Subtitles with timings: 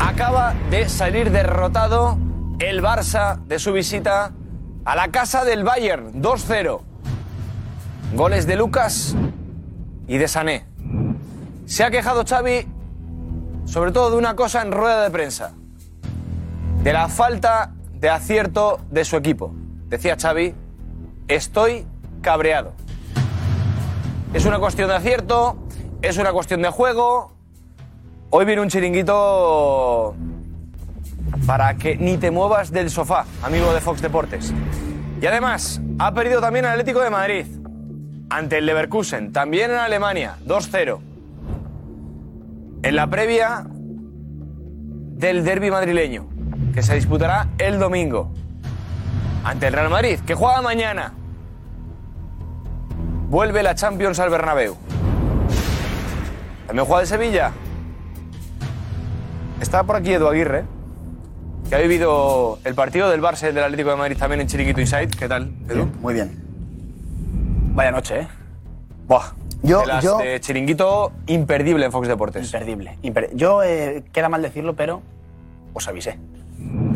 [0.00, 2.18] Acaba de salir derrotado
[2.58, 4.32] el Barça de su visita
[4.84, 6.80] a la casa del Bayern, 2-0.
[8.14, 9.16] Goles de Lucas
[10.06, 10.66] y de Sané.
[11.66, 12.66] Se ha quejado Xavi
[13.66, 15.52] sobre todo de una cosa en rueda de prensa.
[16.82, 19.52] De la falta de acierto de su equipo.
[19.88, 20.54] Decía Xavi,
[21.28, 21.86] estoy
[22.22, 22.72] cabreado.
[24.32, 25.56] Es una cuestión de acierto,
[26.00, 27.32] es una cuestión de juego.
[28.30, 30.16] Hoy viene un chiringuito
[31.46, 34.52] para que ni te muevas del sofá, amigo de Fox Deportes.
[35.20, 37.46] Y además, ha perdido también el Atlético de Madrid
[38.28, 40.98] ante el Leverkusen, también en Alemania, 2-0.
[42.82, 46.26] En la previa del derby madrileño,
[46.74, 48.32] que se disputará el domingo
[49.44, 51.12] ante el Real Madrid, que juega mañana.
[53.28, 54.76] Vuelve la Champions al Bernabéu.
[56.66, 57.52] También juega de Sevilla.
[59.60, 60.64] Está por aquí Edu Aguirre,
[61.68, 65.08] que ha vivido el partido del Barça del Atlético de Madrid también en Chiringuito Inside.
[65.08, 65.86] ¿Qué tal, Edu?
[66.00, 66.42] Muy bien.
[67.74, 68.28] Vaya noche, ¿eh?
[69.08, 69.32] Buah.
[69.62, 72.46] Yo- de las yo- de Chiringuito imperdible en Fox Deportes.
[72.46, 72.98] Imperdible.
[73.02, 75.02] imper- Yo, eh, queda mal decirlo, pero
[75.72, 76.18] os avisé.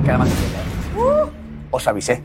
[0.04, 0.58] Queda mal decirlo.
[0.58, 1.30] ¿eh?
[1.70, 2.22] Os avisé.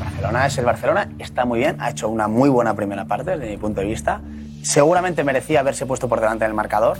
[0.00, 3.48] Barcelona es el Barcelona, está muy bien, ha hecho una muy buena primera parte desde
[3.50, 4.20] mi punto de vista.
[4.62, 6.98] Seguramente merecía haberse puesto por delante en el marcador,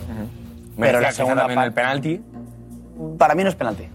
[0.79, 2.21] pero la segunda también el penalti.
[3.17, 3.87] Para mí no es penalti.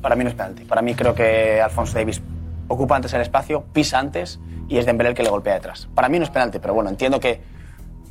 [0.00, 0.64] Para mí no es penalti.
[0.64, 2.20] Para mí creo que Alfonso Davis
[2.68, 5.88] ocupa antes el espacio, pisa antes y es Dembélé el que le golpea detrás.
[5.94, 7.40] Para mí no es penalti, pero bueno, entiendo que,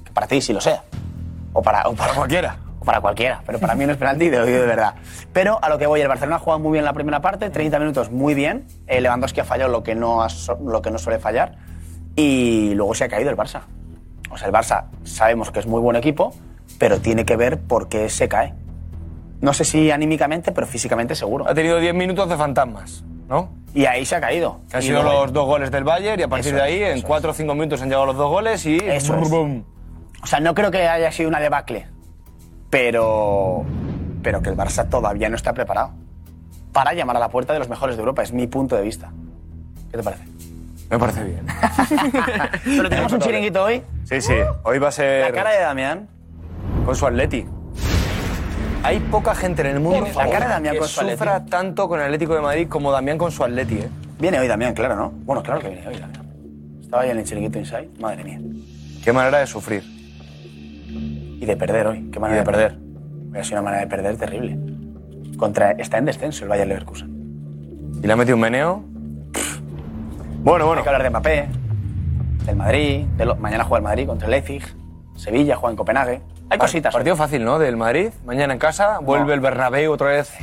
[0.05, 0.83] que para ti sí lo sea.
[1.53, 2.57] O para, o para cualquiera.
[2.79, 4.95] O para cualquiera, pero para mí no es penalti, te lo digo de verdad.
[5.33, 7.77] Pero a lo que voy, el Barcelona ha jugado muy bien la primera parte, 30
[7.79, 8.65] minutos muy bien.
[8.87, 10.27] Eh, Lewandowski ha fallado lo que, no ha
[10.63, 11.57] lo que no suele fallar.
[12.15, 13.61] Y luego se ha caído el Barça.
[14.31, 16.33] O sea, el Barça sabemos que es muy buen equipo,
[16.81, 18.55] pero tiene que ver por qué se cae.
[19.39, 21.47] No sé si anímicamente, pero físicamente seguro.
[21.47, 23.49] Ha tenido 10 minutos de fantasmas, ¿no?
[23.75, 24.61] Y ahí se ha caído.
[24.67, 26.81] Que han Y sido los dos goles del Bayern y a partir Eso de ahí,
[26.81, 28.77] es, en eso 4 o 5 minutos han llegado los dos goles y.
[28.77, 29.29] Eso es.
[29.29, 29.63] Brum.
[30.23, 31.85] O sea, no creo que haya sido una debacle,
[32.71, 33.63] pero,
[34.23, 35.91] pero que el Barça todavía no está preparado
[36.73, 38.23] para llamar a la puerta de los mejores de Europa.
[38.23, 39.11] Es mi punto de vista.
[39.91, 40.23] ¿Qué te parece?
[40.89, 41.45] Me parece bien.
[42.65, 43.83] Pero tenemos un chiringuito hoy.
[44.03, 44.33] Sí, sí.
[44.63, 45.21] Hoy va a ser.
[45.21, 46.20] La cara de Damián.
[46.85, 47.45] Con su Atleti.
[48.83, 50.07] Hay poca gente en el mundo.
[50.15, 51.51] La cara de Damián que con su sufra Atleti.
[51.51, 53.89] tanto con el Atlético de Madrid como Damián con su Atleti, ¿eh?
[54.19, 55.11] Viene hoy Damián, claro, ¿no?
[55.23, 56.21] Bueno, claro que viene hoy Damián.
[56.81, 57.89] Estaba ahí en el chiringuito Inside.
[57.99, 58.39] Madre mía.
[59.03, 59.83] Qué manera de sufrir.
[60.89, 62.09] Y de perder hoy.
[62.11, 63.39] Qué manera Y de de perder.
[63.39, 64.57] Ha sido una manera de perder terrible.
[65.37, 67.99] Contra, está en descenso el Bayern Leverkusen.
[68.03, 68.83] Y le ha metido un meneo.
[70.43, 70.79] Bueno, bueno.
[70.79, 71.47] Hay que hablar de Mbappé,
[72.45, 73.05] del Madrid.
[73.17, 74.63] de lo- mañana juega el Madrid contra el Leipzig.
[75.15, 76.21] Sevilla juega en Copenhague.
[76.51, 76.93] Hay cositas.
[76.93, 77.59] Partido fácil, ¿no?
[77.59, 78.09] Del Madrid.
[78.25, 78.99] Mañana en casa.
[78.99, 80.33] Vuelve el Bernabéu otra vez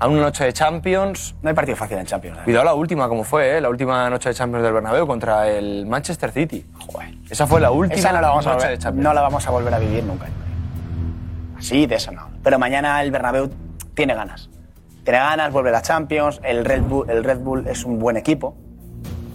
[0.00, 1.36] a una noche de Champions.
[1.40, 2.38] No hay partido fácil en Champions.
[2.38, 2.40] ¿eh?
[2.42, 3.60] Cuidado la última, como fue, ¿eh?
[3.60, 6.66] La última noche de Champions del Bernabéu contra el Manchester City.
[6.80, 7.14] Joder.
[7.30, 9.04] Esa fue la última Esa no la, vamos a noche volver, de Champions.
[9.04, 10.26] no la vamos a volver a vivir nunca.
[11.56, 12.28] Así, de eso no.
[12.42, 13.48] Pero mañana el Bernabéu
[13.94, 14.50] tiene ganas.
[15.04, 16.40] Tiene ganas, vuelve la Champions.
[16.42, 18.56] El Red Bull, el Red Bull es un buen equipo.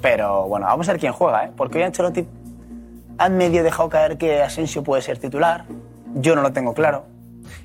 [0.01, 1.51] Pero bueno, vamos a ver quién juega, ¿eh?
[1.55, 2.27] Porque hoy Ancelotti
[3.17, 5.63] han medio dejado caer que Asensio puede ser titular.
[6.19, 7.05] Yo no lo tengo claro.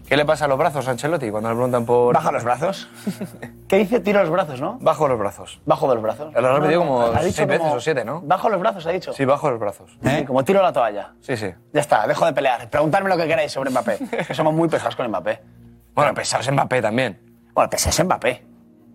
[0.09, 2.15] ¿Qué le pasa a los brazos Ancelotti cuando le preguntan por...
[2.15, 2.89] Baja los brazos.
[3.69, 3.99] ¿Qué dice?
[4.01, 4.79] Tiro los brazos, ¿no?
[4.81, 5.61] Bajo los brazos.
[5.65, 6.33] Bajo los brazos.
[6.35, 8.21] Lo has repetido como ha seis veces como- o siete, ¿no?
[8.21, 9.13] Bajo los brazos, ha dicho.
[9.15, 9.97] Sí, bajo los brazos.
[10.05, 11.15] Sí, como tiro la toalla.
[11.21, 11.51] Sí, sí.
[11.73, 12.69] Ya está, dejo de pelear.
[12.69, 13.99] Preguntadme lo que queráis sobre Mbappé.
[14.29, 15.41] que somos muy pesados con Mbappé.
[15.95, 17.21] Bueno, pesados en Mbappé también.
[17.53, 18.43] Bueno, pesados en Mbappé.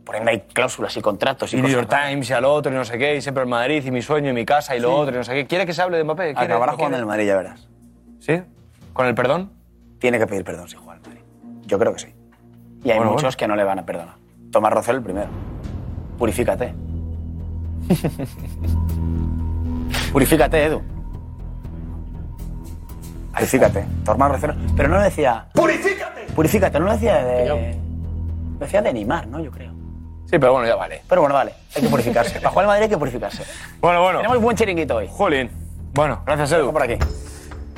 [0.04, 1.70] Por ahí hay cláusulas y contratos y, Y New.
[1.70, 4.02] York Times y al otro y no sé qué, y siempre el Madrid y mi
[4.02, 5.46] sueño y mi casa y lo otro y no sé qué.
[5.46, 6.34] ¿Quiere que se hable de Mbappé?
[6.34, 7.68] ¿Quiere- Acabará jugando en el Madrid, ya verás.
[8.20, 8.42] ¿Sí?
[8.98, 9.52] ¿Con el perdón?
[10.00, 11.22] Tiene que pedir perdón si juega al Madrid.
[11.68, 12.08] Yo creo que sí.
[12.84, 13.38] Y hay Bueno, muchos bueno.
[13.38, 14.16] que no le van a perdonar.
[14.52, 15.28] Tomás Rocel el primero.
[16.18, 16.74] Purifícate.
[20.12, 20.82] Purifícate, Edu.
[23.36, 23.86] Purifícate.
[24.04, 24.56] Tomás Rocel.
[24.76, 25.46] Pero no lo decía.
[25.54, 26.24] ¡Purifícate!
[26.36, 27.48] Purifícate, no lo decía de.
[27.50, 27.58] Lo
[28.66, 29.40] decía de Neymar, ¿no?
[29.42, 29.74] Yo creo.
[30.26, 31.04] Sí, pero bueno, ya vale.
[31.08, 32.40] Pero bueno, vale, hay que purificarse.
[32.40, 33.44] Para jugar al Madrid hay que purificarse.
[33.80, 34.20] Bueno, bueno.
[34.22, 35.08] Tenemos buen chiringuito hoy.
[35.12, 35.52] Jolín.
[35.94, 36.72] Bueno, gracias, Edu.
[36.74, 36.98] por aquí.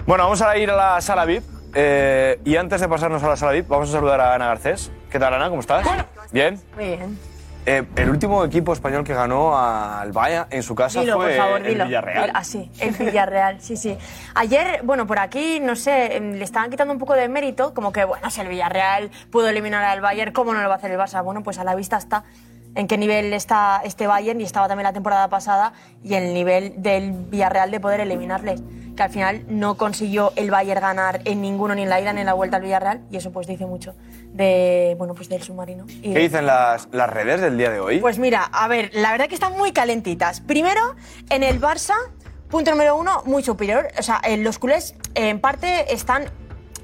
[0.09, 1.43] Bueno, vamos a ir a la sala VIP.
[1.75, 4.91] eh, y antes de pasarnos a la sala VIP, vamos a saludar a Ana Garcés.
[5.11, 5.49] ¿Qué tal, Ana?
[5.49, 5.85] ¿Cómo estás?
[6.31, 6.59] Bien.
[6.75, 7.19] Muy bien.
[7.67, 11.37] Eh, el último equipo español que ganó al Bayern en su casa Dilo, fue por
[11.37, 11.85] favor, el dilo.
[11.85, 12.25] Villarreal.
[12.25, 13.99] Dilo, Así, el Villarreal, sí, sí.
[14.33, 17.91] Ayer, bueno, por aquí, no sé, em, le estaban quitando un poco de mérito, como
[17.91, 20.89] que, bueno, si el Villarreal pudo eliminar al Bayern, ¿cómo no lo va a hacer
[20.89, 21.23] el Barça?
[21.23, 22.23] Bueno, pues a la vista está
[22.73, 25.73] en qué nivel está este Bayern y estaba también la temporada pasada
[26.03, 28.63] y el nivel del Villarreal de poder eliminarles.
[28.99, 32.19] Que al final no consiguió el Bayern ganar en ninguno, ni en la ida ni
[32.19, 33.95] en la vuelta al Villarreal y eso pues dice mucho
[34.33, 35.85] de, bueno, pues del submarino.
[35.87, 38.01] Y ¿Qué dicen las, las redes del día de hoy?
[38.01, 40.41] pues mira, a ver, la verdad que están muy calentitas.
[40.41, 40.81] Primero,
[41.29, 41.93] en el Barça,
[42.49, 43.87] punto número uno, muy superior.
[43.97, 46.25] O sea, eh, los culés eh, en parte están,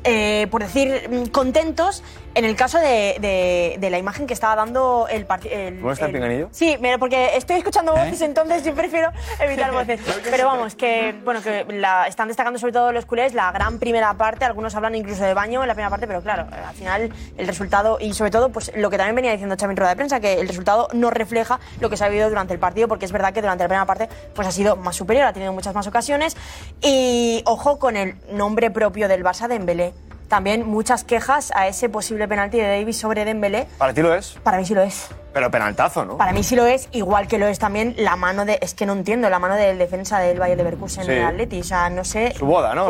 [0.06, 2.02] eh, por decir, contentos
[2.36, 5.56] en el caso de, de- de la imagen que estaba dando el partido.
[5.80, 6.50] ¿Cómo está el pinganillo?
[6.52, 10.00] Sí, mira, porque estoy escuchando voces, entonces yo prefiero evitar voces.
[10.30, 14.14] Pero vamos, que bueno, que la, están destacando sobre todo los culés la gran primera
[14.16, 17.14] parte, algunos hablan incluso de baño en la primera parte, pero claro, eh, al final
[17.38, 19.96] el resultado y sobre todo pues lo que también venía diciendo Xavi en rueda de
[19.96, 23.06] prensa, que el resultado no refleja lo que se ha vivido durante el partido, porque
[23.06, 25.74] es verdad que durante la primera parte pues ha sido más superior, ha tenido muchas
[25.74, 26.36] más ocasiones
[26.82, 29.94] y ojo con el nombre propio del Barça de Dembélé.
[30.28, 33.68] También muchas quejas a ese posible penalti de Davis sobre Dembélé.
[33.78, 34.38] ¿Para ti lo es?
[34.44, 35.08] Para mí sí lo es.
[35.34, 36.18] Pero penaltazo, ¿no?
[36.18, 38.58] Para mí sí lo es, igual que lo es también la mano de.
[38.62, 41.12] Es que no entiendo, la mano del defensa del Valle de Leverkusen Sí.
[41.12, 41.60] en el Atleti.
[41.60, 42.34] O sea, no sé.
[42.38, 42.90] Su boda, ¿no?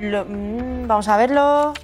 [0.00, 1.74] lo- mm, vamos a verlo.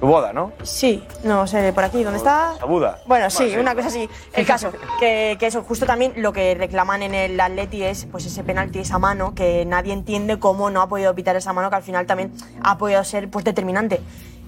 [0.00, 0.52] Su boda, ¿no?
[0.62, 2.54] Sí, no sé, por aquí, ¿dónde está?
[2.60, 2.98] Su Buda.
[3.06, 4.08] Bueno, sí, una cosa así.
[4.34, 4.70] El caso,
[5.00, 8.80] que, que eso, justo también lo que reclaman en el Atleti es pues ese penalti,
[8.80, 12.06] esa mano, que nadie entiende cómo no ha podido pitar esa mano, que al final
[12.06, 12.32] también
[12.62, 14.00] ha podido ser pues determinante.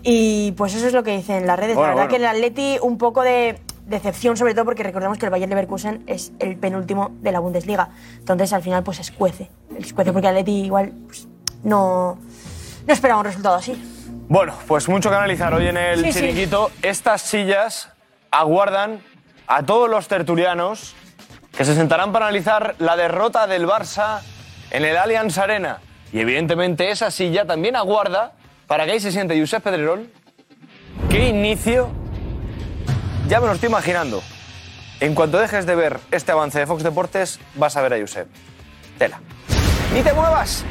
[0.02, 1.74] Y pues eso es lo que dicen las redes.
[1.74, 2.10] Bueno, la verdad bueno.
[2.10, 6.04] que el Atleti un poco de decepción, sobre todo porque recordemos que el Bayern Leverkusen
[6.06, 7.88] es el penúltimo de la Bundesliga.
[8.18, 9.50] Entonces al final pues escuece.
[9.78, 11.26] Escuece porque el Atleti igual pues,
[11.64, 12.18] no,
[12.86, 13.95] no esperaba un resultado así.
[14.28, 16.20] Bueno, pues mucho que analizar hoy en el Sí, sí.
[16.20, 16.70] chiringuito.
[16.82, 17.90] Estas sillas
[18.30, 19.00] aguardan
[19.46, 20.94] a todos los tertulianos
[21.56, 24.20] que se sentarán para analizar la derrota del Barça
[24.70, 25.78] en el Allianz Arena.
[26.12, 28.32] Y evidentemente esa silla también aguarda
[28.66, 30.10] para que ahí se siente Josep Pedrerol.
[31.08, 31.88] ¿Qué inicio?
[33.28, 34.22] Ya me lo estoy imaginando.
[35.00, 38.26] En cuanto dejes de ver este avance de Fox Deportes, vas a ver a Josep.
[38.98, 39.20] Tela.
[39.94, 40.64] ¡Ni te muevas!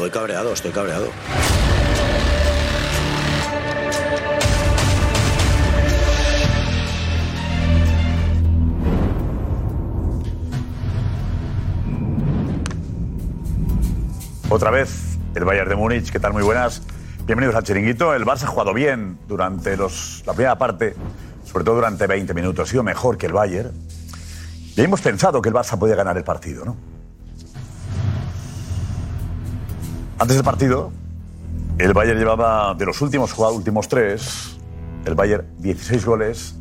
[0.00, 1.08] Voy cabreado, estoy cabreado.
[14.48, 16.32] Otra vez el Bayern de Múnich, ¿qué tal?
[16.32, 16.82] Muy buenas.
[17.26, 18.14] Bienvenidos al Chiringuito.
[18.14, 20.96] El Barça ha jugado bien durante los, la primera parte,
[21.44, 22.66] sobre todo durante 20 minutos.
[22.66, 23.70] Ha sido mejor que el Bayern.
[24.76, 26.99] Y hemos pensado que el Barça podía ganar el partido, ¿no?
[30.20, 30.92] Antes del partido,
[31.78, 34.58] el Bayern llevaba de los últimos jugados, últimos tres,
[35.06, 36.56] el Bayern 16 goles,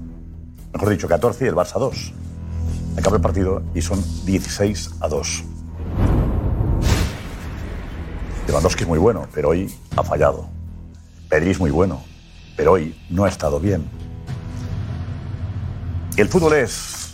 [0.72, 2.14] mejor dicho 14 y el Barça 2.
[2.98, 5.44] Acaba el partido y son 16 a 2.
[8.48, 10.48] Lewandowski es muy bueno, pero hoy ha fallado.
[11.28, 12.02] Pedri es muy bueno,
[12.56, 13.84] pero hoy no ha estado bien.
[16.16, 17.14] El fútbol es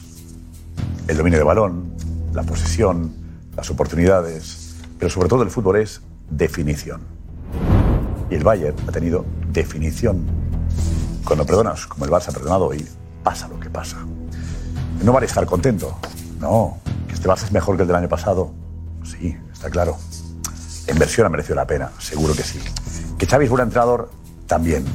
[1.07, 1.91] el dominio de balón,
[2.33, 3.15] la posesión,
[3.57, 7.01] las oportunidades, pero sobre todo el fútbol es definición.
[8.29, 10.25] Y el Bayern ha tenido definición.
[11.23, 12.87] Cuando perdonas, como el Barça ha perdonado hoy,
[13.23, 13.97] pasa lo que pasa.
[15.03, 15.97] No vale estar contento.
[16.39, 16.77] No,
[17.07, 18.51] que este Barça es mejor que el del año pasado.
[19.03, 19.97] Sí, está claro.
[20.87, 22.59] La inversión ha merecido la pena, seguro que sí.
[23.17, 24.11] Que Xavi es buen entrenador,
[24.47, 24.85] también.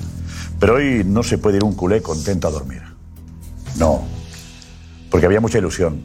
[0.59, 2.83] Pero hoy no se puede ir un culé contento a dormir.
[3.77, 4.03] No,
[5.11, 6.01] porque había mucha ilusión.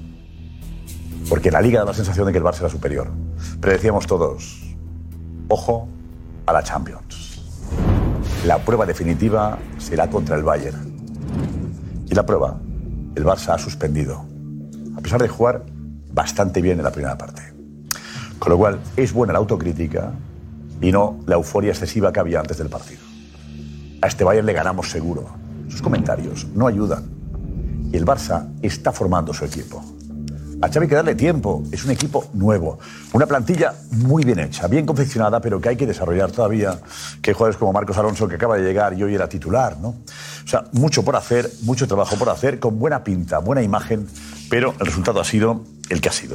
[1.30, 3.12] Porque la Liga daba la sensación de que el Barça era superior.
[3.62, 4.65] Pero decíamos todos,
[5.48, 5.88] ojo
[6.46, 7.42] a la Champions.
[8.46, 10.96] La prueba definitiva será contra el Bayern.
[12.10, 12.60] Y la prueba,
[13.16, 14.26] el Barça ha suspendido.
[14.96, 15.66] A pesar de jugar
[16.12, 17.42] bastante bien en la primera parte.
[18.40, 20.12] Con lo cual, es buena la autocrítica
[20.82, 23.02] y no la euforia excesiva que había antes del partido.
[24.02, 25.26] A este Bayern le ganamos seguro.
[25.68, 27.06] Sus comentarios no ayudan.
[27.92, 29.84] Y el Barça está formando su equipo.
[30.66, 31.62] A Xavi hay que darle tiempo.
[31.72, 32.80] Es un equipo nuevo.
[33.14, 36.80] Una plantilla muy bien hecha, bien confeccionada, pero que hay que desarrollar todavía.
[37.22, 39.90] Que hay jugadores como Marcos Alonso, que acaba de llegar y hoy era titular, ¿no?
[39.90, 44.08] O sea, mucho por hacer, mucho trabajo por hacer, con buena pinta, buena imagen,
[44.50, 46.34] pero el resultado ha sido el que ha sido.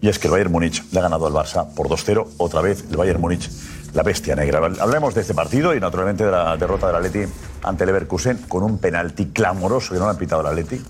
[0.00, 2.28] Y es que el Bayern Múnich le ha ganado al Barça por 2-0.
[2.38, 3.50] Otra vez el Bayern Múnich,
[3.92, 4.70] la bestia negra.
[4.80, 7.30] Hablemos de este partido y naturalmente de la derrota del Atleti
[7.62, 10.82] ante Leverkusen con un penalti clamoroso que no le han pitado el Atleti.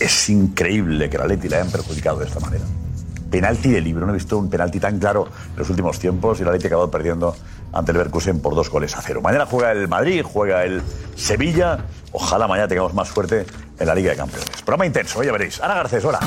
[0.00, 2.64] Es increíble que el Atleti le hayan perjudicado de esta manera.
[3.30, 4.06] Penalti de libro.
[4.06, 6.68] No he visto un penalti tan claro en los últimos tiempos y el Atleti ha
[6.68, 7.36] acabado perdiendo
[7.72, 9.20] ante el Leverkusen por dos goles a cero.
[9.20, 10.82] Mañana juega el Madrid, juega el
[11.16, 11.78] Sevilla.
[12.12, 13.44] Ojalá mañana tengamos más suerte
[13.78, 14.48] en la Liga de Campeones.
[14.64, 15.60] Programa intenso, ya veréis.
[15.60, 16.20] Ana Garcés, hola.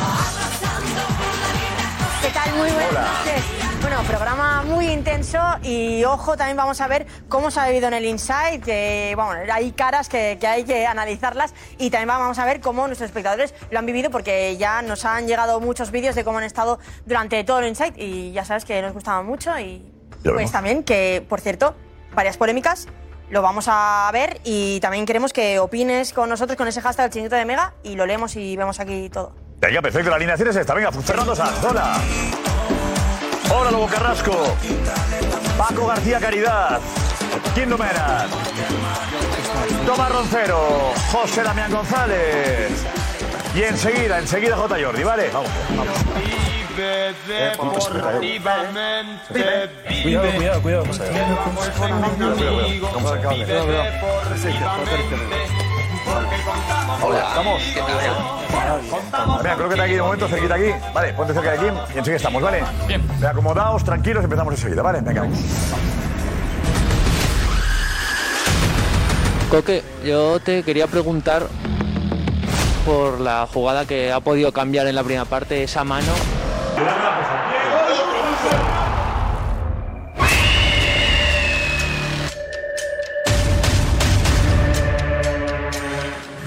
[2.22, 2.56] ¿Qué tal?
[2.56, 3.61] Muy buenas noches.
[3.92, 7.94] Bueno, programa muy intenso y ojo, también vamos a ver cómo se ha vivido en
[7.94, 8.62] el Inside.
[8.62, 12.88] Que, bueno, hay caras que, que hay que analizarlas y también vamos a ver cómo
[12.88, 16.46] nuestros espectadores lo han vivido porque ya nos han llegado muchos vídeos de cómo han
[16.46, 19.84] estado durante todo el Inside y ya sabes que nos gustaban mucho y
[20.24, 20.52] pues vemos.
[20.54, 21.76] también que, por cierto,
[22.16, 22.88] varias polémicas.
[23.30, 27.12] Lo vamos a ver y también queremos que opines con nosotros con ese hashtag del
[27.12, 29.36] chiringuito de Mega y lo leemos y vemos aquí todo.
[29.60, 30.74] Venga, perfecto, la alineación es esta.
[30.74, 32.00] Venga, Fernando Sanz, hola.
[33.54, 34.56] Hola, Lobo Carrasco.
[35.58, 36.80] Paco García Caridad.
[37.54, 38.26] Kim Domera.
[39.86, 40.94] Tomás Roncero.
[41.12, 42.72] José Damián González.
[43.54, 44.78] Y enseguida, enseguida J.
[44.82, 45.30] Jordi, ¿vale?
[45.34, 45.98] Vamos, vamos.
[50.02, 50.86] Cuidado, cuidado, cuidado.
[57.02, 57.62] Hola, ¿estamos?
[59.44, 60.72] Venga, colócate aquí de momento, cerquita aquí.
[60.94, 62.64] Vale, ponte cerca de aquí y enseguida estamos, ¿vale?
[62.88, 63.04] Bien.
[63.26, 65.02] Acomodaos, tranquilos, empezamos enseguida, ¿vale?
[65.02, 65.40] Venga, vamos.
[69.50, 71.44] Coque, yo te quería preguntar
[72.86, 76.14] por la jugada que ha podido cambiar en la primera parte, esa mano.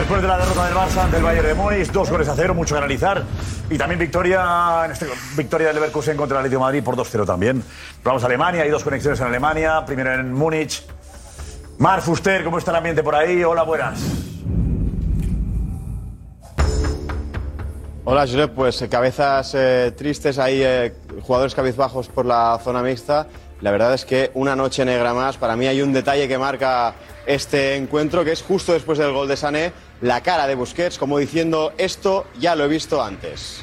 [0.00, 2.54] Después de la derrota del Barça ante el Bayern de Múnich, dos goles a cero,
[2.54, 3.22] mucho que analizar.
[3.68, 7.62] Y también victoria, este, victoria del Leverkusen contra el Atlético Madrid por 2-0 también.
[8.02, 10.86] Vamos a Alemania, hay dos conexiones en Alemania, primero en Múnich.
[11.76, 13.44] Mar Fuster, ¿cómo está el ambiente por ahí?
[13.44, 14.00] Hola, buenas.
[18.04, 18.54] Hola, Josep.
[18.54, 23.26] Pues eh, cabezas eh, tristes, hay eh, jugadores cabizbajos por la zona mixta.
[23.60, 25.36] La verdad es que una noche negra más.
[25.36, 26.94] Para mí hay un detalle que marca
[27.26, 31.18] este encuentro, que es justo después del gol de Sané, la cara de Busquets, como
[31.18, 33.62] diciendo, esto ya lo he visto antes.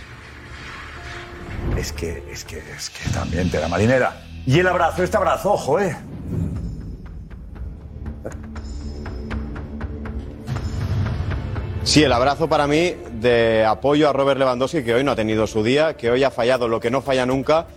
[1.76, 4.22] Es que, es que, es que también te da marinera.
[4.46, 5.96] Y el abrazo, este abrazo, ojo, ¿eh?
[11.84, 15.48] Sí, el abrazo para mí de apoyo a Robert Lewandowski, que hoy no ha tenido
[15.48, 17.68] su día, que hoy ha fallado lo que no falla nunca.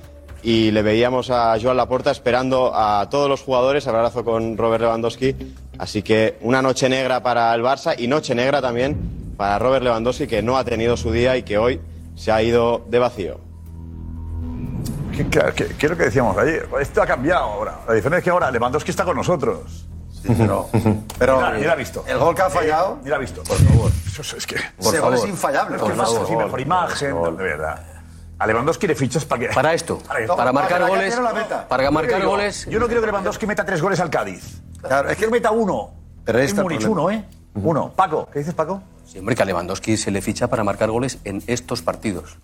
[0.42, 5.37] Y le veíamos a Joan Laporta esperando a todos los jugadores, abrazo con Robert Lewandowski.
[5.78, 10.26] Así que una noche negra para el Barça y noche negra también para Robert Lewandowski,
[10.26, 11.80] que no ha tenido su día y que hoy
[12.14, 13.40] se ha ido de vacío.
[15.16, 16.68] ¿Qué, qué- qué- qué es lo que decíamos ayer?
[16.80, 17.80] Esto ha cambiado ahora.
[17.87, 19.87] La diferencia es que ahora Lewandowski está con nosotros.
[20.26, 20.68] pero,
[21.18, 22.04] pero Mira, mira, ha visto.
[22.06, 23.42] el gol que ha fallado, Mira, ha visto.
[23.42, 23.90] Por favor.
[24.06, 24.56] Eso es- es que.
[24.78, 25.76] ese gol es infallable.
[25.76, 25.88] Es que
[26.37, 27.82] mejor imagen, de verdad.
[28.40, 29.54] A Lewandowski le fichas para que.
[29.54, 30.00] Para esto,
[30.37, 31.14] para marcar goles,
[31.68, 32.66] para Yo marcar goles.
[32.68, 34.62] Yo no quiero que Lewandowski meta tres goles al Cádiz.
[34.80, 35.90] Claro, es que meta uno.
[36.25, 37.25] Pero el Múnich, uno, ¿eh?
[37.54, 37.92] Uno.
[37.94, 38.82] Paco, ¿qué dices, Paco?
[39.04, 42.38] Sí, hombre, que a Lewandowski se le ficha para marcar goles en estos partidos.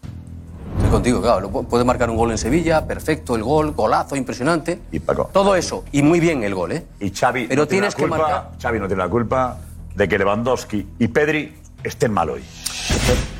[0.77, 1.49] Estoy contigo, claro.
[1.49, 4.83] Puede marcar un gol en Sevilla, perfecto, el gol, golazo, impresionante.
[4.93, 5.31] Y Paco.
[5.33, 6.87] Todo eso, y muy bien el gol, ¿eh?
[7.01, 7.47] Y Xavi.
[7.47, 8.51] Pero no tiene tienes la que culpa, marcar.
[8.61, 9.57] Xavi no tiene la culpa
[9.95, 11.55] de que Lewandowski y Pedri
[11.87, 12.43] estén mal hoy.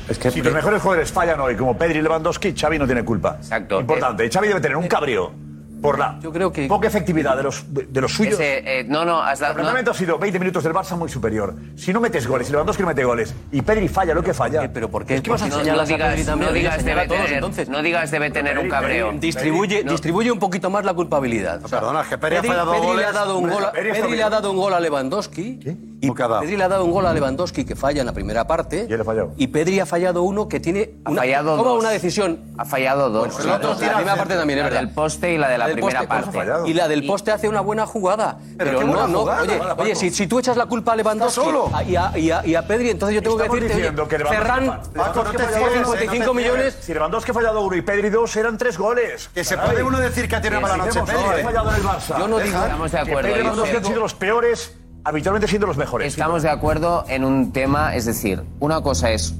[0.09, 3.03] Es que Si los mejores jugadores fallan hoy, como Pedri y Lewandowski, Xavi no tiene
[3.03, 3.35] culpa.
[3.37, 3.79] Exacto.
[3.79, 4.25] Importante.
[4.25, 5.47] Y Xavi debe tener un cabreo
[5.81, 8.33] por la Yo creo que poca efectividad de los, de, los suyos.
[8.33, 11.09] Ese, eh, no, no, has dado- El planteamiento ha sido 20 minutos del Barça muy
[11.09, 11.55] superior.
[11.75, 14.71] Si no metes goles, si Lewandowski no mete goles, y Pedri falla lo que falla.
[14.71, 15.15] ¿Pero por qué?
[15.15, 17.21] Es que vas a no, no a digas, Pedri también, no digas debe a todos,
[17.21, 17.69] tener, entonces.
[17.69, 19.11] no digas debe tener un cabreo.
[19.13, 21.63] Distribuye, distribuye un poquito más la culpabilidad.
[21.63, 23.71] O sea, Perdona, es que Pedri ha fallado Pedri le ha dado un gol a,
[23.71, 25.59] Pedri le ha dado un gol a Lewandowski.
[25.59, 26.39] ¿Qué dado?
[26.41, 28.85] Pedri le ha dado un gol a Lewandowski que falla en la primera parte.
[28.89, 29.33] Y él ha fallado.
[29.37, 31.79] Y Pedri ha fallado uno que tiene Ha una, fallado toma dos.
[31.79, 32.39] una decisión.
[32.57, 33.33] Ha fallado dos.
[33.35, 34.81] Bueno, la, la primera parte también, es La verdad.
[34.85, 36.69] del poste y la de la del primera poste, parte.
[36.69, 38.37] Y la del poste hace una buena jugada.
[38.57, 39.19] Pero, qué no, buena no.
[39.19, 41.69] jugada, oye, oye si, si tú echas la culpa a Lewandowski solo.
[41.73, 44.03] a- y, a, y, a, y a Pedri, entonces yo tengo que Estamos decirte, diciendo
[44.03, 46.77] oye, que Lewandowski- Ferran, Paco, no te por cierres, 55 no te millones.
[46.81, 49.29] Si Lewandowski ha fallado uno y Pedri dos, eran tres goles.
[49.33, 51.39] Que se puede uno decir que ha tenido mala noche Pedri.
[51.39, 51.43] ¿eh?
[51.43, 52.19] fallado en el Barça.
[52.19, 53.21] Yo no digo- Estamos de Que acuerdo.
[53.29, 54.73] Pedri y Lewandowski han sido los peores,
[55.03, 56.07] habitualmente siendo los mejores.
[56.13, 59.35] Estamos de acuerdo en un tema, es decir, una cosa es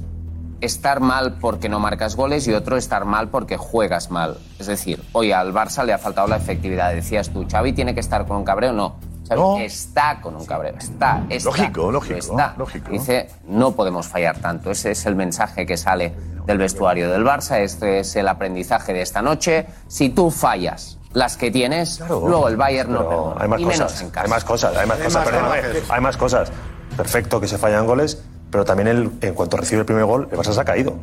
[0.60, 4.38] estar mal porque no marcas goles y otro estar mal porque juegas mal.
[4.58, 6.92] Es decir, hoy al Barça le ha faltado la efectividad.
[6.92, 8.72] Decías tú, Xavi tiene que estar con un cabreo.
[8.72, 8.96] No.
[9.28, 9.58] Xavi No.
[9.58, 10.74] está con un cabreo.
[10.78, 11.50] Está, está.
[11.50, 12.54] Lógico, lógico, Está.
[12.56, 12.90] lógico.
[12.90, 14.70] Dice, no podemos fallar tanto.
[14.70, 16.12] Ese es el mensaje que sale
[16.46, 17.58] del vestuario del Barça.
[17.58, 19.66] Este es el aprendizaje de esta noche.
[19.86, 23.40] Si tú fallas las que tienes, luego el Bayern no perdona.
[23.40, 24.02] hay más y menos cosas.
[24.02, 24.24] en casa.
[24.24, 25.90] Hay más cosas, hay más Hay cosas, más.
[25.90, 26.52] Hay más cosas.
[26.96, 30.38] Perfecto que se fallan goles, pero también el, en cuanto recibe el primer gol, el
[30.38, 30.94] Barça se ha caído.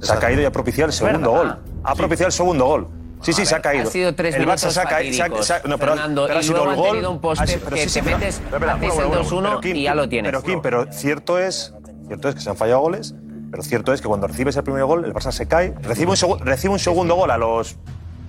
[0.00, 1.58] Se ha caído y ha propiciado el segundo gol.
[1.82, 2.88] Ha propiciado el segundo gol.
[3.22, 3.88] Sí, sí, se ha caído.
[3.88, 5.26] Ha sido tres el Barça se ha caído.
[5.28, 7.04] no, pero, Fernando, pero y luego el gol.
[7.06, 9.76] un poste pero que sí, te sí, metes, pero, haces el bueno, 2-1 pero, Kim,
[9.76, 10.30] y ya lo tienes.
[10.30, 11.72] Pero, Kim, pero cierto es,
[12.06, 13.14] cierto es que se han fallado goles,
[13.50, 16.16] pero cierto es que cuando recibes el primer gol, el Barça se cae, recibe un,
[16.16, 17.76] segu- recibe un segundo gol a los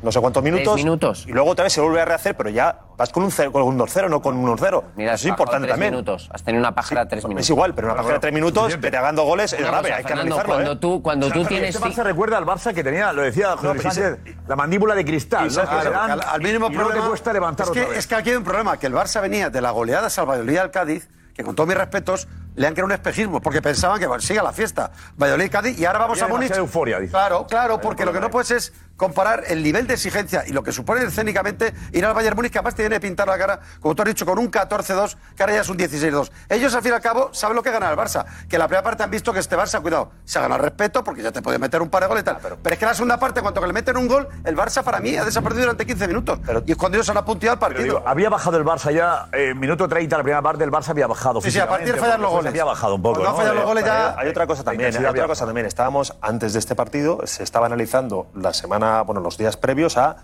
[0.05, 0.75] no sé cuántos minutos.
[0.75, 1.25] minutos.
[1.27, 3.63] Y luego otra vez se vuelve a rehacer, pero ya vas con un, cero- con
[3.63, 4.83] un 2-0, no con un 1-0.
[4.95, 5.91] Mira, Eso es importante tres también.
[5.91, 6.29] minutos.
[6.31, 7.43] Has tenido una pájara de tres minutos.
[7.45, 9.81] Es igual, pero una página de tres minutos que te hagan dos goles es grave,
[9.89, 10.53] cosa, hay que Fernando, analizarlo.
[10.53, 10.75] cuando ¿eh?
[10.77, 11.75] tú, cuando tú tienes...
[11.75, 15.03] Este Barça recuerda al Barça que tenía, lo decía José No, Sánchez, la mandíbula de
[15.03, 15.47] cristal.
[15.47, 15.63] ¿no?
[15.63, 17.99] Dan al, al mínimo y problema te cuesta levantar es que, otra vez.
[17.99, 20.57] es que aquí hay un problema, que el Barça venía de la goleada al Valladolid
[20.57, 24.07] al Cádiz, que con todos mis respetos le han creado un espejismo, porque pensaban que
[24.07, 24.91] bueno, siga la fiesta.
[25.17, 26.55] Valladolid-Cádiz y ahora vamos Había a Múnich.
[26.55, 27.11] euforia, dice.
[27.11, 30.63] Claro, claro, porque lo que no puedes es comparar el nivel de exigencia y lo
[30.63, 33.93] que supone escénicamente ir al Bayern Múnich, que además viene a pintar la cara, como
[33.95, 36.31] tú has dicho, con un 14-2, que ahora ya es un 16-2.
[36.49, 38.25] Ellos, al fin y al cabo, saben lo que gana el Barça.
[38.47, 41.03] Que en la primera parte han visto que este Barça, cuidado, se ha ganado respeto
[41.03, 42.37] porque ya te puede meter un par de goles y tal.
[42.41, 44.83] Pero, es que en la segunda parte, cuando que le meten un gol, el Barça
[44.83, 46.39] para mí ha desaparecido durante 15 minutos.
[46.65, 47.95] y es cuando ellos han apuntado el Pero partido.
[47.97, 51.07] digo, había bajado el Barça ya, eh, minuto 30, la primera parte del Barça había
[51.07, 51.41] bajado.
[51.41, 52.49] Sí, sí, a partir de fallar los porque goles.
[52.51, 53.15] Había bajado un poco.
[53.19, 53.37] Cuando ¿no?
[53.37, 55.65] fallan los Eh, goles ya- Hay otra cosa también, hay otra cosa también.
[55.67, 60.17] Estábamos antes de este partido, se estaba analizando la semana, bueno, los días previos a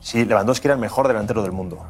[0.00, 1.84] si Lewandowski era el mejor delantero del mundo.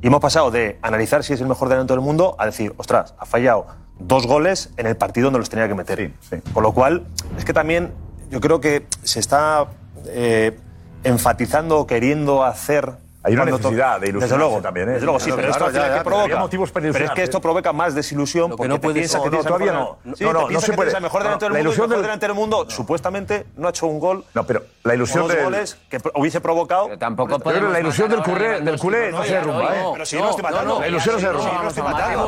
[0.00, 3.14] Y hemos pasado de analizar si es el mejor delantero del mundo a decir, ostras,
[3.18, 3.66] ha fallado
[3.98, 6.12] dos goles en el partido donde los tenía que meter.
[6.52, 7.06] Con lo cual,
[7.38, 7.92] es que también
[8.30, 9.66] yo creo que se está
[10.06, 10.58] eh,
[11.04, 12.94] enfatizando o queriendo hacer.
[13.24, 14.92] Hay una necesidad de Desde ilusionarse luego, también, ¿eh?
[14.94, 16.36] Desde luego, sí, pero esto claro, ya, ¿qué ya, pero provoca?
[16.40, 19.30] motivos para pero es que esto provoca más desilusión que porque no puede piensa que
[19.30, 20.14] no, todavía mejor no.
[20.16, 21.00] Sí, No, no, no se que puede.
[21.00, 24.24] mejor la del mundo, ilusión del- delantero del mundo, supuestamente no ha hecho un gol.
[24.34, 25.44] No, pero la ilusión del...
[25.44, 26.86] goles que hubiese provocado.
[26.86, 29.84] Pero tampoco que podemos la ilusión del culé, del culé no se derrumba, ¿eh?
[29.92, 30.80] Pero si yo no estoy matando.
[30.80, 32.22] La ilusión no se derrumba.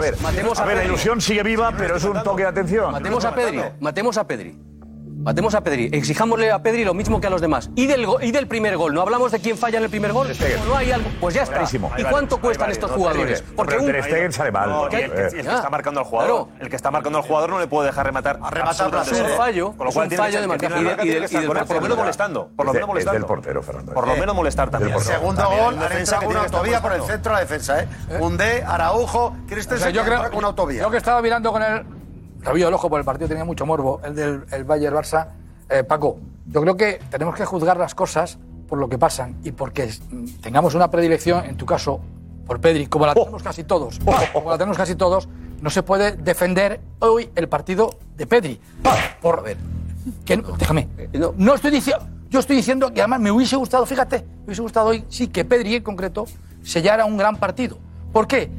[0.57, 2.93] A ver, la ilusión sigue viva, pero es un toque de atención.
[2.93, 4.57] Matemos a Pedri, matemos a Pedri.
[5.25, 5.89] Matemos a Pedri.
[5.91, 7.71] Exijámosle a Pedri lo mismo que a los demás.
[7.75, 8.93] Y del, go- y del primer gol.
[8.93, 10.29] ¿No hablamos de quién falla en el primer gol?
[10.31, 11.09] ¿O no hay algo?
[11.19, 11.55] Pues ya está.
[11.55, 11.91] Clarísimo.
[11.97, 13.43] ¿Y cuánto cuestan estos jugadores?
[13.57, 14.69] Porque un- Ter sale mal.
[14.69, 16.49] No, y el, que, Eh, el que está marcando al jugador.
[16.61, 18.39] El que está marcando al jugador no le puede dejar rematar.
[18.51, 19.03] rematar.
[19.11, 20.71] Es un fallo, Con lo es cual un tiene fallo de marcar.
[20.71, 22.51] Y de- que y de- estar y del por lo menos molestando.
[22.55, 23.19] Por lo menos molestando.
[23.19, 23.93] del portero, Fernando.
[23.95, 25.01] Por lo menos molestar también.
[25.01, 29.25] Segundo gol, han defensa entrado una autovía por el centro de la defensa, ¿eh?Undé, Araujo,
[29.27, 30.83] O Christensen, yo creo una autovía.
[30.83, 31.83] Yo que estaba mirando con el
[32.45, 35.29] rabillo del ojo por el partido tenía mucho morbo, el del el Bayern Barça.
[35.71, 39.53] Eh, Paco, yo creo que tenemos que juzgar las cosas por lo que pasan y
[39.53, 39.91] porque
[40.43, 42.01] tengamos una predilección, en tu caso,
[42.47, 43.99] por Pedri, como la tenemos casi todos,
[44.33, 45.29] como la tenemos casi todos,
[45.63, 48.61] no se puede defender hoy el partido de Pedri.
[49.23, 49.57] Por ver,
[50.27, 50.89] que no- déjame.
[51.39, 54.89] No estoy diciendo, yo estoy diciendo que además me hubiese gustado, fíjate, me hubiese gustado
[54.89, 56.27] hoy sí que Pedri en concreto
[56.63, 57.79] sellara un gran partido.
[58.13, 58.51] ¿Por qué?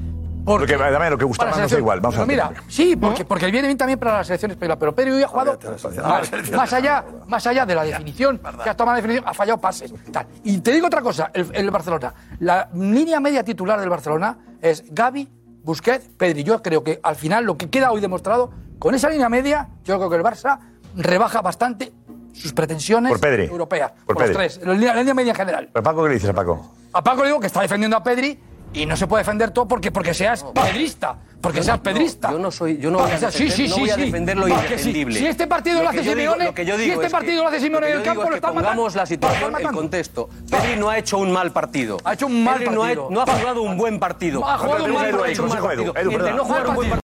[0.46, 2.00] Porque, dame, lo que gusta para más la nos da selección- igual.
[2.02, 4.78] Vamos a mira, sí, porque, porque viene bien también para la selección española.
[4.78, 5.58] Pero Pedri hoy ha jugado
[6.04, 9.60] más, más allá, más allá de la definición, que ha tomado la definición, ha fallado
[9.60, 9.94] pases.
[10.12, 10.28] tal.
[10.44, 12.14] Y te digo otra cosa, el, el Barcelona.
[12.40, 15.28] La línea media titular del Barcelona es Gaby,
[15.64, 16.44] Busquets, Pedri.
[16.44, 19.98] Yo creo que al final lo que queda hoy demostrado, con esa línea media, yo
[19.98, 20.60] creo que el Barça
[20.96, 21.92] rebaja bastante
[22.34, 23.46] sus pretensiones Por Pedri.
[23.46, 23.92] europeas.
[24.06, 24.36] Por Por, los Pedri.
[24.36, 24.60] tres.
[24.66, 25.70] La línea, la línea media en general.
[25.74, 26.72] ¿Pero Paco qué le dices a Paco?
[26.94, 28.40] A Paco le digo que está defendiendo a Pedri
[28.76, 31.18] y no se puede defender todo porque, porque seas pedrista.
[31.42, 32.32] Porque seas no- pedrista.
[32.32, 34.02] yo no soy- yo no voy a sí, defender- sí, no sí, voy a sí.
[34.02, 35.20] defender lo indefendible.
[35.20, 37.88] Si, este partido lo, Lo hace Simeone, si este es que- partido lo hace Simeone
[37.88, 38.70] lo en el campo, lo es que están matando.
[38.72, 39.78] pongamos la situación en matando.
[39.78, 40.30] contexto.
[40.50, 41.98] Pedri no ha hecho un mal partido.
[42.04, 43.08] Ha hecho un mal Pedri no ha- partido.
[43.12, 44.46] No ha, jugado un buen partido.
[44.48, 45.94] Ha jugado un mal Pedri no partido.
[45.94, 45.94] partido.
[45.96, 47.02] El no jugar un buen partido.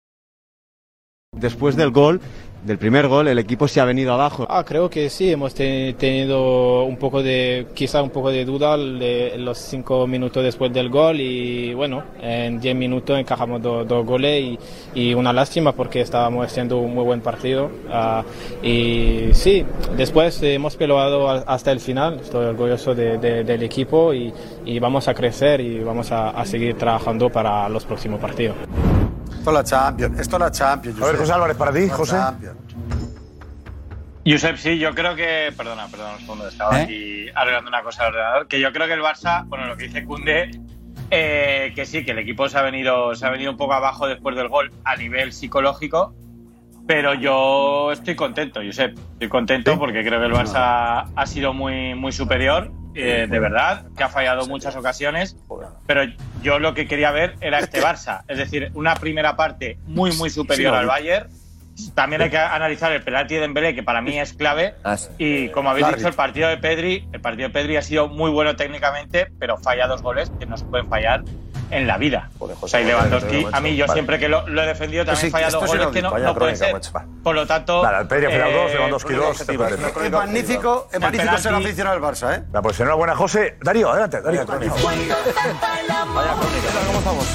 [1.33, 2.21] Después del gol,
[2.69, 4.47] del primer gol, el equipo se ha venido abajo.
[4.49, 8.77] Ah, creo que sí, hemos te- tenido un poco de, quizá un poco de duda
[8.77, 14.05] de los cinco minutos después del gol y bueno, en diez minutos encajamos do- dos
[14.07, 14.59] goles y,
[14.95, 17.71] y una lástima porque estábamos haciendo un muy buen partido.
[17.91, 18.23] Ah,
[18.63, 19.65] y sí,
[19.97, 24.31] después hemos peleado hasta el final, estoy orgulloso de- de- del equipo y,
[24.67, 28.57] y vamos a crecer y vamos a, a seguir trabajando para los próximos partidos.
[29.39, 30.21] Esto es la Champions.
[30.21, 31.03] Esto es la Champions.
[31.03, 32.17] A ver, José Álvarez, para ti, José.
[32.17, 32.57] Champions.
[34.27, 35.53] Josep, sí, yo creo que.
[35.57, 36.83] Perdona, perdona un segundo, estaba ¿Eh?
[36.83, 38.49] aquí arreglando una cosa al ordenador.
[38.49, 40.51] Que yo creo que el Barça, bueno, lo que dice Cunde,
[41.11, 44.07] eh, que sí, que el equipo se ha, venido, se ha venido un poco abajo
[44.07, 46.15] después del gol a nivel psicológico.
[46.87, 48.99] Pero yo estoy contento, Josep.
[49.13, 53.87] Estoy contento porque creo que el Barça ha sido muy, muy superior, eh, de verdad,
[53.97, 55.37] que ha fallado muchas ocasiones.
[55.87, 56.03] Pero
[56.43, 58.23] yo lo que quería ver era este Barça.
[58.29, 60.87] Es decir, una primera parte muy, muy superior al.
[60.87, 61.29] Bayern.
[61.95, 64.75] También hay que analizar el penalti de Dembélé, que para mí es clave.
[65.17, 68.33] Y como habéis dicho, el partido de Pedri, el partido de Pedri ha sido muy
[68.33, 71.23] bueno técnicamente, pero falla dos goles que no se pueden fallar
[71.71, 72.31] en la vida.
[72.39, 73.93] O sea, y Lewandowski, a mí yo Vale.
[73.97, 76.09] siempre que lo, lo he defendido también Sí, falla esto dos es goles que no,
[76.11, 76.71] no Vaya pueden ser.
[76.71, 77.05] crónica.
[77.23, 77.83] Por lo tanto.
[77.83, 79.27] Vale, el Pedri ha fallado dos, eh, Lewandowski dos.
[79.41, 79.69] objetiva.
[79.69, 80.05] está perfecto.
[80.05, 82.43] Es magnífico, es El magnífico ser aficionado al Barça, ¿eh?
[82.55, 83.57] Va, pues enhorabuena, José.
[83.61, 84.45] Darío, adelante, Darío.
[84.47, 86.33] Vaya
[86.87, 87.27] ¿Cómo estamos?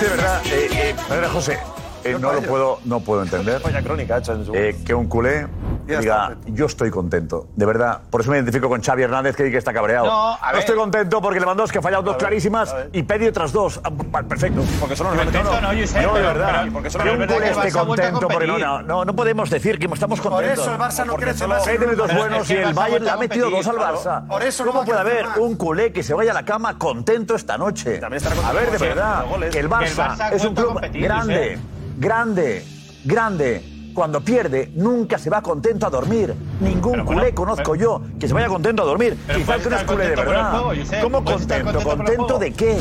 [0.00, 1.58] De verdad, eh, eh, a ver, José,
[2.04, 3.60] eh, no lo puedo, no puedo entender.
[3.62, 4.54] Vaya crónica hecha en su.
[4.54, 5.46] Eh, que un culé
[5.86, 7.48] diga, yo estoy contento.
[7.56, 10.06] De verdad, por eso me identifico con Xavi Hernández, que dice que está cabreado.
[10.06, 10.60] No, a ver.
[10.60, 13.80] estoy contento porque Lewandowski ha fallado dos ver, clarísimas y Pedri otras dos.
[13.84, 13.90] Ah,
[14.22, 14.62] perfecto.
[14.80, 17.50] Porque solo nos Contento no, Yo, de pero- verdad, pero- porque solo que un culé
[17.50, 20.60] esté contento porque no, no, no podemos decir que estamos Por contentos.
[20.64, 21.64] eso el Barça no crece más.
[21.64, 24.26] seis minutos buenos y el Bayern le ha metido dos al Barça.
[24.26, 27.34] Por eso no ¿Cómo puede haber un culé que se vaya a la cama contento
[27.34, 28.00] esta noche?
[28.02, 28.08] A
[28.52, 31.58] ver, de verdad, el Barça es un club grande,
[32.02, 32.64] grande,
[33.04, 33.68] grande.
[33.94, 36.34] Cuando pierde, nunca se va contento a dormir.
[36.60, 39.18] Ningún Pero bueno, culé conozco pero- yo que se vaya contento a dormir.
[39.26, 40.50] Pero Quizás puedes que no es culé de verdad.
[40.50, 40.72] juego.
[41.02, 41.64] ¿Cómo estar contento?
[41.64, 42.38] contento por el ¿Contento juego.
[42.38, 42.78] de qué?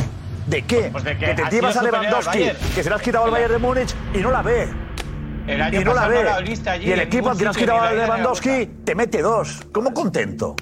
[0.48, 0.90] ¿De qué?
[0.92, 3.52] Pues de que que te llevas a Lewandowski, que se le has quitado al Bayern
[3.54, 4.70] de Múnich y no la ve.
[5.48, 6.24] El año Y no la ve.
[6.24, 9.60] no allí y el equipo al que le has quitado a Lewandowski te mete dos.
[9.74, 10.56] ¿Cómo contento?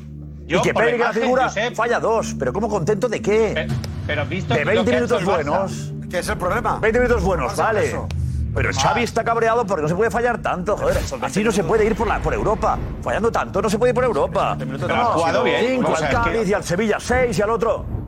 [0.48, 1.76] Yo, y que Pedri, que la figura, Josep.
[1.76, 2.36] falla dos.
[2.40, 3.52] Pero ¿cómo contento de qué?
[3.54, 3.68] Pe-
[4.08, 5.94] Pero visto De lo 20 que ha hecho minutos buenos.
[6.10, 6.80] ¿Qué es el problema?
[6.80, 7.86] 20 minutos buenos, vale.
[7.86, 8.08] eso.
[8.54, 10.98] Pero Xavi está cabreado porque no se puede fallar tanto, joder.
[11.22, 12.78] Así no se puede ir por, la, por Europa.
[13.02, 14.58] Fallando tanto no se puede ir por Europa.
[14.58, 15.66] Pero ha jugado bien.
[15.68, 17.99] Cinco al Cádiz y al Sevilla, seis y al otro.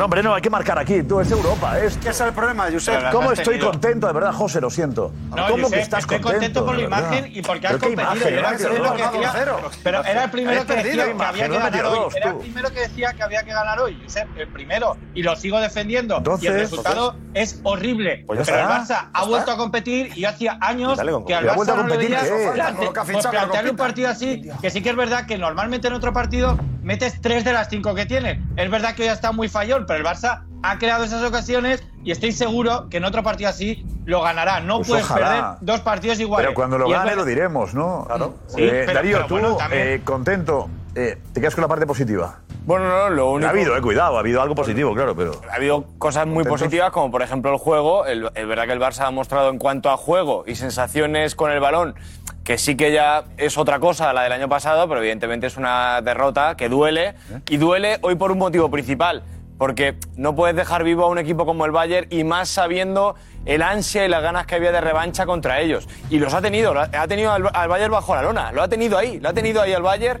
[0.00, 1.02] No, hombre, no, hay que marcar aquí.
[1.02, 1.78] Tú, es Europa.
[1.78, 1.98] Es...
[1.98, 3.02] ¿Qué es el problema, Josep?
[3.02, 3.70] La- ¿Cómo estoy tenido.
[3.70, 4.58] contento, de verdad, José?
[4.58, 5.12] Lo siento.
[5.28, 6.64] No, ¿Cómo Josep, que estás estoy contento?
[6.64, 8.14] contento por la imagen y porque has ¿Pero qué competido.
[8.30, 8.32] imagen?
[8.32, 9.60] Era Imagen, no, que decía- cero.
[9.82, 12.08] Pero era el primero que decía que había que ganar hoy.
[12.16, 14.38] Era el primero que decía que había que ganar hoy, Josep.
[14.38, 14.96] El primero.
[15.14, 16.22] Y lo sigo defendiendo.
[16.40, 18.24] y el resultado es horrible.
[18.26, 21.48] Pues ya pero el Barça ha vuelto a competir y hacía años que al ¿Y
[21.48, 22.50] ha Barça vuelto a no le competir veía qué?
[22.54, 25.26] plante- Con lo que ha pues plantearle un partido así, que sí que es verdad
[25.26, 28.42] que normalmente en otro partido metes tres de las cinco que tiene.
[28.56, 32.12] Es verdad que hoy está muy fallón, pero el Barça ha creado esas ocasiones y
[32.12, 34.60] estoy seguro que en otro partido así lo ganará.
[34.60, 35.26] No Pues puedes ojalá.
[35.28, 36.46] perder dos partidos iguales.
[36.46, 38.04] Pero cuando lo Y gane lo diremos, ¿no?
[38.06, 38.34] Claro.
[38.46, 40.68] Sí, pero- Darío, pero tú, bueno, eh, contento.
[40.94, 42.38] Eh, te quedas con la parte positiva.
[42.66, 43.48] Bueno, no, lo único.
[43.48, 45.32] Ha habido, eh, cuidado, ha habido algo positivo, claro, pero.
[45.50, 46.60] Ha habido cosas muy ¿Contentos?
[46.60, 48.06] positivas, como por ejemplo el juego.
[48.06, 51.50] El- Es verdad que el Barça ha mostrado en cuanto a juego y sensaciones con
[51.50, 51.96] el balón
[52.44, 56.00] que sí que ya es otra cosa la del año pasado, pero evidentemente es una
[56.02, 57.14] derrota que duele.
[57.48, 59.22] Y duele hoy por un motivo principal.
[59.60, 63.60] Porque no puedes dejar vivo a un equipo como el Bayern y más sabiendo el
[63.60, 65.86] ansia y las ganas que había de revancha contra ellos.
[66.08, 68.96] Y los ha tenido, ha tenido al, al Bayern bajo la lona, lo ha tenido
[68.96, 70.18] ahí, lo ha tenido ahí al Bayern.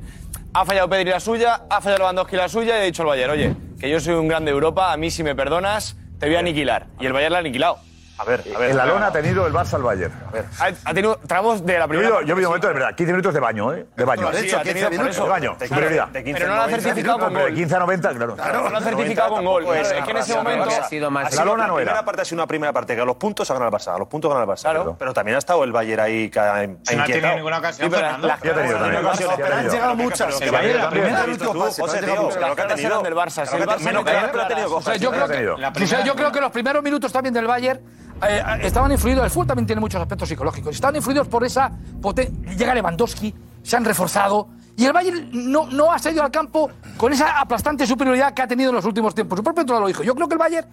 [0.52, 3.30] Ha fallado Pedri la suya, ha fallado Lewandowski la suya y ha dicho el Bayern,
[3.30, 6.36] oye, que yo soy un grande de Europa, a mí si me perdonas, te voy
[6.36, 6.88] a aniquilar.
[7.00, 7.78] Y el Bayern la ha aniquilado.
[8.20, 8.70] A ver, a ver.
[8.70, 8.94] En la a ver.
[8.94, 10.12] lona ha tenido el Barça al Bayern.
[10.60, 12.10] Ha, ha tenido tramos de la Yo he primera.
[12.22, 13.86] yo he visto momentos de verdad, 15 minutos de baño, ¿eh?
[13.96, 14.30] De baño.
[14.32, 15.16] Sí, hecho, ha 15 tenido por minutos.
[15.16, 15.24] eso.
[15.24, 16.04] De baño, De superioridad.
[16.04, 16.82] 15, de 15 Pero no lo ha 90.
[16.88, 17.56] certificado con Hombre, de gol.
[17.58, 18.36] 15 a 90, claro.
[18.36, 19.64] No lo ha certificado con gol.
[19.76, 20.68] Es que en ese momento.
[20.70, 21.90] Ha sido más- Ha sido- La lona no la era.
[21.92, 23.94] primera parte ha sido una primera parte que a los puntos ha ganado el Barça,
[23.94, 24.62] a los puntos gana el Barça.
[24.62, 24.96] Claro.
[24.98, 27.34] Pero también ha estado el Bayern ahí que ha, ha Si no ha tenido inquietado.
[27.36, 28.28] ninguna ocasión, Sí, pero Fernando.
[28.28, 29.06] la- Ya ha tenido también.
[29.06, 30.40] ha han llegado muchas.
[30.40, 32.88] El La Bayern, la primera del último pase, claro ha Las tenido.
[32.90, 33.48] eran del Barça.
[33.48, 35.58] Claro menos no que ha tenido yo ha.
[35.58, 35.72] La
[36.04, 37.80] yo creo que los primeros minutos también del Bayern
[38.22, 42.54] eh, estaban influidos, el fútbol también tiene muchos aspectos psicológicos, estaban influidos por esa potencia.
[42.54, 47.12] Llega Lewandowski, se han reforzado, Y el Bayern no, no ha salido al campo con
[47.12, 49.36] esa aplastante superioridad que ha tenido en los últimos tiempos.
[49.38, 50.02] Su propio entrenador lo dijo.
[50.02, 50.66] Yo creo que el Bayern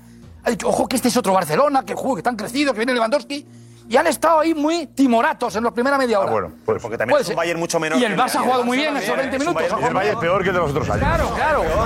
[0.44, 2.94] ha dicho, ojo, que este es otro Barcelona, que juega, que están crecidos, que viene
[2.94, 3.46] Lewandowski.
[3.90, 6.32] Y han estado ahí muy timoratos en la primera media hora.
[6.32, 7.36] bueno, pues porque también es un.
[7.36, 9.78] Bayern mucho menos Y el Barça ha jugado muy bien esos 20 es un minutos.
[9.80, 11.00] Es el Bayern peor que el de los otros años.
[11.08, 11.30] Claro,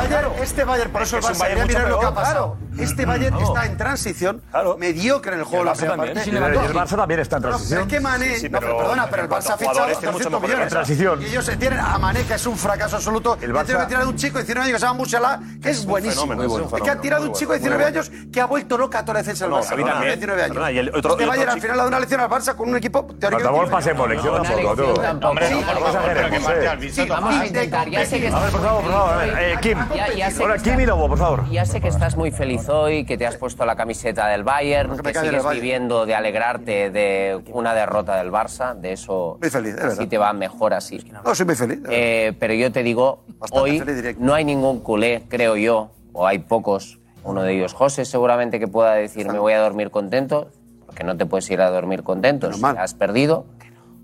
[0.09, 0.33] claro.
[0.41, 2.57] Este Bayern, por eso el Es un Barça, mucho mirar lo que ha pasado.
[2.79, 4.41] Este Bayern está en transición,
[4.79, 5.65] mediocre en el juego.
[5.65, 7.81] Y el Barça también está en No, transición.
[7.81, 10.31] es que Mané, Sí, no, perdona, pero el Barça ha fichado jugadores tiene mucho 200
[10.31, 10.63] mejor millones.
[10.63, 11.21] en transición.
[11.21, 13.37] Y ellos se tienen a Mané, que es un fracaso absoluto.
[13.41, 13.79] El Barça- Barça...
[13.81, 16.33] que tirar de un chico de 19 años que se llama Musiala, que es, buenísimo.
[16.33, 18.77] es es que ha tirado un chico de bueno, 19 muy años que ha vuelto
[18.77, 19.73] loca a toda la defensa del No, Barça.
[19.73, 20.13] a mí con también.
[20.13, 20.53] 19 años.
[20.55, 23.04] Perdona, y el otro- este Bayern al final una lección al Barça con un equipo
[23.06, 23.43] teóricamente...
[23.43, 25.27] Tampoco pasemos lección tampoco, tú.
[25.27, 27.06] Hombre, Sí, no, pero- vamos a hacer, sí.
[27.08, 29.23] Vamos a intentar, ya sé que A ver, por favor, por favor.
[29.39, 29.77] eh, Kim.
[29.89, 31.49] Que Kim y Lobo, por favor.
[31.49, 34.97] Ya sé que estás muy feliz hoy, que te has puesto la camiseta del Bayern,
[34.99, 39.80] que sigues viviendo de alegrarte de una derrota del Barça, de eso Muy feliz, es
[39.84, 40.08] así verdad.
[40.10, 40.97] te va mejor así.
[41.25, 41.80] No, soy muy feliz.
[41.89, 43.84] Eh, pero yo te digo, hoy
[44.17, 48.67] no hay ningún culé, creo yo, o hay pocos, uno de ellos José seguramente que
[48.67, 50.49] pueda decir me voy a dormir contento,
[50.91, 53.45] porque no te puedes ir a dormir contento si has perdido.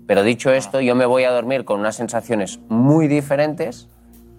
[0.06, 3.88] Pero dicho esto, yo me voy a dormir con unas sensaciones muy diferentes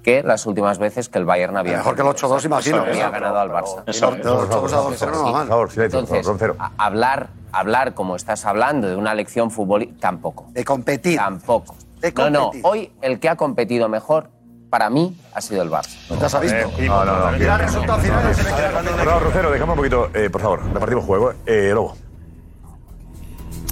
[0.02, 2.78] que las últimas veces que el Bayern había Mejor que el 8-2, imagino.
[2.78, 3.84] había ganado al Barça.
[3.86, 5.42] Eso, de los 8-2 a 2-0 no va mal.
[5.42, 10.00] Por favor, silencio, por favor, Entonces, hablar, hablar como estás hablando de una lección futbolística,
[10.00, 10.48] tampoco.
[10.52, 11.18] De competir.
[11.18, 11.76] Tampoco.
[12.02, 14.32] De No, no, hoy el que ha competido mejor,
[14.72, 15.98] para mí, ha sido el Barça.
[16.20, 16.72] ¿Ya se ha visto?
[16.88, 17.38] No, no, no.
[17.38, 21.34] Mira el resultado final favor, Roncero, déjame un poquito, eh, por favor, repartimos juego.
[21.46, 21.96] Eh, Lobo.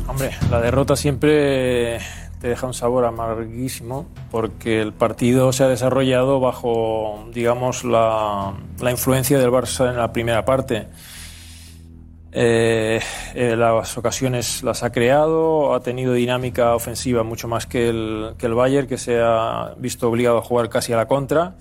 [0.07, 1.99] Hombre, la derrota siempre
[2.39, 8.53] te deja un sabor amarguísimo porque el partido se ha desarrollado bajo, digamos, la,
[8.89, 10.87] influencia del Barça en la primera parte.
[12.31, 12.99] Eh,
[13.33, 18.45] eh, las ocasiones las ha creado, ha tenido dinámica ofensiva mucho más que el, que
[18.45, 21.55] el Bayern, que se ha visto obligado a jugar casi a la contra,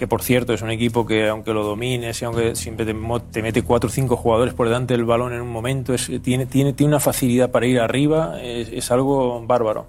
[0.00, 2.96] que por cierto es un equipo que aunque lo domines y aunque siempre te,
[3.30, 6.46] te mete cuatro o cinco jugadores por delante del balón en un momento, es- tiene,
[6.46, 9.84] tiene, tiene una facilidad para ir arriba, es, es algo bárbaro.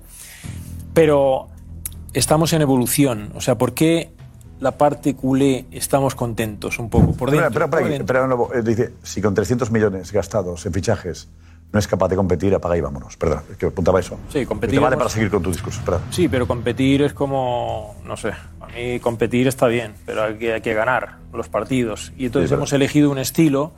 [0.93, 1.47] Pero
[2.13, 4.11] estamos en evolución, o sea, ¿por qué
[4.59, 7.13] la parte culé estamos contentos un poco?
[7.13, 7.65] Por dentro.
[7.65, 8.53] Espera, Lobo.
[8.53, 11.29] Eh, dice, si con 300 millones gastados en fichajes
[11.73, 13.15] no es capaz de competir, apaga y vámonos.
[13.15, 14.17] Perdón, es que apuntaba eso.
[14.27, 16.01] Sí, competir Te vale para seguir con tu discurso, perdón.
[16.11, 18.31] Sí, pero competir es como, no sé,
[18.75, 22.11] mí competir está bien, pero hay que, hay que ganar los partidos.
[22.17, 23.71] Y entonces Sí, hemos elegido un estilo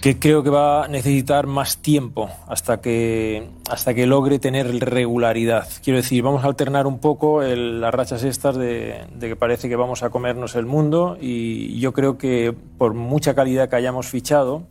[0.00, 5.66] que creo que va a necesitar más tiempo hasta que, hasta que logre tener regularidad.
[5.82, 9.66] Quiero decir, vamos a alternar un poco el- las rachas estas de, de que parece
[9.68, 14.06] que vamos a comernos el mundo y yo creo que por mucha calidad que hayamos
[14.06, 14.64] fichado,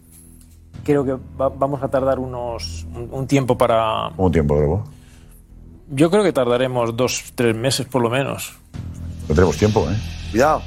[0.83, 4.83] creo que va- vamos a tardar unos, un, un tiempo para, Un tiempo, Lobo.
[5.89, 8.53] Yo creo que tardaremos dos, tres meses por lo menos.
[9.27, 9.95] No tenemos tiempo, ¿eh?
[10.31, 10.61] Cuidado.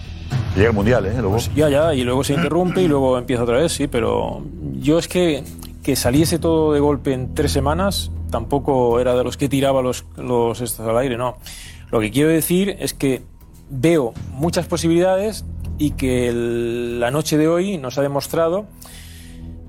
[0.55, 1.37] Llega el Mundial, ¿eh, Lobo?
[1.55, 4.43] Ya, ya, y luego se interrumpe y luego empieza otra vez, sí, pero
[4.81, 5.45] yo es que
[5.83, 10.05] que saliese todo de golpe en tres semanas tampoco era de los que tiraba los,
[10.17, 11.37] los estos al aire, no.
[11.93, 13.23] Lo que quiero decir es que
[13.71, 15.45] veo muchas posibilidades
[15.79, 18.67] y que el- la noche de hoy nos ha demostrado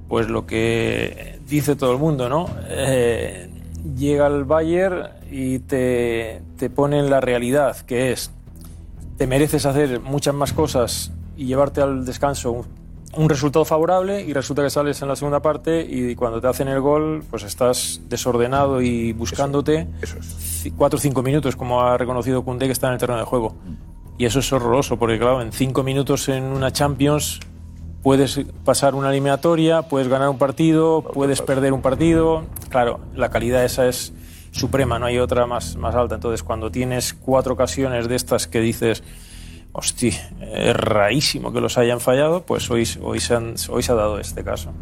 [0.07, 2.49] pues lo que dice todo el mundo, ¿no?
[2.69, 3.49] Eh,
[3.95, 8.31] llega el Bayern y te, te pone en la realidad, que es,
[9.17, 12.65] te mereces hacer muchas más cosas y llevarte al descanso un,
[13.17, 16.67] un resultado favorable y resulta que sales en la segunda parte y cuando te hacen
[16.67, 19.87] el gol, pues estás desordenado y buscándote
[20.75, 23.55] cuatro o cinco minutos, como ha reconocido Koundé que está en el terreno de juego.
[24.19, 27.39] Y eso es horroroso, porque claro, en cinco minutos en una Champions
[28.03, 32.45] puedes pasar una eliminatoria, puedes ganar un partido, puedes perder un partido.
[32.69, 34.13] Claro, la calidad esa es
[34.51, 36.15] suprema, no hay otra más, más alta.
[36.15, 39.03] Entonces, cuando tienes cuatro ocasiones de estas que dices,
[39.71, 43.95] hostia, es rarísimo que los hayan fallado, pues hoy, hoy, se, han- hoy se ha
[43.95, 44.73] dado este caso.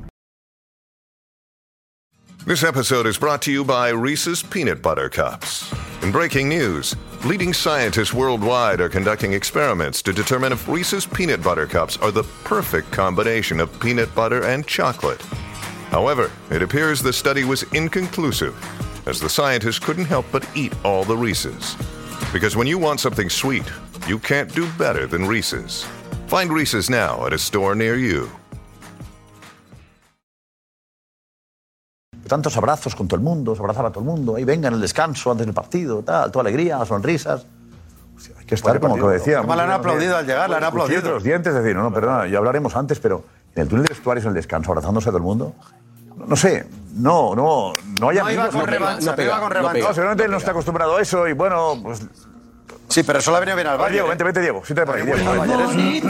[2.46, 5.74] This episode is brought to you by Reese's Peanut Butter Cups.
[6.04, 11.66] In breaking news, leading scientists worldwide are conducting experiments to determine if Reese's Peanut Butter
[11.66, 15.20] Cups are the perfect combination of peanut butter and chocolate.
[15.90, 18.54] However, it appears the study was inconclusive,
[19.08, 21.76] as the scientists couldn't help but eat all the Reese's.
[22.34, 23.64] Because when you want something sweet,
[24.08, 25.86] you can't do better than Reese's.
[26.28, 28.30] Find Reese's now at a store near you.
[32.28, 34.36] Tantos abrazos con todo el mundo, se abrazaba todo el mundo.
[34.36, 37.46] Ahí venga en el descanso, antes del partido, tal, toda alegría, sonrisas.
[38.40, 39.40] Hay que estar, como que decía.
[39.40, 41.02] Además, le han aplaudido al llegar, le han aplaudido.
[41.02, 43.86] Cuchillo los dientes, es decir, no, no, perdona, ya hablaremos antes, pero en el túnel
[43.86, 45.54] de vestuarios, en el descanso, abrazándose a todo el mundo.
[46.28, 49.80] No, sé, no, no, no hay No iba con revancha, no iba con revancha.
[49.80, 52.06] No, seguramente él no está acostumbrado a eso y bueno, pues
[52.88, 53.94] Sí, pero eso le ha venido bien al Bayern.
[53.94, 54.64] Diego, Bayern, vente, vente, Diego.
[54.64, 55.32] Siéntate por ahí, Diego.
[55.32, 55.72] Al Bayern, eso.
[55.74, 56.08] Diego,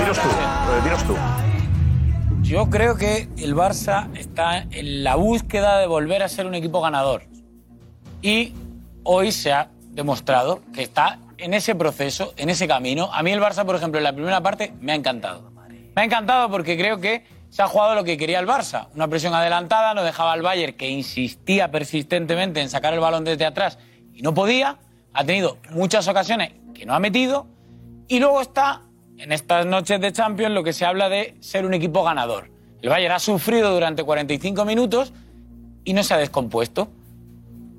[0.00, 0.28] dinos tú.
[0.28, 1.16] eh, Dinos tú.
[2.42, 6.80] Yo creo que el Barça está en la búsqueda de volver a ser un equipo
[6.80, 7.22] ganador.
[8.22, 8.54] Y
[9.02, 13.10] hoy se ha demostrado que está en ese proceso, en ese camino.
[13.12, 15.50] A mí el Barça, por ejemplo, en la primera parte me ha encantado.
[15.96, 18.88] Me ha encantado porque creo que se ha jugado lo que quería el Barça.
[18.94, 23.44] Una presión adelantada, no dejaba al Bayern, que insistía persistentemente en sacar el balón desde
[23.44, 23.78] atrás
[24.12, 24.78] y no podía.
[25.12, 27.46] Ha tenido muchas ocasiones que no ha metido.
[28.08, 28.82] Y luego está,
[29.18, 32.50] en estas noches de Champions, lo que se habla de ser un equipo ganador.
[32.82, 35.12] El Bayern ha sufrido durante 45 minutos
[35.84, 36.88] y no se ha descompuesto.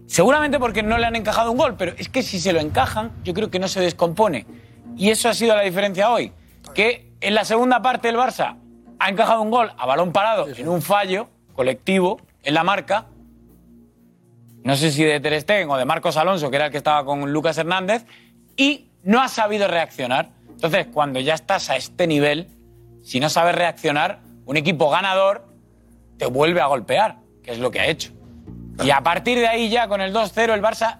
[0.07, 3.11] Seguramente porque no le han encajado un gol, pero es que si se lo encajan,
[3.23, 4.45] yo creo que no se descompone.
[4.95, 6.31] Y eso ha sido la diferencia hoy.
[6.73, 8.55] Que en la segunda parte el Barça
[8.99, 13.07] ha encajado un gol a balón parado en un fallo colectivo en la marca.
[14.63, 17.05] No sé si de Ter Stegen o de Marcos Alonso, que era el que estaba
[17.05, 18.05] con Lucas Hernández,
[18.55, 20.29] y no ha sabido reaccionar.
[20.49, 22.47] Entonces, cuando ya estás a este nivel,
[23.03, 25.45] si no sabes reaccionar, un equipo ganador
[26.17, 28.11] te vuelve a golpear, que es lo que ha hecho.
[28.83, 30.99] Y a partir de ahí ya con el 2-0 el Barça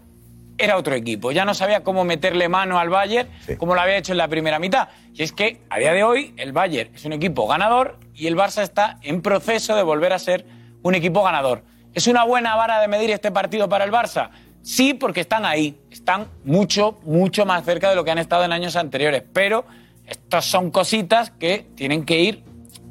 [0.57, 1.31] era otro equipo.
[1.31, 4.59] Ya no sabía cómo meterle mano al Bayern como lo había hecho en la primera
[4.59, 4.89] mitad.
[5.13, 8.35] Y es que a día de hoy el Bayern es un equipo ganador y el
[8.35, 10.45] Barça está en proceso de volver a ser
[10.81, 11.63] un equipo ganador.
[11.93, 14.29] ¿Es una buena vara de medir este partido para el Barça?
[14.61, 15.79] Sí, porque están ahí.
[15.91, 19.23] Están mucho, mucho más cerca de lo que han estado en años anteriores.
[19.33, 19.65] Pero
[20.05, 22.43] estas son cositas que tienen que ir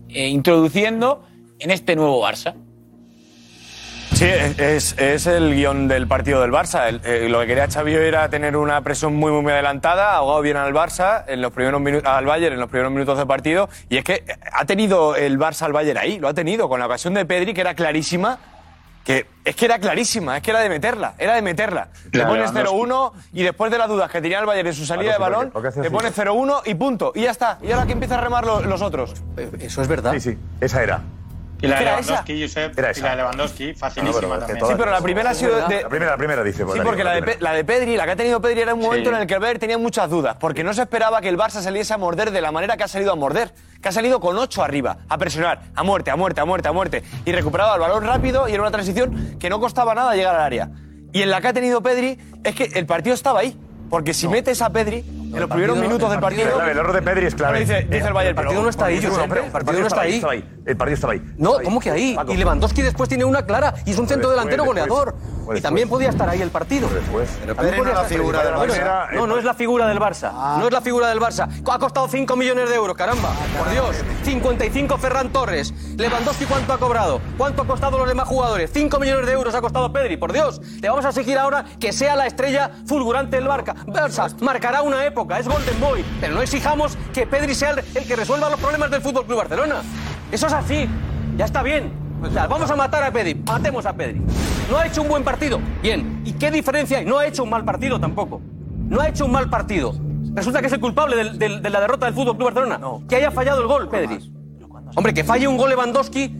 [0.09, 1.25] eh, introduciendo
[1.59, 2.55] en este nuevo Barça.
[4.17, 6.89] Sí, es, es el guion del partido del Barça.
[6.89, 10.41] El- eh, lo que quería Xavi era tener una presión muy, muy, muy adelantada, ahogado
[10.41, 13.69] bien al Barça, en los primeros minutos, al Bayern en los primeros minutos de partido.
[13.91, 16.87] Y es que ha tenido el Barça al Bayern ahí, lo ha tenido, con la
[16.87, 18.39] ocasión de Pedri, que era clarísima.
[19.05, 21.91] Que es que era clarísima, es que era de meterla, era de meterla.
[22.05, 22.91] Te Claro, pones Lewandowski.
[22.91, 25.53] 0-1 y después de las dudas que tenía el Bayern en su salida de balón,
[25.53, 27.13] te pones 0-1 y punto.
[27.15, 27.59] Y ya está.
[27.63, 29.15] Y ahora que empieza a remar lo- los otros.
[29.61, 30.13] Eso es verdad.
[30.15, 31.03] Sí, sí, esa era.
[31.61, 33.03] Y la de Era Lewandowski, Josep, Era y esa.
[33.03, 34.59] la de Lewandowski, facilísima también.
[34.67, 36.65] Sí, pero la primera ha sido de, La primera, la primera dice.
[36.71, 37.39] Sí, porque la de, primera.
[37.39, 39.17] Pe- la de Pedri, la que ha tenido Pedri era un momento Sí.
[39.17, 41.63] en el que el Bayern tenía muchas dudas, porque no se esperaba que el Barça
[41.63, 44.37] saliese a morder de la manera que ha salido a morder, que ha salido con
[44.37, 47.81] ocho arriba, a presionar, a muerte, a muerte, a muerte, a muerte, y recuperaba el
[47.81, 50.69] balón rápido y era una transición que no costaba nada llegar al área.
[51.13, 54.29] Y en la que ha tenido Pedri es que el partido estaba ahí, porque si
[54.29, 55.05] metes a Pedri
[55.37, 56.63] en los primeros minutos del partido...
[56.63, 57.61] El error de Pedri es clave.
[57.61, 59.11] Dice, dice el Bayern, El partido no está ahí, el
[59.53, 60.63] partido no está estaba ahí.
[60.65, 61.23] El partido estaba ahí.
[61.37, 62.17] No, ¿cómo que ahí?
[62.29, 65.15] Y Lewandowski después tiene una clara y es un centro delantero goleador.
[65.55, 66.89] Y también podía estar ahí el partido.
[67.57, 69.11] Pero no es la figura del Barça.
[69.13, 70.59] No, no es la figura del Barça.
[70.59, 71.49] No es la figura del Barça.
[71.71, 73.31] Ha costado 5 millones de euros, caramba.
[73.59, 73.97] Por Dios.
[74.25, 75.73] 55 Ferran Torres.
[75.97, 77.21] Lewandowski, ¿cuánto ha cobrado?
[77.39, 78.71] ¿Cuánto ha costado los demás jugadores?
[78.73, 80.61] 5 millones de euros ha costado Pedri, por Dios.
[80.81, 83.75] Le vamos a exigir ahora que sea la estrella fulgurante del Barca.
[83.87, 86.05] Barça marcará una época, es Golden Boy.
[86.21, 89.77] Pero no exijamos que Pedri sea el, que resuelva los problemas del Fútbol Club Barcelona.
[90.31, 90.89] Eso es así.
[91.37, 91.93] Ya está bien.
[92.23, 93.35] O sea, vamos a matar a Pedri.
[93.35, 94.21] Matemos a Pedri.
[94.71, 95.61] No ha hecho un buen partido.
[95.83, 96.23] Bien.
[96.25, 97.05] ¿Y qué diferencia hay?
[97.05, 98.41] No ha hecho un mal partido tampoco.
[98.89, 99.95] No ha hecho un mal partido.
[100.35, 102.81] Resulta que es el culpable del- del- de la derrota del Fútbol Club Barcelona.
[103.09, 104.33] Que haya fallado el gol, Pedri.
[104.95, 106.37] Hombre, que falle un gol Lewandowski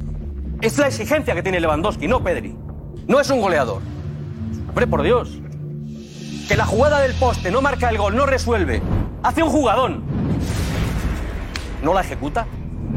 [0.61, 2.57] es la exigencia que tiene Lewandowski, no Pedri.
[3.07, 3.83] No es un goleador.
[4.69, 5.39] Hombre, por Dios.
[6.49, 8.81] Que la jugada del poste no marca el gol, no resuelve.
[9.23, 10.05] Hace un jugadón.
[11.83, 12.47] ¿No la ejecuta?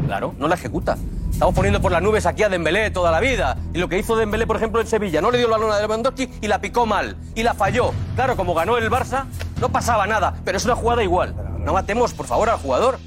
[0.06, 0.96] Claro, no la ejecuta.
[1.32, 3.56] Estamos poniendo por las nubes aquí a Dembélé toda la vida.
[3.74, 5.80] Y lo que hizo Dembélé, por ejemplo, en Sevilla, no le dio el balón a
[5.80, 7.16] Lewandowski y la picó mal.
[7.34, 7.92] Y la falló.
[8.14, 9.24] Claro, como ganó el Barça,
[9.60, 10.34] no pasaba nada.
[10.44, 11.34] Pero es una jugada igual.
[11.58, 12.98] No matemos, por favor, al jugador.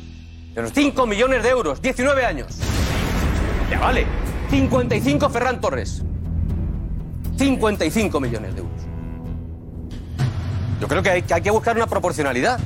[0.74, 2.58] 5 millones de euros, 19 años.
[3.70, 4.06] Ya vale.
[4.50, 6.04] 55 Ferran Torres.
[7.38, 8.73] 55 millones de euros.
[10.84, 12.60] Yo creo que hay, que buscar una proporcionalidad.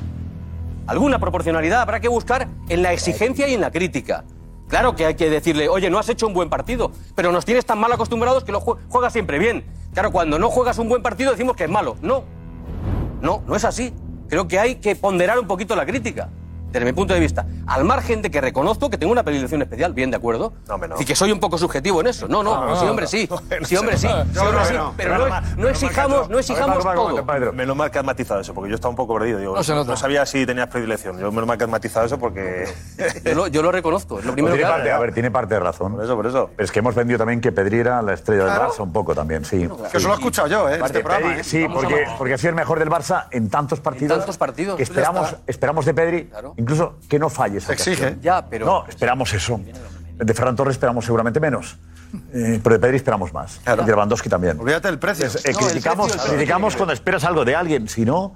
[0.87, 4.23] Alguna proporcionalidad habrá que buscar en la exigencia y en la crítica.
[4.67, 7.67] Claro que hay que decirle, oye, no has hecho un buen partido, pero nos tienes
[7.67, 9.65] tan mal acostumbrados que lo jue- juegas siempre bien.
[9.93, 11.95] Claro, cuando no juegas un buen partido decimos que es malo.
[12.01, 12.23] No,
[13.21, 13.93] no, no es así.
[14.29, 16.29] Creo que hay que ponderar un poquito la crítica,
[16.71, 17.45] desde mi punto de vista.
[17.65, 20.53] Al margen de que reconozco que tengo una predilección especial, bien de acuerdo.
[20.99, 22.27] Y que soy un poco subjetivo en eso.
[22.27, 23.29] No, no, No, sí, hombre, sí.
[23.63, 24.07] Sí, hombre, sí.
[24.97, 27.53] Pero no, mal- no menos mal que exijamos, has- no exijamos todo.
[27.53, 29.39] Menos mal que has matizado eso, porque yo estaba un poco perdido.
[29.39, 29.95] Digo, No se nota.
[29.95, 31.19] sabía si tenías predilección.
[31.19, 32.67] Yo menos mal que has matizado eso porque...
[33.23, 34.77] Yo lo, yo lo reconozco, es lo primero que tiene hago.
[34.77, 35.93] parte, a ver, tiene parte de razón.
[35.95, 36.49] Por eso, por eso.
[36.55, 38.61] Pero es que hemos vendido también que Pedri era la estrella Claro.
[38.63, 39.67] del Barça un poco también, sí.
[39.91, 40.79] Que eso lo he escuchado yo, ¿eh?
[40.83, 41.37] este programa.
[41.37, 41.43] ¿eh?
[41.43, 41.65] Sí,
[42.17, 44.17] porque, ha sido el mejor del Barça en tantos partidos.
[44.17, 48.17] tantos partidos, esperamos de Pedri, Incluso que no falle esa Exige.
[48.21, 48.65] Ya, pero...
[48.65, 49.59] No, esperamos eso.
[50.17, 51.77] De Ferran Torres esperamos seguramente menos.
[52.33, 53.61] Eh, pero de Pedri esperamos más.
[53.65, 54.59] Y de Lewandowski también.
[54.59, 55.27] Olvídate del precio.
[55.27, 58.35] Eh, criticamos, precio, criticamos cuando esperas algo de alguien, si no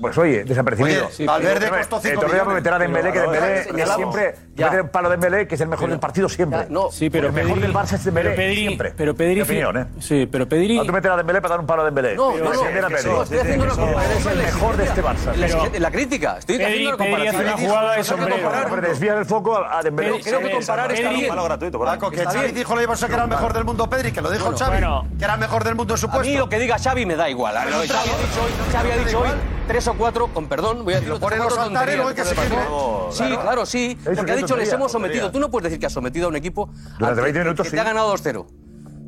[0.00, 1.06] pues oye, desaparecido.
[1.06, 2.46] Oye, sí, Valverde pero, costó 5 millones.
[2.46, 4.66] El meterá a Dembélé, que Dembélé siempre ya.
[4.66, 6.58] mete el palo de Dembélé, que es el mejor pero, del partido siempre.
[6.60, 8.92] Ya, no, sí, pero el mejor del Barça es Dembélé pero Pedri, siempre.
[8.96, 9.86] Pero Pedri, Mi opinión, ¿eh?
[10.00, 10.76] Sí, pero Pedri...
[10.76, 12.16] No, tú meter a Dembélé para dar un palo a Dembélé.
[12.16, 14.32] No, no, no, no, estoy haciendo una comparación.
[14.32, 15.78] el mejor de este Barça.
[15.78, 17.36] La crítica, estoy haciendo una comparación.
[17.36, 18.36] Pedri hace una jugada de sombrero.
[18.70, 20.20] Pero desvían el foco a Dembélé.
[20.20, 21.78] Creo que comparar es un palo gratuito.
[21.78, 24.30] Paco, que Xavi dijo lo Barça que era el mejor del mundo Pedri, que lo
[24.30, 24.78] dijo Xavi,
[25.18, 26.28] que era el mejor del mundo en su puesto.
[26.28, 27.54] A mí lo que diga Xavi me da igual.
[27.54, 29.28] Xavi ha dicho hoy
[29.66, 31.20] tres cuatro, con perdón, voy a decirlo.
[31.20, 33.08] Ponen los no.
[33.10, 33.98] Sí, claro, sí.
[34.04, 35.30] Porque ha dicho, les hemos sometido.
[35.30, 38.46] Tú no puedes decir que has sometido a un equipo que te ha ganado 2-0.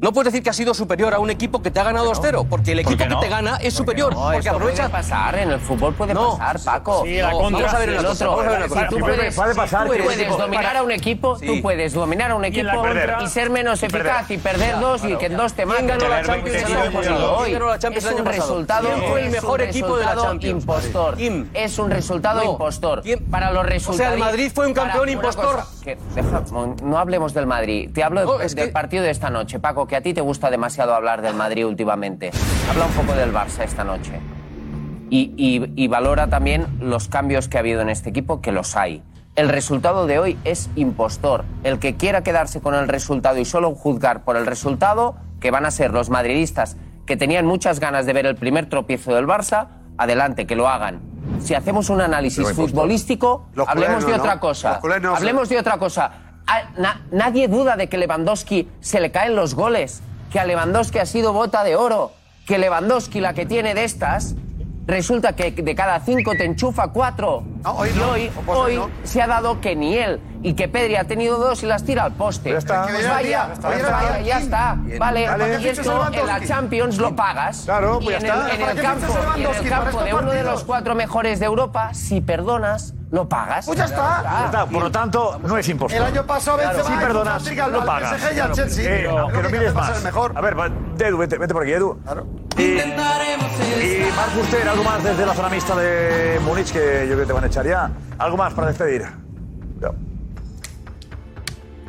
[0.04, 2.46] No puedes decir que ha sido superior a un equipo que te ha ganado 2-0,
[2.50, 4.12] porque el equipo que te gana es superior.
[4.12, 4.32] No?
[4.34, 4.82] porque aprovecha.
[4.90, 7.04] Puede pasar, en el fútbol puede pasar, Paco.
[7.06, 8.14] Sí, contra, vamos a ver el otro.
[8.14, 8.88] Si.
[8.90, 9.34] Tú puedes,
[10.36, 12.84] dominar a un equipo, tú puedes dominar a un equipo
[13.22, 15.86] y, ser menos y eficaz y perder dos y que en dos te matan.
[15.86, 17.36] ganó la Champions el año pasado?
[17.38, 17.56] Hoy
[17.94, 18.88] es un resultado.
[19.08, 20.64] Fue el mejor equipo de la Champions?
[20.64, 21.16] Impostor.
[21.54, 23.02] Es un resultado impostor.
[23.30, 24.00] Para los resultados.
[24.00, 25.64] O sea, el Madrid fue un campeón impostor
[26.82, 27.90] no hablemos del Madrid.
[27.92, 30.94] Te hablo de, del partido de esta noche, Paco, que a ti te gusta demasiado
[30.94, 32.30] hablar del Madrid últimamente.
[32.70, 34.12] Habla un poco del Barça esta noche.
[35.10, 39.02] Y, y valora también los cambios que ha habido en este equipo, que los hay.
[39.36, 41.44] El resultado de hoy es impostor.
[41.62, 45.66] El que quiera quedarse con el resultado y solo juzgar por el resultado, que van
[45.66, 46.76] a ser los madridistas
[47.06, 49.68] que tenían muchas ganas de ver el primer tropiezo del Barça,
[49.98, 54.80] adelante, que lo hagan si hacemos un análisis futbolístico, hablemos de otra cosa.
[54.82, 56.10] Ah, hablemos de otra cosa.
[57.10, 61.32] nadie duda de que Lewandowski se le caen los goles, que a Lewandowski ha sido
[61.32, 62.12] bota de oro,
[62.46, 64.34] que Lewandowski, la que tiene de estas,
[64.86, 67.44] resulta que de cada cinco te enchufa cuatro.
[67.64, 71.38] Hoy y hoy, hoy se ha dado que ni él y que Pedri ha tenido
[71.38, 72.52] dos y las tira al poste.
[72.52, 72.82] Ya está.
[72.84, 73.68] Pues vaya, ya está.
[73.68, 74.76] Pues vaya, ya está.
[74.98, 77.62] Vale, Dale, y esto en la Champions lo pagas.
[77.64, 78.50] Claro, pues ya está.
[78.50, 81.94] El, en el campo, en el campo de uno de los cuatro mejores de Europa,
[81.94, 83.64] si perdonas, lo pagas.
[83.64, 84.22] Pues ya está.
[84.22, 84.66] Ya está.
[84.66, 86.06] Por lo tanto, no es imposible.
[86.06, 86.94] El año pasado Benzema claro.
[86.94, 88.34] si perdonas, lo pagas.
[88.36, 88.84] Y al Chelsea.
[88.84, 90.02] Eh, pero, no mires más.
[90.02, 90.32] Mejor.
[90.36, 90.56] A ver,
[90.98, 91.98] Edu, vete, vete por aquí, Edu.
[92.04, 92.26] Claro.
[92.58, 97.26] Y, y Marcus algo más desde la zona mixta de Múnich, que yo creo que
[97.26, 97.90] te van a echar ya.
[98.18, 99.06] Algo más para despedir.
[99.80, 100.13] No.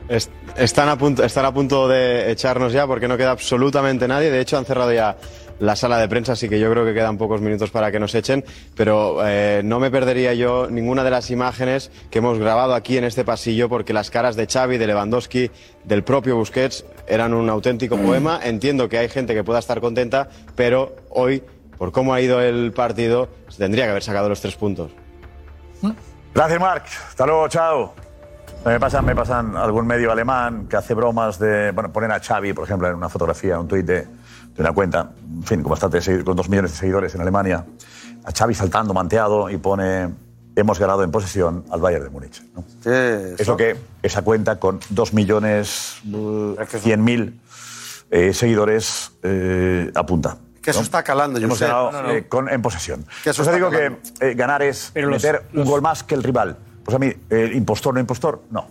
[0.07, 4.29] Están, a punto, están a punto de echarnos ya porque no queda absolutamente nadie.
[4.29, 5.17] De hecho, han cerrado ya
[5.59, 8.13] la sala de prensa, así que yo creo que quedan pocos minutos para que nos
[8.13, 8.43] echen,
[8.75, 13.05] pero eh, no me perdería yo ninguna de las imágenes que hemos grabado aquí en
[13.05, 15.51] este pasillo, porque las caras de Xavi, de Lewandowski,
[15.83, 18.39] del propio Busquets eran un auténtico poema.
[18.43, 21.43] Entiendo que hay gente que pueda estar contenta, pero hoy,
[21.77, 24.91] por cómo ha ido el partido, se tendría que haber sacado los tres puntos.
[26.33, 26.85] Gracias, Marc.
[27.07, 28.04] Hasta luego, chao.
[28.65, 31.71] Me pasan, me pasan algún medio alemán que hace bromas de.
[31.71, 34.07] Bueno, ponen a Xavi, por ejemplo, en una fotografía, un tuit de, de,
[34.61, 37.63] una cuenta, en fin, con bastante, con dos millones de seguidores en Alemania,
[38.23, 40.09] a Xavi saltando, manteado y pone.
[40.57, 42.41] Hemos ganado en posesión al Bayern de Múnich.
[42.55, 42.61] ¿no?
[42.81, 43.35] Sí, eso.
[43.37, 47.41] Es lo que esa cuenta con dos millones mm, cien mil
[48.09, 50.37] eh, seguidores eh, apunta.
[50.61, 50.85] Que eso ¿no?
[50.85, 51.65] está calando, yo Hemos sé.
[51.67, 52.11] ganado no, no.
[52.11, 53.05] Eh, con, en posesión.
[53.23, 53.99] Que eso Entonces digo calando.
[54.17, 55.65] que ganar es Pero meter los, los...
[55.65, 56.57] un gol más que el rival.
[56.87, 57.17] O sea, mire,
[57.53, 58.41] ¿impostor no impostor?
[58.51, 58.67] No.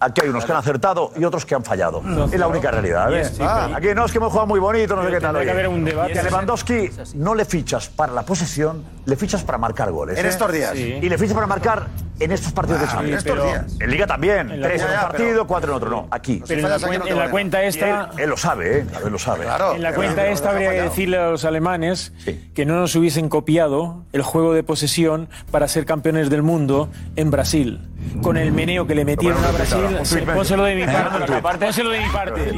[0.00, 2.02] Aquí hay unos que han acertado y otros que han fallado.
[2.32, 3.12] es la única realidad.
[3.14, 3.30] ¿eh?
[3.40, 5.36] Ah, aquí no, es que hemos jugado muy bonito, no sé qué tal.
[5.36, 10.18] Oye, que a Lewandowski no le fichas para la posesión, le fichas para marcar goles.
[10.18, 10.28] En ¿eh?
[10.28, 10.72] estos días.
[10.72, 10.98] Sí.
[11.02, 11.86] Y le fichas para marcar
[12.20, 13.24] en estos partidos de ah, Champions.
[13.24, 13.76] En estos días.
[13.80, 14.50] En Liga también.
[14.50, 15.90] En Tres en un partido, pero, cuatro en otro.
[15.90, 16.42] No, aquí.
[16.46, 18.10] Pero en la, en la cuenta esta.
[18.12, 18.86] Él, él, lo sabe, ¿eh?
[19.04, 19.44] Él lo sabe.
[19.44, 22.12] Claro, en la cuenta claro, esta habría que decirle a los alemanes
[22.54, 27.30] que no nos hubiesen copiado el juego de posesión para ser campeones del mundo en
[27.30, 27.87] Brasil
[28.22, 30.74] con el meneo que le metieron a Brasil, pónselo ¿Eh?
[30.74, 31.34] de mi parte.
[31.34, 32.52] Aparte, pónselo de mi parte.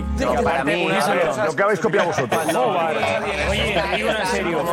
[1.47, 2.41] Lo que habéis copiado vosotros.
[3.51, 4.65] Oye, te digo en serio.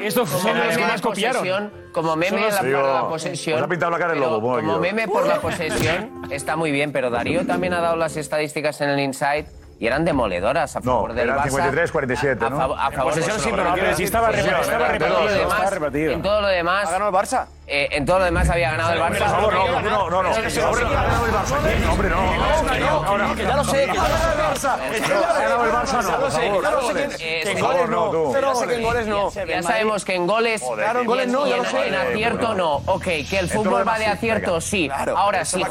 [0.00, 1.70] Estos son los que más copiaron.
[1.92, 3.62] Como meme por la posesión.
[3.62, 4.56] ha pintado la cara el lobo.
[4.56, 8.80] Como meme por la posesión está muy bien, pero Darío también ha dado las estadísticas
[8.80, 9.46] en el Insight
[9.80, 11.50] y eran demoledoras a favor no, del eran Barça.
[11.50, 12.56] 53, 47, a, ¿no?
[12.56, 13.12] A, favor, a favor.
[13.14, 16.88] Posesión sí, pero no, sí estaba, sí, estaba, estaba, estaba repetido, en todo lo demás.
[16.88, 17.46] ¿Ha ganado el Barça?
[17.70, 19.42] Eh, en todo lo demás había ganado el Barça.
[19.42, 20.28] Por no, no, no, no.
[20.30, 21.90] Ahora ha ganado el Barça.
[21.90, 23.34] Hombre, no.
[23.34, 23.84] Que ya lo sé.
[23.84, 26.62] Ha ganado el Barça, no.
[26.62, 27.04] Ya lo sé.
[27.50, 28.32] En eh, goles no.
[28.32, 29.30] Ya sé que en goles no.
[29.30, 30.62] Ya sabemos que en goles.
[30.62, 31.46] Claro, en goles no.
[31.46, 32.76] En acierto no.
[32.86, 34.88] Ok, que el fútbol va de acierto, sí.
[35.14, 35.62] Ahora, sí.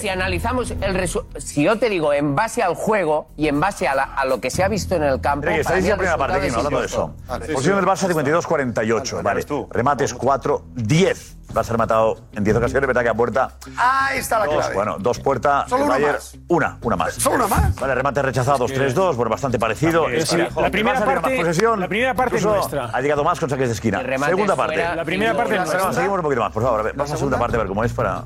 [0.00, 1.40] si analizamos el resultado.
[1.40, 4.62] Si yo te digo, en base al juego y en base a lo que se
[4.62, 5.48] ha visto en el campo.
[5.48, 7.14] Está diciendo la primera parte, que no hablando de eso.
[7.54, 9.22] Posición del Barça 52-48.
[9.22, 9.46] Vale.
[9.70, 13.50] Remates 4, 10 va a ser matado en 10 ocasiones, verdad que a puerta.
[13.76, 14.74] Ahí está la clave.
[14.74, 15.68] Bueno, dos puertas.
[15.68, 16.38] Solo una más.
[16.48, 17.14] Una, una más.
[17.14, 17.74] Solo una más.
[17.76, 20.08] Vale, remate rechazados, 3-2, bueno, bastante parecido.
[20.08, 22.90] Es, la, la, primera parte, más posesión, la primera parte nuestra.
[22.92, 24.02] Ha llegado más con saques de esquina.
[24.26, 24.76] Segunda parte.
[24.76, 25.92] La primera parte nuestra.
[25.92, 26.92] Seguimos un poquito más, por favor.
[26.94, 28.24] Vamos a segunda parte a ver cómo es para.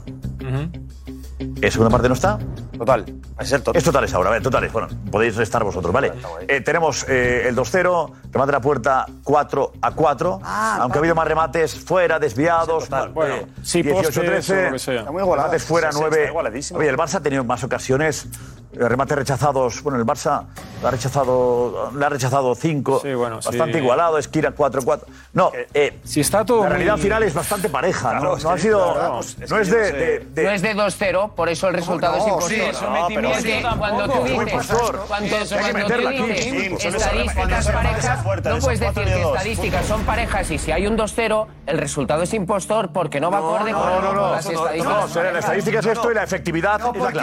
[1.62, 2.38] La segunda parte no está.
[2.76, 3.04] Total.
[3.38, 3.50] Es,
[3.84, 4.04] total.
[4.04, 4.30] es ahora.
[4.30, 4.72] A ver, totales.
[4.72, 6.12] Bueno, podéis estar vosotros, ¿vale?
[6.48, 10.40] Eh, tenemos eh, el 2-0, remate de la puerta 4 a 4.
[10.42, 12.88] Aunque ha habido más remates fuera, desviados.
[13.14, 15.06] Bueno, sí, 18-13.
[15.06, 16.88] Remates fuera, sí, sí, 9.
[16.88, 18.26] El Barça ha tenido más ocasiones.
[18.74, 19.82] Remates rechazados.
[19.82, 20.46] Bueno, el Barça
[20.82, 23.00] la ha rechazado, ha rechazado 5.
[23.02, 24.18] Sí, bueno, bastante igualado.
[24.18, 25.02] Esquira 4-4.
[25.34, 25.52] No,
[26.02, 26.64] si está todo.
[26.64, 27.02] La realidad muy...
[27.02, 28.18] final es bastante pareja.
[28.18, 28.32] ¿no?
[28.32, 28.94] ha sido.
[28.94, 29.36] No, es,
[29.70, 32.72] de, No es de 2-0, por eso el resultado es imposible.
[33.78, 34.46] cuando tú dices,
[35.08, 40.86] cuando tú dices estadísticas parejas, no puedes decir que estadísticas son parejas y si hay
[40.86, 45.14] un 2-0, el resultado es impostor porque no va acorde con las estadísticas.
[45.14, 46.80] No, la estadística es esto y la efectividad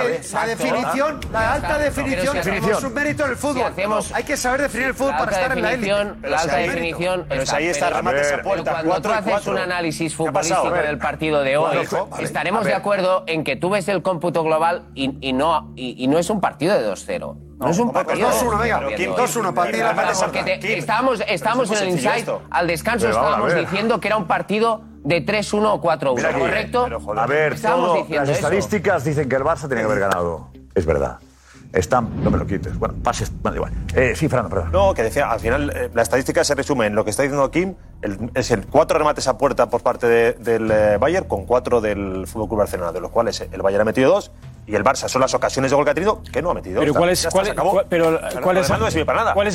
[0.10, 3.74] es la definición, la alta definición es un mérito del fútbol.
[4.14, 5.90] Hay que saber definir el fútbol para estar en la élite.
[6.24, 8.42] La alta definición, ahí está, remate esa.
[8.42, 11.88] Cuando tú haces un análisis futbolístico del partido de hoy,
[12.20, 15.72] estaremos de acuerdo en que tú ves el comportamiento un punto global y, y no,
[15.76, 17.20] y, y, no es un partido de 2-0.
[17.20, 18.30] No, no, es un pues partido.
[18.30, 18.82] 2-1, venga.
[18.82, 24.00] 2-1 para ti, la parte Porque estábamos, en el inside, al descanso pero estábamos diciendo
[24.00, 26.84] que era un partido de 3-1 o 4-1, ¿correcto?
[26.84, 29.10] Pero, a ver, todo, las estadísticas eso.
[29.10, 30.50] dicen que el Barça tenía que haber ganado.
[30.76, 31.20] Es verdad.
[31.72, 32.78] Están, no me lo quites.
[32.80, 33.74] Bueno, pases, bueno, igual.
[33.96, 34.72] Eh, sí, Fernando, perdón.
[34.72, 37.52] No, que decía, al final eh, la estadística se resume en lo que está diciendo
[37.52, 37.76] Kim,
[38.34, 42.48] es el cuatro remates a puerta por parte del eh, Bayern con cuatro del FC
[42.56, 44.32] Barcelona, de los cuales el Bayern ha metido dos
[44.70, 46.80] y el Barça son las ocasiones de gol que ha tenido que no ha metido.
[46.80, 47.58] Pero cuáles ¿cuáles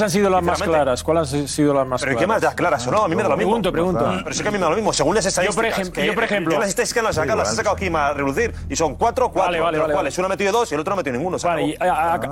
[0.03, 1.05] han sido las más claras?
[1.05, 3.23] ¿Cuáles han sido las más Pero qué más das claras o no, a mí me
[3.23, 3.53] da lo mismo.
[3.53, 4.13] Pregunto, pregunto.
[4.25, 5.55] Pero sí que a mí me da lo mismo, según las estadísticas.
[5.55, 8.13] Yo por ejemplo, yo por ejemplo las estadísticas las, sacado, las he sacado aquí a
[8.13, 10.81] relucir y son cuatro, cuatro, vale, vale, vale, cuales uno ha metido dos y el
[10.81, 11.37] otro no ha metido ninguno.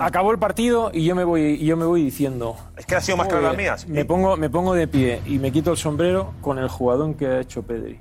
[0.01, 2.57] Acabó el partido y yo me voy yo me voy diciendo.
[2.77, 3.87] Es que ha sido más claras las mías.
[3.87, 7.29] Me pongo me pongo de pie y me quito el sombrero con el jugador que
[7.29, 8.01] ha hecho Pedri.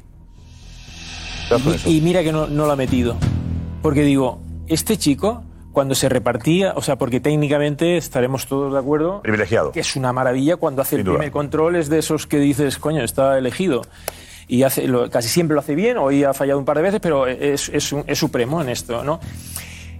[1.86, 3.17] Y, y mira que no, no lo ha metido.
[3.82, 4.39] Porque digo,
[4.72, 5.43] este chico,
[5.74, 9.22] cuando se repartía, o sea, porque técnicamente estaremos todos de acuerdo.
[9.22, 9.74] Privilegiado.
[9.74, 13.03] Que es una maravilla cuando hace el primer control, es de esos que dices, coño,
[13.03, 13.82] está elegido.
[14.47, 17.28] Y hace, casi siempre lo hace bien, hoy ha fallado un par de veces, pero
[17.28, 19.19] es, un, es supremo en esto, ¿no?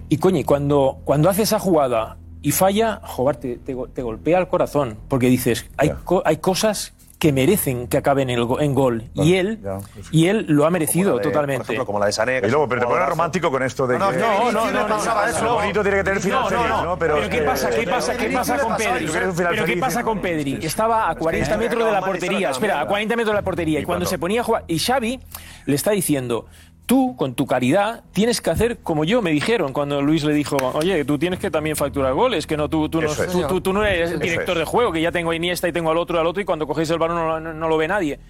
[0.08, 5.26] Y coño, cuando, cuando hace esa jugada y falla, joder, te, golpea el corazón, porque
[5.26, 6.00] dices, hay, yeah.
[6.02, 9.04] co hay cosas que merecen que acaben en, gol.
[9.14, 11.58] Y él pues y él lo ha merecido totalmente.
[11.58, 12.38] Por ejemplo, como la de Sané.
[12.38, 14.16] Y luego, pero te pones romántico con esto de no, que...
[14.16, 14.88] No, no, no.
[14.88, 15.54] no, eso.
[15.54, 16.64] bonito tiene que tener final feliz.
[16.98, 17.70] Pero, pero ¿qué pasa?
[17.70, 18.58] ¿Qué pasa?
[18.58, 19.08] Con Pedri?
[19.36, 20.58] ¿Pero qué pasa con Pedri?
[20.62, 22.50] Estaba a 40 metros de la portería.
[22.50, 23.78] Espera, a 40 metros de la portería.
[23.78, 24.64] Y cuando se ponía a jugar...
[24.66, 25.20] Y Xavi
[25.66, 26.46] le está diciendo
[26.92, 29.22] tú, con tu caridad, tienes que hacer como yo.
[29.22, 32.68] Me dijeron cuando Luis le dijo, oye, tú tienes que también facturar goles, que no
[32.68, 35.90] tú, tú, no, no eres director de juego, que ya tengo a Iniesta y tengo
[35.90, 38.20] al otro y al otro, y cuando cogéis el balón no, no, lo ve nadie.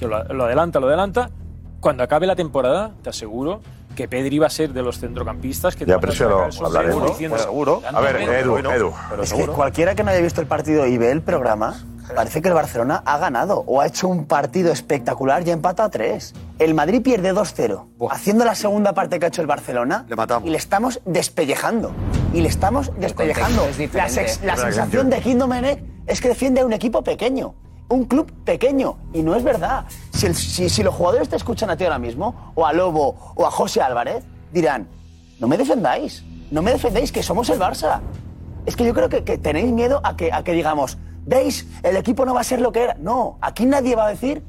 [0.00, 1.30] Lo, adelanta, lo adelanta.
[1.80, 3.62] Cuando acabe la temporada, te aseguro
[3.96, 6.12] que Pedri va a ser de los centrocampistas que ya, te pero
[6.46, 6.94] eso hablaremos.
[6.94, 7.82] Seguro, diciendo, bueno, seguro.
[7.92, 8.92] A ver, Edu, Edu.
[9.10, 11.74] Pero es que cualquiera que no haya visto el partido y ve el programa
[12.14, 15.90] Parece que el Barcelona ha ganado o ha hecho un partido espectacular y empata a
[15.90, 16.34] tres.
[16.58, 20.06] El Madrid pierde 2-0, haciendo la segunda parte que ha hecho el Barcelona.
[20.44, 21.92] Y le estamos despellejando.
[22.32, 23.66] Y le estamos despellejando.
[23.92, 24.08] La,
[24.56, 27.54] sensación de Kindomenech es que defiende a un equipo pequeño
[27.90, 28.96] un club pequeño.
[29.12, 29.84] Y no es verdad.
[30.12, 33.82] Si, los jugadores te escuchan a ti ahora mismo, o a Lobo, o a José
[33.82, 34.88] Álvarez, dirán,
[35.40, 38.00] no me defendáis, no me defendáis que somos el Barça.
[38.64, 42.24] Es que yo creo que, tenéis miedo a que, a que digamos, veis, el equipo
[42.24, 42.96] no va a ser lo que era.
[42.98, 44.42] No, aquí nadie va a decir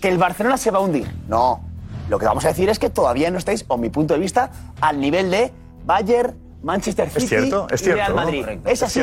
[0.00, 1.10] que el Barcelona se va a hundir.
[1.28, 1.60] No,
[2.08, 4.50] lo que vamos a decir es que todavía no estáis, o mi punto de vista,
[4.80, 5.52] al nivel de
[5.84, 8.44] Bayern, Manchester City es cierto, es Real Madrid.
[8.64, 9.00] Es así,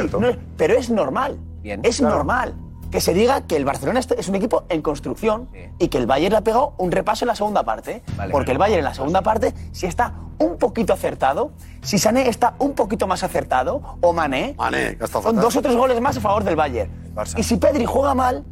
[0.58, 1.38] pero es normal.
[1.62, 2.56] Bien, es normal
[2.92, 6.06] que se diga que el Barcelona este es un equipo en construcción y que el
[6.06, 8.04] Bayern le ha pegado un repaso en la segunda parte.
[8.32, 12.56] Porque el Bayern en la segunda parte, si está un poquito acertado, si Sané está
[12.60, 16.56] un poquito más acertado, o Mané, Mané dos o tres goles más a favor del
[16.56, 16.92] Bayern.
[17.38, 18.44] Y si Pedri juega mal,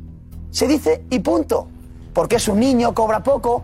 [0.52, 1.68] se dice y punto.
[2.14, 3.64] Porque es un niño, cobra poco,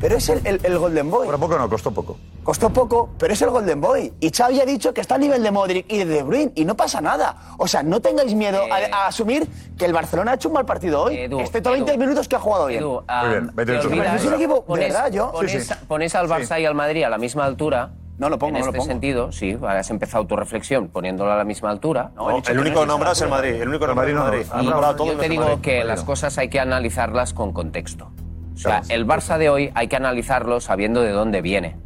[0.00, 1.26] pero es el, el Golden Boy.
[1.26, 2.16] Cobra poco no, costó poco.
[2.50, 4.12] Costó poco, pero es el Golden Boy.
[4.18, 6.64] Y Xavi ha dicho que está a nivel de Modric y de De Bruyne y
[6.64, 7.36] no pasa nada.
[7.58, 9.46] O sea, no tengáis miedo eh, a, a, asumir
[9.78, 11.16] que el Barcelona ha hecho un mal partido hoy.
[11.38, 12.80] Este todo 20 minutos que ha jugado bien.
[12.80, 13.92] Edu, um, Muy bien, ah, 20 minutos.
[13.92, 15.30] Olvidas, es un equipo, pones, de verdad, yo...
[15.30, 15.74] Pones, sí, sí.
[15.86, 16.62] pones al Barça sí.
[16.62, 17.92] y al Madrid a la misma altura...
[18.18, 18.92] No lo pongo, en no este lo pongo.
[18.92, 22.10] sentido, sí, has empezado tu reflexión poniéndolo a la misma altura.
[22.16, 24.46] No, el único nombrado es el Madrid, el único nombrado es Madrid.
[24.50, 25.04] Madrid, no, Madrid.
[25.06, 28.10] yo te digo que las cosas hay que analizarlas con contexto.
[28.56, 31.76] O sea, el Barça de hoy hay que analizarlo sabiendo de dónde viene.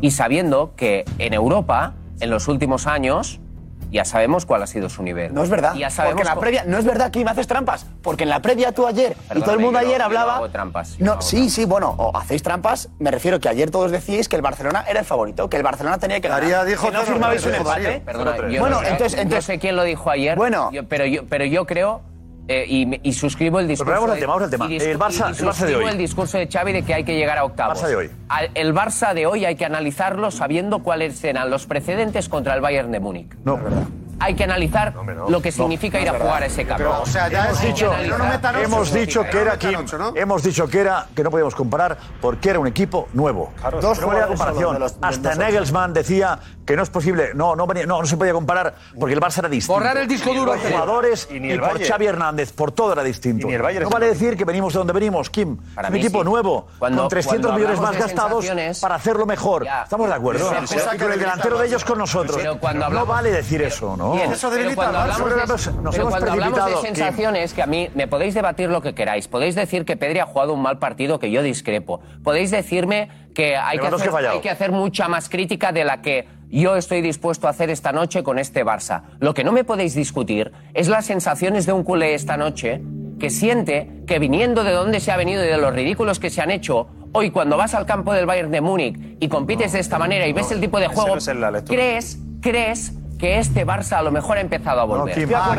[0.00, 3.40] Y sabiendo que en Europa, en los últimos años,
[3.90, 5.32] ya sabemos cuál ha sido su nivel.
[5.32, 5.74] No es verdad.
[5.74, 7.86] Ya porque sabemos en la previa, no es verdad que me haces trampas.
[8.02, 10.04] Porque en la previa tú ayer y todo el mundo yo no- ayer yo no
[10.06, 10.36] hablaba.
[10.36, 10.96] hago trampas.
[10.98, 12.88] No, sí, sí, bueno, o hacéis trampas.
[12.98, 15.98] Me refiero que ayer todos decíais que el Barcelona era el favorito, que el Barcelona
[15.98, 16.42] tenía que ganar.
[16.42, 18.00] Daría dijo que no firmabais que un empate.
[18.04, 20.70] Perdona, yo bueno, no sé- entonces, no entonces sé quién lo dijo ayer, Bueno.
[20.72, 22.00] yo- pero, yo, pero yo creo
[22.48, 23.90] eh, y, y suscribo el discurso.
[23.90, 24.66] Pero vamos al de- tema, vamos al tema.
[24.66, 25.84] El Barça- y el Barça de hoy.
[25.86, 27.82] el discurso de Xavi de que hay que llegar a octavos.
[27.82, 28.10] Barça de hoy.
[28.28, 32.60] Al- el Barça de hoy hay que analizarlo sabiendo cuáles serán los precedentes contra el
[32.60, 33.34] Bayern de Múnich.
[33.44, 33.84] No, verdad.
[34.20, 34.94] Hay que analizar
[35.28, 36.88] lo que significa ir a jugar a ese campo.
[37.02, 40.12] o sea, ya hemos dicho, no ocho, hemos dicho que No era Kim, ¿no?
[40.14, 43.52] hemos dicho que era que no podíamos comparar porque era un equipo nuevo.
[43.72, 44.74] Dos Dos no valía jugadores comparación.
[44.74, 45.34] de los- de Hasta.
[45.34, 49.14] Nagelsmann decía que no es posible, no, no, venía- no, no se podía comparar porque
[49.14, 49.74] el Barça era distinto.
[49.74, 50.52] Borrar el disco duro.
[50.52, 51.90] Por jugadores Y y, ni el por Bayern.
[51.90, 53.46] Xavi Hernández, por todo era distinto.
[53.46, 55.56] Y ni el Bayern no vale decir que venimos de donde venimos, Kim.
[55.74, 56.24] Para un mí equipo sí.
[56.24, 58.46] nuevo, Cuando- con 300 cuando millones más gastados
[58.80, 59.64] para hacerlo mejor.
[59.64, 59.82] Ya.
[59.82, 60.50] Estamos de acuerdo.
[60.50, 62.36] Que con el delantero de ellos con nosotros.
[62.36, 64.12] Pero cuando no hablamos- vale decir eso, ¿no?
[64.14, 66.80] Bien, Eso pero debilita cuando hablamos de, Nos- nos pero hemos cuando hablamos de Kim.
[66.82, 69.28] sensaciones, que a mí me podéis debatir lo que queráis.
[69.28, 72.00] Podéis decir que Pedri ha jugado un mal partido, que yo discrepo.
[72.22, 73.80] Podéis decirme que hacer,
[74.28, 76.26] hay que hacer mucha más crítica de la que
[76.60, 79.02] yo estoy dispuesto a hacer esta noche con este Barça.
[79.20, 82.80] Lo que no me podéis discutir es las sensaciones de un culé esta noche
[83.18, 86.42] que siente que viniendo de donde se ha venido y de los ridículos que se
[86.42, 89.98] han hecho, hoy cuando vas al campo del Bayern de Múnich y compites de esta
[89.98, 92.92] manera y ves el tipo de juego, no crees, crees
[93.24, 95.14] que este Barça a lo mejor ha empezado a volver.
[95.14, 95.28] Kim.
[95.28, 95.52] ¿Crees Ah,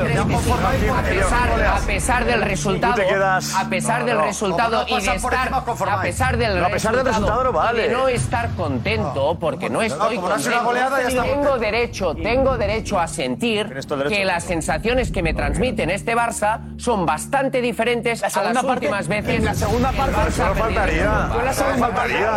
[1.78, 5.52] a, pesar, a del resultado, a pesar del resultado y de estar,
[5.90, 7.86] a pesar del No, a pesar del resultado no vale.
[7.86, 13.74] y de no estar contento porque no estoy contento, tengo derecho, tengo derecho a sentir
[14.10, 18.86] que las sensaciones que me transmiten este Barça son bastante diferentes a segunda las parte-
[18.86, 19.36] últimas veces.
[19.40, 20.96] en la segunda parte- faltaría.
[20.96, 21.30] en Europa.
[21.34, 22.28] Tú en la segunda faltaría.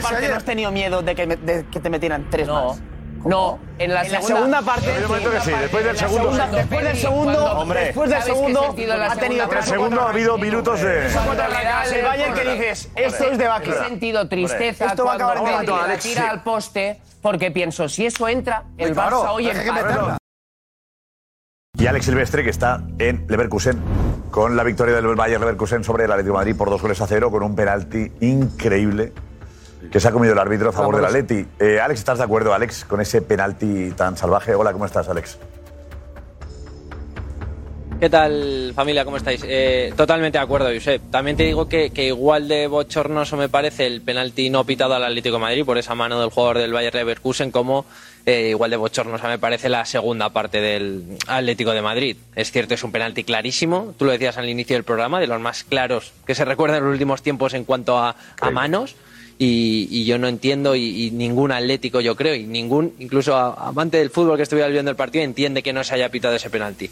[0.00, 0.28] parte.
[0.28, 2.80] No has tenido miedo de que te metieran tres No, más.
[3.24, 6.22] no, en la En la segunda, segunda parte, que sí, después del segundo.
[6.22, 7.84] segunda- Después del segundo, cuando- Hombre.
[7.84, 10.80] después del ¿Sabes qué segundo, ha tenido segunda En el tres segundo ha habido minutos
[10.80, 11.06] de...
[11.06, 13.84] El Bayern que dices, esto es de He Bakira.
[13.86, 16.28] sentido tristeza Esto va a acabar cuando momento, la Alex, tira sí.
[16.28, 20.16] al poste porque pienso, si eso entra, el claro, Barça hoy empata.
[21.78, 23.78] Y Alex Silvestre, que está en Leverkusen,
[24.30, 27.06] con la victoria del Bayern Leverkusen sobre el Atlético de Madrid por dos goles a
[27.06, 29.12] cero, con un penalti increíble
[29.90, 31.46] que se ha comido el árbitro a favor del Atleti.
[31.58, 34.54] Eh, Alex, ¿estás de acuerdo, Alex, con ese penalti tan salvaje?
[34.54, 35.38] Hola, ¿cómo estás, Alex?
[38.00, 39.04] ¿Qué tal, familia?
[39.04, 39.44] ¿Cómo estáis?
[39.44, 41.10] Eh, totalmente de acuerdo, Josep.
[41.10, 45.02] También te digo que, que igual de bochornoso me parece el penalti no pitado al
[45.02, 47.86] Atlético de Madrid por esa mano del jugador del Bayern Leverkusen como
[48.24, 52.16] eh, igual de bochornosa me parece la segunda parte del Atlético de Madrid.
[52.36, 53.94] Es cierto, es un penalti clarísimo.
[53.98, 56.84] Tú lo decías al inicio del programa, de los más claros que se recuerdan en
[56.84, 58.94] los últimos tiempos en cuanto a, a manos.
[59.40, 64.10] Y, y yo no entiendo, y, ningún atlético yo creo, y ningún, incluso amante del
[64.10, 66.90] fútbol que estuviera viendo el partido, entiende que no se haya pitado ese penalti.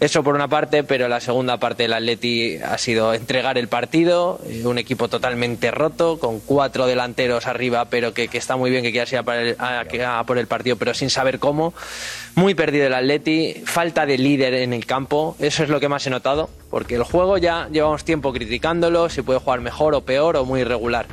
[0.00, 4.40] Eso por una parte, pero la segunda parte del Atleti ha sido entregar el partido,
[4.48, 8.90] eh, un equipo totalmente roto, con cuatro delanteros arriba, pero que, está muy bien que
[8.90, 9.24] quieras ir a
[9.58, 11.74] a- a por el partido, pero sin saber cómo.
[12.36, 16.06] Muy perdido el Atleti, falta de líder en el campo, eso es lo que más
[16.06, 20.38] he notado, porque el juego ya llevamos tiempo criticándolo, si puede jugar mejor o peor
[20.38, 21.04] o muy irregular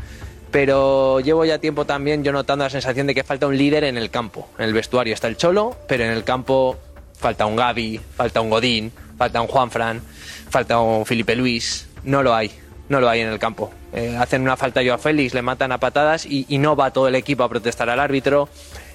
[0.52, 3.97] pero llevo ya tiempo también yo notando la sensación de que falta un líder en
[3.97, 4.47] el campo.
[4.58, 6.78] En el vestuario está el Cholo, pero en el campo
[7.18, 10.02] falta un Gaby, falta un Godín, falta un Juanfran,
[10.50, 11.88] falta un Felipe Luis.
[12.04, 12.52] No lo hay,
[12.88, 13.72] no lo hay en el campo.
[13.93, 17.08] Eh, hacen una falta yo a Félix, le matan a patadas y, no va todo
[17.08, 18.50] el equipo a protestar al árbitro.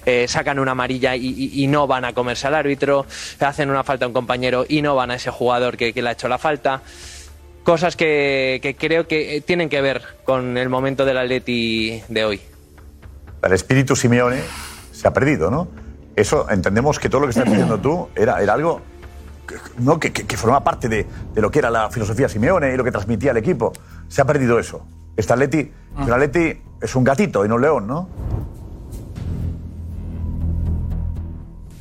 [0.05, 3.05] Eh, sacan una amarilla y, no van a comerse al árbitro.
[3.39, 6.13] Hacen una falta a un compañero y no van a ese jugador que le ha
[6.13, 6.81] hecho la falta
[7.65, 12.41] cosas que, que creo que tienen que ver con el momento del Atleti de hoy.
[13.43, 14.39] El espíritu Simeone
[14.93, 15.67] se ha perdido, ¿no?
[16.15, 18.81] Eso entendemos que todo lo que estás diciendo tú era, era algo
[19.45, 19.99] que, ¿no?
[19.99, 22.83] que, que, que formaba parte de, de lo que era la filosofía Simeone y lo
[22.85, 23.73] que transmitía el equipo.
[24.07, 24.85] Se ha perdido eso.
[25.17, 25.71] Este Atleti,
[26.05, 28.07] el Atleti es un gatito y no un león, ¿no?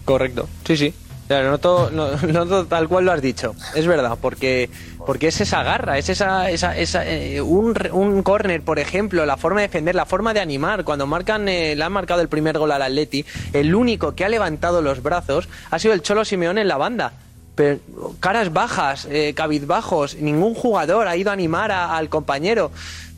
[0.04, 0.48] Correcto.
[0.66, 0.94] Sí, sí.
[1.24, 3.54] O sea, noto, no- noto tal cual lo has dicho.
[3.74, 4.68] Es verdad, porque,
[5.04, 9.36] porque es esa garra, es esa, esa, esa, eh, un, un córner, por ejemplo, la
[9.36, 10.84] forma de defender, la forma de animar.
[10.84, 14.28] Cuando marcan, eh, le han marcado el primer gol al Atleti, el único que ha
[14.28, 17.12] levantado los brazos ha sido el Cholo Simeone en la banda.
[17.54, 17.78] Pero,
[18.20, 22.72] caras bajas, eh, cabizbajos, ningún jugador ha ido a animar al compañero.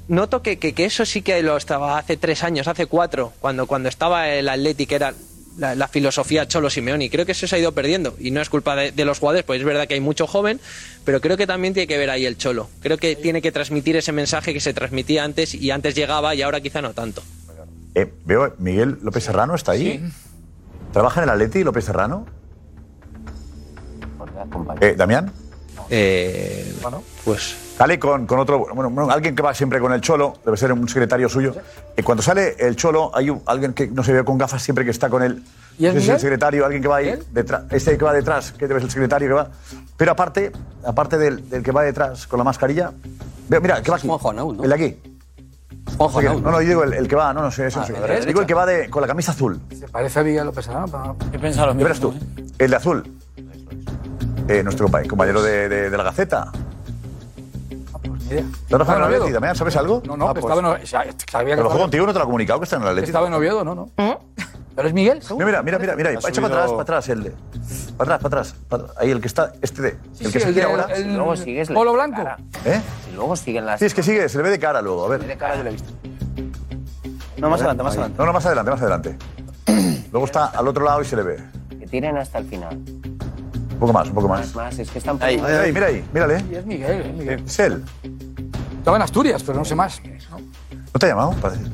[0.09, 3.67] Noto que, que, que eso sí que lo estaba hace tres años, hace cuatro, cuando,
[3.67, 5.15] cuando estaba el Atleti, que era
[5.59, 7.05] la, la filosofía Cholo Simeone.
[7.05, 8.17] Y creo que eso se ha ido perdiendo.
[8.19, 10.61] Y no es culpa de, de los jugadores, pues es verdad que hay mucho joven,
[11.05, 12.69] pero creo que también tiene que ver ahí el Cholo.
[12.81, 16.43] Creo que tiene que transmitir ese mensaje que se transmitía antes y antes llegaba y
[16.43, 17.23] ahora quizá no tanto.
[17.95, 20.03] Eh, veo, Miguel López Serrano está ahí.
[20.93, 22.27] ¿Trabaja en el Atleti López Serrano?
[24.81, 25.33] Eh, ¿Damián?
[25.91, 26.75] Eh,
[27.25, 27.57] pues.
[27.77, 30.73] Sale con, con otro, bueno, bueno, alguien que va siempre con el Cholo, debe ser
[30.73, 31.55] un secretario suyo.
[31.97, 34.83] Y cuando sale el Cholo, hay un- alguien que no se ve con gafas siempre
[34.85, 35.43] que está con él.
[35.79, 36.15] ¿Y es No sé si Miguel?
[36.15, 38.91] el secretario, alguien que va ahí detrás, este que va detrás, que debe ser el
[38.93, 39.49] secretario que va.
[39.99, 40.53] Pero aparte,
[40.87, 42.93] aparte del, del que va detrás con la mascarilla,
[43.49, 44.09] veo, mira, que va aquí.
[44.63, 44.97] El de aquí.
[45.99, 47.87] Juanjo No no, no, yo digo el, el que va, no, no sé, eso Ah,
[47.91, 48.27] no sé.
[48.27, 49.61] Digo el que va de, con la camisa azul.
[49.79, 51.17] Se parece a Miguel López Serrano.
[51.31, 52.15] ¿Qué pensaba ¿Qué verás tú?
[52.59, 53.03] El de azul.
[54.49, 56.51] Eh, nuestro compa- compañero de, de- de la Gaceta.
[58.69, 59.57] ¿Trabaja en el Atleti, Damián?
[59.57, 60.03] ¿Sabes algo?
[60.07, 60.45] No, no, Ah, pues.
[60.45, 62.65] estaba en, o sea, sabía que ¿Trabajó estaba- contigo no te lo ha comunicado que
[62.65, 63.07] está en el Atleti?
[63.07, 63.91] Estaba en Oviedo, no, no.
[64.75, 65.21] ¿Pero es Miguel?
[65.39, 67.33] Mira, mira, mira, mira, Ha echa para atrás, para atrás el de.
[67.97, 68.55] Para atrás, para atrás.
[68.69, 68.85] para.
[68.99, 69.89] Ahí el que está, este de.
[70.21, 70.85] el que sí, se gira ahora.
[70.95, 72.23] el- Luego sigues Polo blanco.
[72.67, 72.81] ¿Eh?
[73.11, 73.79] Y luego siguen las.
[73.79, 75.25] Sí, es que sigue, se le ve de cara luego, a ver.
[75.25, 75.91] De cara yo lo he visto.
[77.39, 77.99] No, más adelante, más Ahí.
[78.01, 78.19] adelante.
[78.19, 79.17] No, no, más adelante, más adelante.
[80.13, 81.39] luego está al otro lado y se le ve.
[81.79, 82.75] Que tiren hasta el final.
[82.77, 84.55] Un poco más, un poco más.
[84.55, 86.41] Más, es que están Ahí, por- ahí, mira ahí, mírale.
[86.41, 87.43] Sí, es Miguel, es Miguel.
[87.47, 87.85] Es él.
[88.87, 90.01] Estaba en Asturias, pero no sé más.
[90.31, 91.33] ¿No te ha llamado?
[91.43, 91.65] Parece.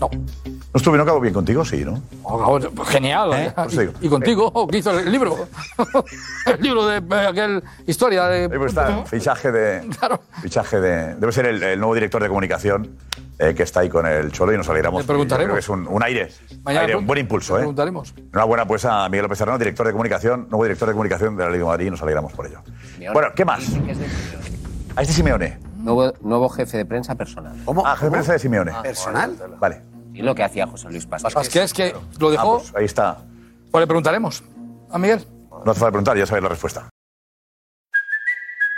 [0.00, 0.08] No.
[0.10, 1.62] ¿No estuve, no acabo bien contigo?
[1.62, 2.00] Sí, ¿no?
[2.22, 3.34] Oh, oh, genial.
[3.34, 3.52] ¿Eh?
[3.66, 3.92] Eso digo.
[4.00, 5.36] Y, y contigo, oh, que hizo el libro.
[6.46, 8.44] el libro de eh, aquel historia de.
[8.44, 9.90] Ahí pues está, fichaje de.
[10.40, 11.16] Fichaje de.
[11.16, 12.96] Debe ser el, el nuevo director de comunicación
[13.38, 15.02] eh, que está ahí con el Cholo y nos alegramos.
[15.02, 15.48] Le preguntaremos.
[15.48, 16.32] Creo que es un, un aire.
[16.64, 17.60] Mañana aire, un buen impulso, le ¿eh?
[17.64, 18.14] preguntaremos.
[18.16, 21.50] Enhorabuena pues a Miguel López Serrano, director de comunicación, nuevo director de comunicación de la
[21.50, 22.62] Liga de Madrid y nos alegramos por ello.
[23.12, 23.66] Bueno, ¿qué más?
[24.96, 25.65] A este Simeone.
[25.86, 27.56] Nuevo, nuevo jefe de prensa personal.
[27.64, 27.86] ¿Cómo?
[27.86, 28.72] Ah, jefe de prensa de Simeone.
[28.82, 29.36] ¿Personal?
[29.60, 29.82] Vale.
[30.12, 31.32] Y lo que hacía José Luis Pasquez.
[31.32, 32.56] Pasquez, es que lo dejó.
[32.56, 33.18] Ah, pues ahí está.
[33.70, 34.42] Pues le preguntaremos
[34.90, 35.24] a Miguel.
[35.64, 36.88] No hace falta preguntar, ya sabéis la respuesta.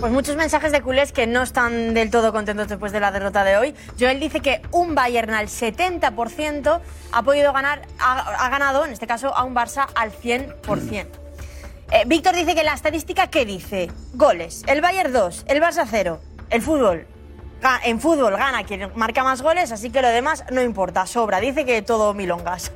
[0.00, 3.44] Pues muchos mensajes de culés que no están del todo contentos después de la derrota
[3.44, 3.74] de hoy.
[3.98, 6.80] Joel dice que un Bayern al 70%
[7.12, 11.06] ha podido ganar, ha, ha ganado, en este caso, a un Barça al 100%.
[11.90, 13.90] Eh, Víctor dice que la estadística, ¿qué dice?
[14.14, 14.64] Goles.
[14.66, 16.20] El Bayern 2, el Barça 0.
[16.50, 17.06] El fútbol.
[17.84, 21.40] En fútbol gana quien marca más goles, así que lo demás no importa, sobra.
[21.40, 22.70] Dice que todo milongas.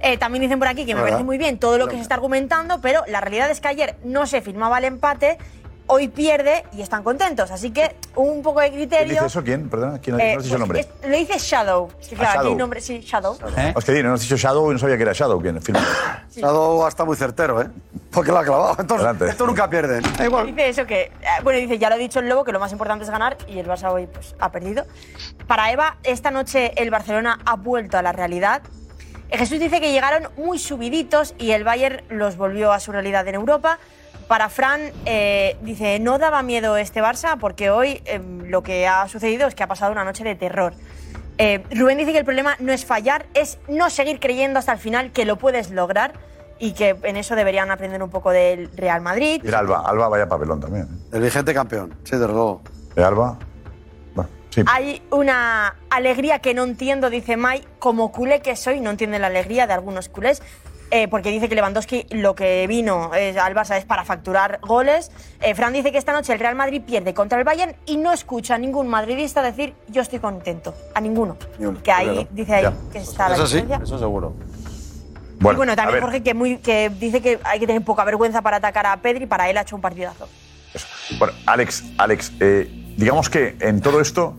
[0.00, 2.14] Eh, también dicen por aquí que me parece muy bien todo lo que se está
[2.14, 5.38] argumentando, pero la realidad es que ayer no se firmaba el empate,
[5.86, 7.50] hoy pierde y están contentos.
[7.50, 9.12] Así que un poco de ¿Quién criterio.
[9.14, 9.42] dice eso?
[9.42, 9.68] ¿Quién?
[9.68, 10.80] Perdona, ¿quién Eh, no has dicho el nombre?
[10.80, 11.88] es- lo dice Shadow.
[12.00, 12.58] Es que, Ah, claro, aquí hay Shadow.
[12.58, 13.38] nombre, sí, Shadow.
[13.56, 13.74] ¿Eh?
[13.76, 15.84] Es que di, no has dicho Shadow y no sabía que era Shadow quien firma.
[16.34, 17.68] Shadow está muy certero, ¿eh?
[18.10, 18.76] Porque lo ha clavado.
[18.78, 19.28] Entonces, Adelante.
[19.30, 20.00] esto nunca pierde.
[20.00, 20.46] Da igual.
[20.46, 21.10] Dice eso que, eh,
[21.42, 23.58] bueno, dice, ya lo ha dicho el Lobo, que lo más importante es ganar y
[23.58, 24.84] el Barça hoy pues, ha perdido.
[25.46, 28.62] Para Eva, esta noche el Barcelona ha vuelto a la realidad.
[29.30, 33.26] Eh, Jesús dice que llegaron muy subiditos y el Bayern los volvió a su realidad
[33.28, 33.78] en Europa.
[34.32, 39.06] Para Fran, eh, dice, no daba miedo este Barça porque hoy eh, lo que ha
[39.06, 40.72] sucedido es que ha pasado una noche de terror.
[41.36, 44.78] Eh, Rubén dice que el problema no es fallar, es no seguir creyendo hasta el
[44.78, 46.14] final que lo puedes lograr
[46.58, 49.42] y que en eso deberían aprender un poco del Real Madrid.
[49.44, 50.88] Mira, Alba, Alba vaya papelón también.
[51.12, 52.62] El vigente campeón, sí, desde luego.
[52.96, 53.38] De Alba.
[54.14, 54.62] Bueno, sí.
[54.66, 59.26] Hay una alegría que no entiendo, dice Mai, como culé que soy, no entiende la
[59.26, 60.42] alegría de algunos culés.
[60.94, 65.10] Eh, porque dice que Lewandowski lo que vino eh, al Barça es para facturar goles.
[65.40, 68.12] Eh, Fran dice que esta noche el Real Madrid pierde contra el Bayern y no
[68.12, 70.74] escucha a ningún madridista decir yo estoy contento.
[70.94, 71.36] A ninguno.
[71.82, 72.28] Que ahí, Claro.
[72.30, 72.74] dice ahí Ya.
[72.92, 73.84] que está la Eso sí, diferencia.
[73.84, 74.34] eso seguro.
[75.40, 78.42] y bueno, a también Jorge que, muy, que dice que hay que tener poca vergüenza
[78.42, 80.28] para atacar a Pedri, para él ha hecho un partidazo.
[81.18, 84.36] Bueno, Alex, Alex, eh, digamos que en todo esto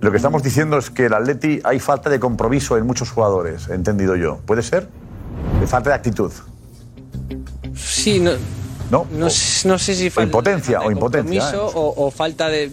[0.00, 3.68] lo que estamos diciendo es que el Atleti hay falta de compromiso en muchos jugadores,
[3.68, 4.38] he entendido yo.
[4.46, 4.88] ¿Puede ser?
[5.60, 6.32] De falta de actitud.
[7.76, 8.32] Sí, no.
[8.90, 9.06] ¿No?
[9.10, 11.40] No, sé- no sé si falta impotencia, de o impotencia.
[11.42, 11.72] compromiso ¿eh?
[11.74, 12.70] o, o falta de.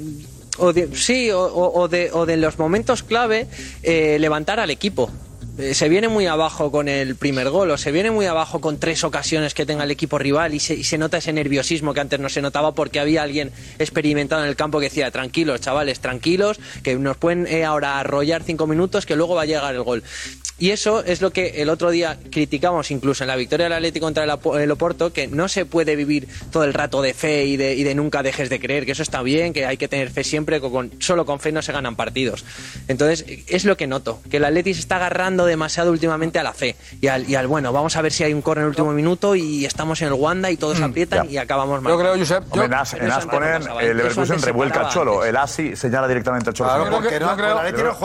[0.57, 3.47] O de sí, o de, o de los momentos clave
[3.83, 5.11] eh, levantar al equipo.
[5.57, 8.77] Eh, se viene muy abajo con el primer gol o se viene muy abajo con
[8.77, 11.99] tres ocasiones que tenga el equipo rival y se, y se nota ese nerviosismo que
[12.01, 16.01] antes no se notaba porque había alguien experimentado en el campo que decía tranquilos chavales
[16.01, 19.83] tranquilos que nos pueden eh, ahora arrollar cinco minutos que luego va a llegar el
[19.83, 20.03] gol
[20.57, 24.05] Y eso es lo que el otro día criticamos incluso en la victoria del Atlético
[24.05, 27.43] contra el, Apo- el Oporto, que no se puede vivir todo el rato de fe
[27.45, 29.89] y de, y de nunca dejes de creer, que eso está bien, que hay que
[29.89, 32.45] tener fe siempre, que con, solo con fe no se ganan partidos.
[32.87, 36.53] Entonces, es lo que noto, que el Atleti se está agarrando demasiado últimamente a la
[36.53, 38.69] fe y al, y al bueno, vamos a ver si hay un córner en el
[38.69, 41.91] último minuto y estamos en el Wanda y todos aprietan y acabamos mal.
[41.91, 45.25] Yo creo, Josep, yo- Hombre, en As, en As ponen, el Leverkusen revuelca al Cholo.
[45.25, 46.69] El Asi señala directamente al Cholo.
[46.69, 47.61] Claro, porque no creo-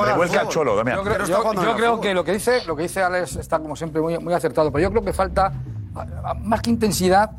[0.07, 0.96] Revuelca al Cholo, Damián.
[0.96, 3.76] Yo creo, yo- yo creo que lo que dice, lo que dice Alex está como
[3.76, 5.53] siempre muy, muy acertado, pero yo creo que falta
[6.43, 7.30] más que intensidad.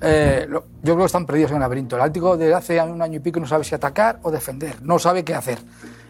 [0.00, 1.96] eh, lo- yo creo que están perdidos en el laberinto.
[1.96, 4.96] El Atlético de hace un año y pico no sabe si atacar o defender, no
[5.00, 5.58] sabe qué hacer.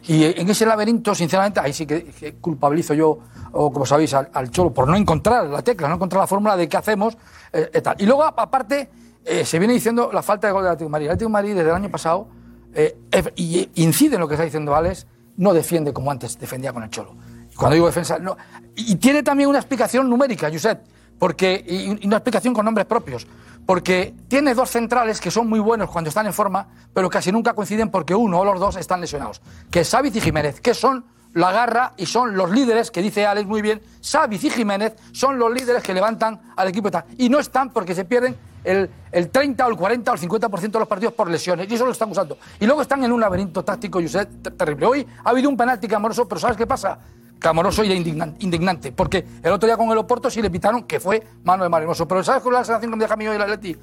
[0.07, 3.19] Y en ese laberinto, sinceramente, ahí sí que, que culpabilizo yo,
[3.53, 6.55] o como sabéis, al, al Cholo por no encontrar la tecla, no encontrar la fórmula
[6.57, 7.17] de qué hacemos.
[7.53, 7.97] eh, eh, tal.
[7.99, 8.91] Y luego, aparte,
[9.25, 11.07] eh, se viene diciendo la falta de gol del Atlético de Madrid.
[11.07, 12.29] El Atlético Madrid desde el año pasado,
[12.75, 15.07] eh, ef- y incide en lo que está diciendo Alex,
[15.39, 17.15] no defiende como antes defendía con el Cholo.
[17.59, 18.37] Cuando digo defensa, no.
[18.77, 20.81] Y tiene también una explicación numérica, Josep,
[21.19, 23.27] porque, y una explicación con nombres propios.
[23.67, 27.53] Porque tiene dos centrales que son muy buenos cuando están en forma, pero casi nunca
[27.55, 29.43] coinciden porque uno o los dos están lesionados.
[29.71, 31.05] Que es Savic y Jiménez, que son
[31.35, 35.39] la garra y son los líderes, que dice Alex muy bien, Savic y Jiménez son
[35.39, 36.89] los líderes que levantan al equipo
[37.19, 38.35] y no están porque se pierden
[38.65, 41.71] el, el 30 o el 40 o el 50% de los partidos por lesiones.
[41.71, 42.39] Y eso lo están usando.
[42.61, 44.87] Y luego están en un laberinto táctico, Josep, ter- terrible.
[44.87, 46.99] Hoy ha habido un penalti clamoroso, pero ¿sabes qué pasa?
[47.39, 48.93] Clamoroso y indignan- indignante.
[48.93, 52.07] Porque el otro día con el Oporto sí le pitaron que fue mano de Marinoso.
[52.09, 53.77] Pero ¿sabes cuál es la sensación que me deja a mí hoy el Atleti?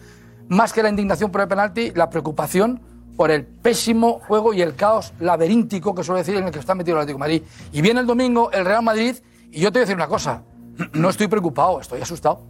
[0.49, 2.81] Más que la indignación por el penalti, la preocupación
[3.15, 6.75] por el pésimo juego y el caos laberíntico que suele decir en el que está
[6.75, 7.43] metido el Atlético de Madrid.
[7.71, 9.15] Y viene el domingo el Real Madrid
[9.51, 10.43] y yo te voy a decir una cosa.
[10.93, 12.41] No estoy preocupado, estoy asustado.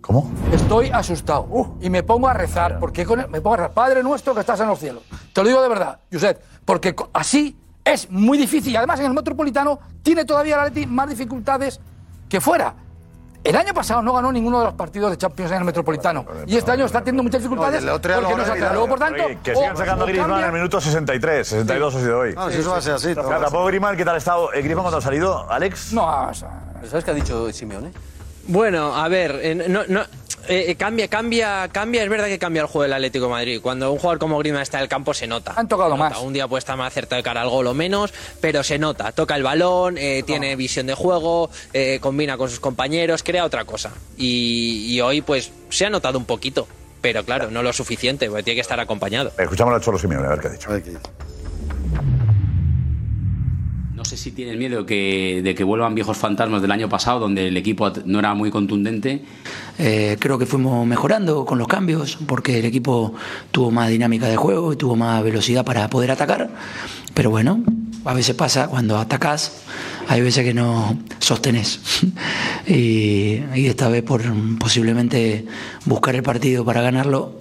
[0.00, 0.30] ¿Cómo?
[0.52, 1.74] Estoy asustado.
[1.82, 3.72] y me pongo a rezar, porque con- me pongo a rezar.
[3.74, 5.02] Padre nuestro que estás en los cielos.
[5.34, 7.56] Te lo digo de verdad, Josep, porque así
[7.86, 8.72] es muy difícil.
[8.72, 11.80] Y además en el Metropolitano tiene todavía el Atleti más dificultades
[12.28, 12.74] que fuera.
[13.44, 16.26] El año pasado no ganó ninguno de los partidos de Champions en el Metropolitano.
[16.46, 18.72] Y este año está teniendo muchas dificultades No, porque lo no.
[18.72, 21.46] Luego, por tanto, Oye, que sigan o- sacando o a Griezmann en el minuto 63,
[21.46, 22.34] 62 ha sido hoy.
[22.34, 24.52] No, si eso va a ser así, O sea, tampoco Griezmann, ¿qué tal ha estado?
[24.52, 25.92] Eh, Griezmann cuando ha salido, Alex.
[25.92, 27.92] No, ¿Sabes qué ha dicho Simeone?
[28.48, 30.02] Bueno, a ver, eh, no, no,
[30.48, 33.60] eh, eh, cambia, cambia, cambia, es verdad que cambia el juego del Atlético de Madrid.
[33.60, 35.54] Cuando un jugador como Griezmann está en el campo se nota.
[35.56, 36.10] Han tocado nota.
[36.10, 36.18] más.
[36.20, 39.10] Un día puede estar más acertado de cara al gol o menos, pero se nota.
[39.12, 43.64] Toca el balón, eh, tiene visión de juego, eh, combina con sus compañeros, crea otra
[43.64, 43.90] cosa.
[44.16, 46.68] Y, y hoy pues se ha notado un poquito,
[47.00, 49.32] pero claro, no lo suficiente, porque tiene que estar acompañado.
[49.36, 51.00] Escuchamos al Cholo Simeone, a ver qué ha dicho.
[53.96, 57.48] No sé si tienen miedo que- de que vuelvan viejos fantasmas del año pasado, donde
[57.48, 59.22] el equipo no era muy contundente.
[59.78, 63.14] Eh, creo que fuimos mejorando con los cambios porque el equipo
[63.52, 66.50] tuvo más dinámica de juego y tuvo más velocidad para poder atacar.
[67.14, 67.62] Pero bueno,
[68.04, 69.62] a veces pasa cuando atacás,
[70.08, 71.80] hay veces que no sostenés.
[72.68, 74.20] y, y esta vez por
[74.58, 75.46] posiblemente
[75.86, 77.32] buscar el partido para ganarlo,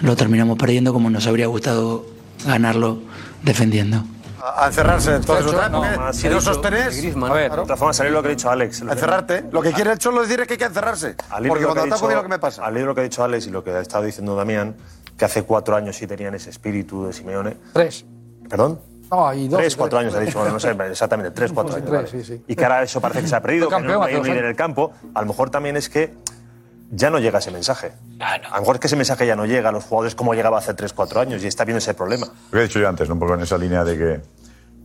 [0.00, 2.06] lo terminamos perdiendo como nos habría gustado
[2.46, 3.02] ganarlo
[3.44, 4.02] defendiendo.
[4.42, 7.16] A a encerrarse en todos esos No, porque más Si no sostenés.
[7.16, 8.82] A ver, de todas formas, salir lo que ha dicho Alex.
[8.82, 9.44] A encerrarte.
[9.50, 11.16] Lo que quiere el Cholo decir es que hay que encerrarse.
[11.48, 12.64] Porque cuando ataco, mira lo que me pasa.
[12.64, 14.76] Al de lo que ha dicho Alex y lo que ha estado diciendo Damián,
[15.16, 17.56] que hace cuatro años sí tenían ese espíritu de Simeone.
[17.72, 18.04] Tres.
[18.48, 18.80] ¿Perdón?
[19.10, 19.58] No, hay dos.
[19.58, 21.88] Tres, cuatro años ha dicho, bueno, no sé exactamente, tres, cuatro años.
[21.88, 22.24] Tres, vale.
[22.24, 22.42] sí, sí.
[22.46, 24.50] Y que ahora eso parece que se ha perdido, que no hay un líder en
[24.50, 24.92] el campo.
[25.14, 26.14] A lo mejor también es que
[26.90, 27.92] ya no llega ese mensaje.
[28.18, 30.58] A lo mejor es que ese mensaje ya no llega a los jugadores como llegaba
[30.58, 32.26] hace tres, cuatro años y está viendo ese problema.
[32.26, 33.14] Lo que he dicho yo antes, ¿no?
[33.14, 34.20] Un poco en esa línea de que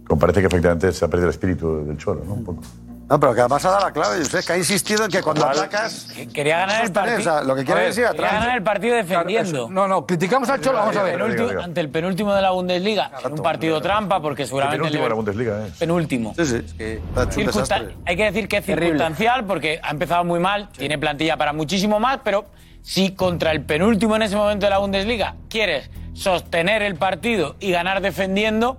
[0.07, 2.33] como parece que efectivamente se ha perdido el espíritu del Cholo, ¿no?
[2.33, 2.61] Un poco.
[3.07, 5.45] No, pero que además ha dado la clave, José, que ha insistido en que cuando
[5.45, 5.59] Vale.
[5.59, 6.07] atacas.
[6.33, 7.17] Quería ganar el partido.
[7.19, 8.41] o sea, lo que quiere A ver, es ir quería atrás.
[8.41, 9.69] ganar el partido defendiendo.
[9.69, 11.21] No, no, criticamos al Cholo, vamos a ver.
[11.61, 14.77] Ante el penúltimo de la Bundesliga, en un partido trampa, porque seguramente.
[14.77, 15.71] El el penúltimo de la Bundesliga, ¿eh?
[15.77, 16.33] Penúltimo.
[16.35, 16.55] Sí, sí.
[16.65, 17.95] Es que ha hecho un Circunsta- desastre.
[18.05, 18.87] hay que decir que es Terrible.
[18.93, 22.45] circunstancial porque ha empezado muy mal, tiene plantilla para muchísimo más, pero
[22.81, 27.69] si contra el penúltimo en ese momento de la Bundesliga quieres sostener el partido y
[27.71, 28.77] ganar defendiendo,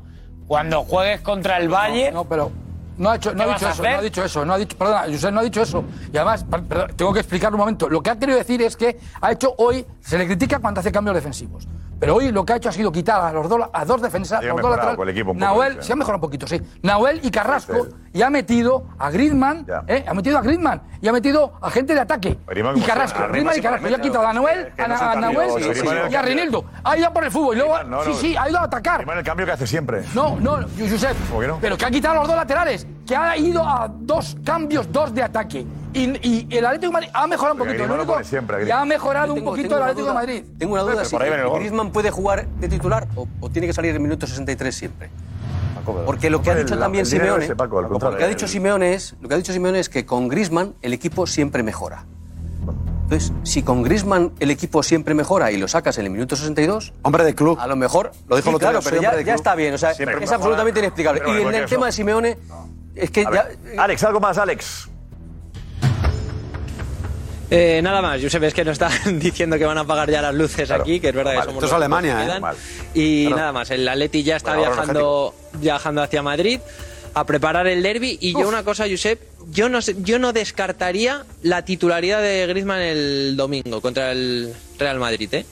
[0.49, 2.11] cuando juegues contra el Valle.
[2.11, 2.51] No, pero
[2.99, 4.77] no ha, hecho, no ¿Qué ha dicho eso, no ha dicho eso, no ha dicho,
[4.79, 5.85] perdona, Josep no ha dicho eso.
[6.13, 7.89] Y además, per- perdón, tengo que explicar un momento.
[7.89, 10.91] Lo que ha querido decir es que ha hecho hoy, se le critica cuando hace
[10.93, 11.67] cambios defensivos.
[11.99, 14.45] Pero hoy lo que ha hecho ha sido quitar a los dos, a dos defensas,
[14.45, 15.25] los dos laterales.
[15.25, 16.61] poco, Nahuel, se ha mejorado un poquito, sí.
[16.83, 20.05] Nahuel y Carrasco, y ha metido a Griezmann, ¿eh?
[20.07, 22.39] ha metido a Griezmann, y ha metido a gente de ataque.
[22.47, 23.89] Griezmann Y Carrasco, Griezmann y Carrasco.
[23.89, 26.27] Y ha quitado a Nahuel, que a, a Nahuel sí, sí, y a sí.
[26.27, 26.67] Reinildo.
[26.85, 27.57] Ha ido a por el fútbol.
[27.57, 28.17] Y luego, no, sí, no.
[28.17, 29.07] sí, ha ido a atacar.
[29.17, 30.03] el cambio que hace siempre.
[30.15, 31.17] No, no, Josep.
[31.63, 32.86] Pero que ha quitado a los dos laterales.
[33.07, 35.65] Que ha ido a dos cambios, dos de ataque.
[35.95, 37.75] Y, y el Atlético de Madrid ha mejorado un poquito.
[37.77, 40.13] Griezmann Lo único- pone siempre, y ha mejorado un Tengo- poquito tengo el Atlético de
[40.13, 40.45] duda- Madrid.
[40.59, 41.17] Tengo una duda, si.
[41.17, 45.11] Griezmann puede jugar de titular o, o tiene que salir en minuto 63 siempre.
[46.05, 49.39] Porque lo que ha dicho también lo que ha dicho Simeone es, lo que ha
[49.39, 52.05] dicho Simeone es que con Griezmann el equipo siempre mejora.
[53.09, 56.93] Entonces, si con Griezmann el equipo siempre mejora y lo sacas en el minuto 62,
[57.03, 57.57] hombre de club.
[57.61, 59.95] A lo mejor Lo dijo Sí, el otro claro, pero ya, está bien, o sea,
[59.95, 60.37] Siempre es mejora.
[60.37, 61.21] absolutamente inexplicable.
[61.25, 61.67] Pero Y en el eso.
[61.69, 62.37] tema de Simeone
[62.97, 64.89] es que ya ver, Alex, algo más, Alex.
[67.49, 68.91] Eh, nada más, Josep, es que nos están
[69.21, 71.67] diciendo que van a apagar ya las luces aquí, que es verdad que somos Esto
[71.67, 72.51] es Alemania, que ¿eh?
[72.95, 73.37] Y Claro.
[73.41, 76.59] nada más, el Atleti ya está Bueno, viajando, viajando hacia Madrid
[77.17, 78.19] a preparar el derby.
[78.21, 82.81] Y yo una cosa, Josep, yo no, sé- yo no descartaría la titularidad de Griezmann
[82.83, 85.47] el domingo contra el Real Madrid, ¿eh?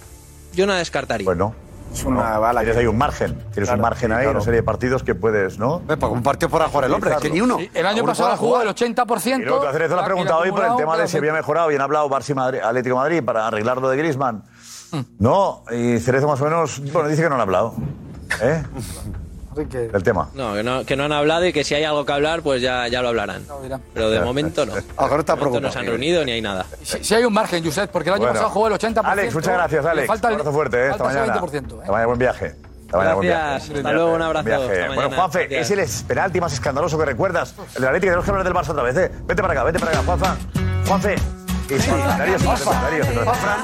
[0.52, 1.24] Yo no la descartaría.
[1.24, 1.54] Bueno.
[1.92, 2.60] Es una bala.
[2.62, 3.34] Tienes ahí un margen.
[3.52, 4.30] Tienes Claro, un margen ahí, claro.
[4.32, 5.80] una serie de partidos que puedes, ¿no?
[6.10, 7.56] Un partido para jugar el hombre, es que ni uno.
[7.72, 8.66] El año pasado jugó jugar.
[8.66, 9.40] el 80%.
[9.40, 11.32] Y luego tú, Cerezo, le has y preguntado hoy por el tema de si había
[11.32, 11.68] mejorado.
[11.68, 14.42] Bien hablado Barça y Madrid, Atlético Madrid para arreglar lo de Griezmann.
[14.90, 15.00] Mm.
[15.20, 17.74] No, y Cerezo más o menos, bueno, dice que no han hablado.
[18.42, 18.62] ¿Eh?
[19.56, 20.28] El tema.
[20.34, 22.60] No que, no, que no han hablado y que si hay algo que hablar, pues
[22.62, 23.44] ya, ya lo hablarán.
[23.92, 24.72] Pero de momento no.
[24.96, 26.66] Ahora está momento no se han reunido ni hay nada.
[26.82, 28.34] Si, si hay un margen, Josep, porque el año Bueno.
[28.34, 29.00] pasado jugó el 80%.
[29.04, 30.06] Alex, muchas gracias, le Alex.
[30.08, 30.90] Falta el, un abrazo fuerte, ¿eh?
[30.90, 31.40] Hasta falta mañana.
[31.40, 31.78] 20%, ¿eh?
[31.80, 32.46] Hasta mañana, buen viaje.
[32.86, 33.44] Hasta mañana, buen viaje.
[33.50, 33.76] Gracias.
[33.78, 34.44] Hasta luego, un abrazo.
[34.44, 34.88] Viaje.
[34.94, 35.10] Bueno.
[35.16, 35.78] Juanfe, Gracias.
[35.78, 37.54] es el penalti más escandaloso que recuerdas.
[37.58, 39.10] El de la Atlético, tenemos que hablar del Barça otra vez, ¿eh?
[39.26, 40.36] Vete para acá, vete para acá, Juanfa.
[40.86, 41.16] Juanfe.
[41.66, 43.60] Sí, Darío, sí, Darío, sí, Juanfran,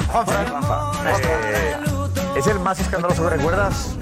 [1.45, 1.76] Eh,
[2.36, 3.95] ¿Es el más escandaloso que recuerdas?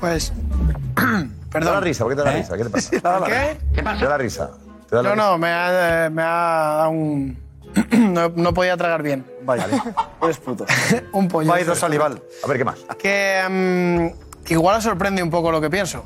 [0.00, 0.32] Pues.
[1.52, 2.56] Te da la risa, ¿por qué te da la risa?
[2.56, 2.90] ¿Qué te pasa?
[3.26, 3.58] ¿Qué?
[3.74, 3.98] ¿Qué pasa?
[3.98, 4.50] Te da la risa.
[4.90, 5.26] Te da la No, risa.
[5.30, 7.38] no, me ha, me ha dado un.
[8.12, 9.24] no, no podía tragar bien.
[9.42, 9.66] Vaya.
[10.22, 10.66] Eres puto.
[11.12, 11.48] un pollo.
[11.50, 12.20] Va a ir dos salival.
[12.44, 12.78] A ver, ¿qué más?
[12.98, 13.42] Que.
[13.48, 16.04] mm, igual os sorprende un poco lo que pienso.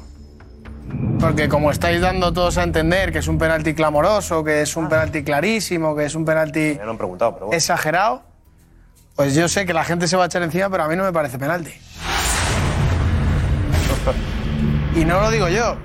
[1.18, 4.88] Porque como estáis dando todos a entender que es un penalti clamoroso, que es un
[4.88, 7.56] penalti clarísimo, que es un penalti Me lo han preguntado, pero bueno.
[7.56, 8.22] exagerado,
[9.16, 11.04] pues yo sé que la gente se va a echar encima, pero a mí no
[11.04, 11.72] me parece penalti.
[15.00, 15.76] Y no lo digo yo,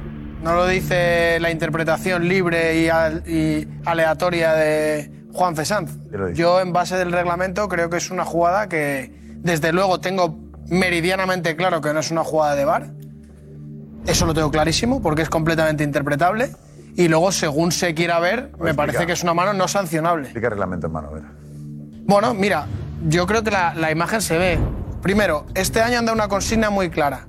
[0.43, 5.91] no lo dice la interpretación libre y, al- y aleatoria de Juan Fesanz.
[6.33, 10.37] Yo, en base del reglamento, creo que es una jugada que, desde luego, tengo
[10.67, 12.87] meridianamente claro que no es una jugada de VAR.
[14.05, 16.49] Eso lo tengo clarísimo, porque es completamente interpretable.
[16.97, 20.23] Y luego, según se quiera ver, me parece que es una mano no sancionable.
[20.23, 21.07] Explica el reglamento, hermano.
[21.09, 21.23] a ver.
[22.05, 22.67] Bueno, mira,
[23.07, 24.59] yo creo que la, la imagen se ve.
[25.01, 27.27] Primero, este año han dado una consigna muy clara.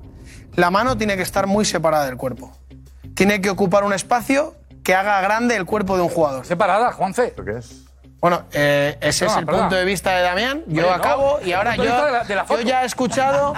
[0.56, 2.50] La mano tiene que estar muy separada del cuerpo.
[3.14, 6.44] Tiene que ocupar un espacio que haga grande el cuerpo de un jugador.
[6.46, 7.34] Separada, Juanfe.
[7.44, 7.82] qué es?
[8.20, 10.62] Bueno, eh, ese es el punto de vista de Damián.
[10.66, 12.86] Yo Oye, no, acabo y ahora yo, vista de la- de la yo ya he
[12.86, 13.52] escuchado.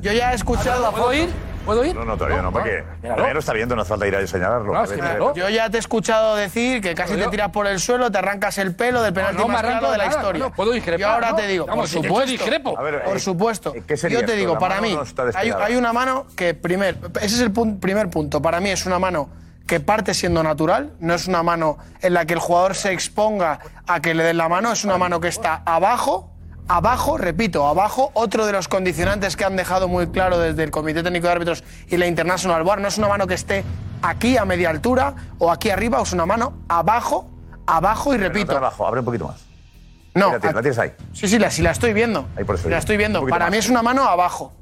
[0.00, 0.90] Yo ya he escuchado.
[0.92, 1.28] ¿Puedo ir?
[1.70, 1.94] ¿Puedo ir?
[1.94, 4.72] No, no, todavía no, porque todavía no está viendo, no hace falta ir a señalarlo.
[4.74, 7.78] No, es que Yo ya te he escuchado decir que casi te tiras por el
[7.78, 10.40] suelo, te arrancas el pelo del penalti no más claro de la historia.
[10.44, 11.36] no, puedo discrepar, Yo ahora ¿no?
[11.36, 12.30] te digo, Vamos, por supuesto.
[12.32, 12.78] discrepo.
[12.78, 13.72] A ver, por eh, supuesto.
[13.86, 14.36] ¿qué sería Yo te esto?
[14.38, 14.98] digo, para mí,
[15.34, 18.42] hay, una mano que, primer, ese es el pun- primer punto.
[18.42, 19.28] Para mí es una mano
[19.66, 23.60] que parte siendo natural, no es una mano en la que el jugador se exponga
[23.86, 26.32] a que le den la mano, es una mano que está abajo.
[26.68, 31.02] Abajo, repito, abajo, otro de los condicionantes que han dejado muy claro desde el Comité
[31.02, 33.64] Técnico de Árbitros y la International Board, no es una mano que esté
[34.02, 37.28] aquí a media altura o aquí arriba, es una mano abajo,
[37.66, 38.56] abajo y Pero repito.
[38.56, 39.40] abajo, abre un poquito más.
[40.14, 40.92] No, la tienes, la tienes ahí.
[41.12, 42.28] Sí, sí, la, sí la estoy viendo.
[42.36, 43.24] Ahí por eso la estoy viendo.
[43.26, 43.52] Para más.
[43.52, 44.52] mí es una mano abajo.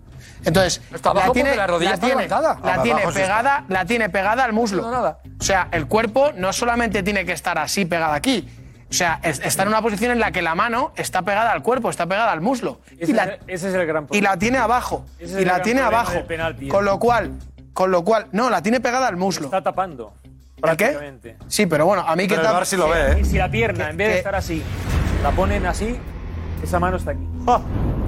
[0.44, 3.20] Entonces, Está abajo la tiene, la rodilla la está tiene, la tiene sí está.
[3.20, 4.82] pegada, la tiene pegada al muslo.
[4.82, 5.18] No, nada.
[5.40, 8.48] O sea, el cuerpo no solamente tiene que estar así pegada aquí.
[8.90, 11.62] O sea, es- está en una posición en la que la mano está pegada al
[11.62, 12.80] cuerpo, está pegada al muslo.
[12.98, 14.30] Ese, Y la, es, el- ese es el gran y problema.
[14.30, 15.04] la tiene abajo.
[15.18, 16.14] Ese es Y el la gran tiene problema abajo.
[16.14, 16.90] del penalti, Con ¿eh?
[16.90, 17.32] lo cual,
[17.74, 19.46] con lo cual, no, la tiene pegada al muslo.
[19.46, 20.14] Está tapando.
[20.60, 20.86] ¿Para qué?
[20.86, 21.36] prácticamente.
[21.48, 23.18] Sí, pero bueno, a mí que Pero el tal- VAR sí lo ve, ¿eh?
[23.20, 24.62] Y si la pierna, en vez de que- estar así,
[25.22, 25.96] la ponen así,
[26.62, 27.26] esa mano está aquí.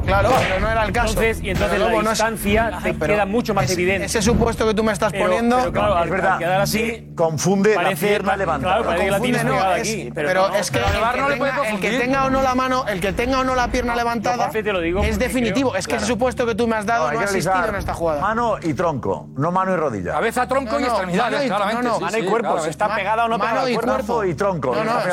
[0.06, 1.08] Claro, pero no era el caso.
[1.10, 3.74] Entonces, y entonces Pero la luego no es- distancia te Pero queda mucho más ese-
[3.74, 4.06] evidente.
[4.06, 5.58] Ese supuesto que tú me estás Pero- poniendo.
[5.58, 6.38] pero claro, Es verdad.
[6.38, 8.76] quedar así, Confunde la pierna claro, levantada.
[8.96, 11.14] que la Confunde, tienes no, es- aquí, pero, pero no, es que, pero el, VAR
[11.14, 13.40] que no le tenga, puede el que tenga o no la mano, el que tenga
[13.40, 15.70] o no la pierna levantada, te lo digo es definitivo.
[15.70, 16.14] creo- es que ese claro.
[16.14, 18.20] supuesto que tú me has dado no, ha existido en esta jugada.
[18.22, 20.12] Mano y tronco, no mano y rodilla.
[20.12, 21.82] Cabeza, tronco No, y no, extremidades, mano claramente.
[21.82, 23.74] no, no, sí, mano y cuerpo, si está pegada o no mano pegada al y
[23.76, 24.24] cuerpo.
[24.24, 25.04] Y tronco, No, no, la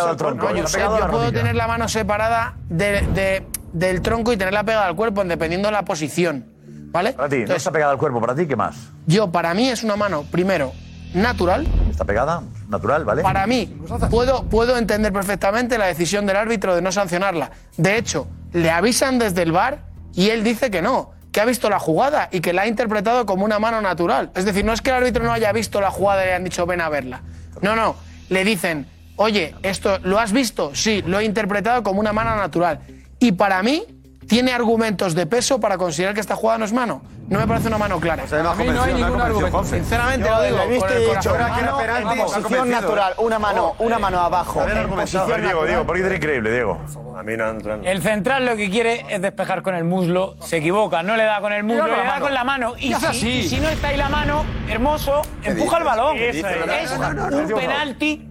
[0.97, 5.23] yo puedo tener la mano separada de- de- del tronco y tenerla pegada al cuerpo,
[5.23, 6.45] dependiendo de la posición.
[6.89, 7.13] ¿Vale?
[7.13, 8.75] Para ti, no está pegada al cuerpo, para ti, ¿qué más?
[9.05, 10.71] yo, para mí, es una mano, primero,
[11.13, 11.67] natural.
[11.89, 13.21] Está pegada, natural, ¿vale?
[13.23, 13.77] Para mí,
[14.09, 17.51] puedo, puedo entender perfectamente la decisión del árbitro de no sancionarla.
[17.77, 19.79] De hecho, le avisan desde el bar
[20.13, 23.25] y él dice que no, que ha visto la jugada y que la ha interpretado
[23.25, 24.31] como una mano natural.
[24.33, 26.43] Es decir, no es que el árbitro no haya visto la jugada y le han
[26.45, 27.21] dicho ven a verla.
[27.61, 27.95] No, no,
[28.29, 32.79] le dicen, oye, esto lo has visto, sí, lo he interpretado como una mano natural
[33.19, 33.83] y para mí
[34.27, 37.01] tiene argumentos de peso para considerar que esta jugada no es mano.
[37.29, 38.23] No me parece una mano clara.
[38.23, 39.63] O sea, no a mí no hay ningún argumento.
[39.65, 40.59] Sinceramente lo digo.
[40.59, 44.61] He visto y dicho, mano, en posición natural, una mano, oh, una eh, mano abajo.
[44.61, 46.79] A ver, a ver Diego, Diego, porque es increíble, Diego.
[47.17, 50.57] A mí no, no, El central lo que quiere es despejar con el muslo, se
[50.57, 52.75] equivoca, no le da con el muslo, le da con la mano.
[52.77, 56.17] Y si, y si, no está ahí la mano, hermoso, empuja el balón.
[56.17, 58.29] Es un penalti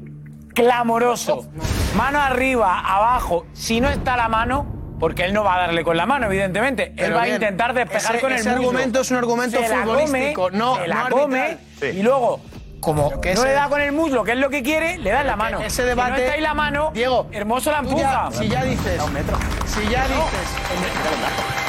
[0.54, 1.46] clamoroso.
[1.96, 3.46] Mano arriba, abajo.
[3.52, 6.92] Si no está la mano, porque él no va a darle con la mano, evidentemente.
[6.94, 8.68] Pero él va bien, a intentar despejar ese, con el ese muslo.
[8.68, 11.86] argumento es un argumento se futbolístico, come, no, se la no come sí.
[11.86, 12.40] y luego
[12.80, 13.48] como que no ese...
[13.48, 15.60] le da con el muslo, que es lo que quiere, le da en la mano.
[15.60, 16.12] Ese debate.
[16.12, 18.30] Si no está ahí la mano, Diego, hermoso la empuja.
[18.30, 19.02] Ya, si ya dices.
[19.02, 19.36] Un metro.
[19.66, 20.16] Si ya dices.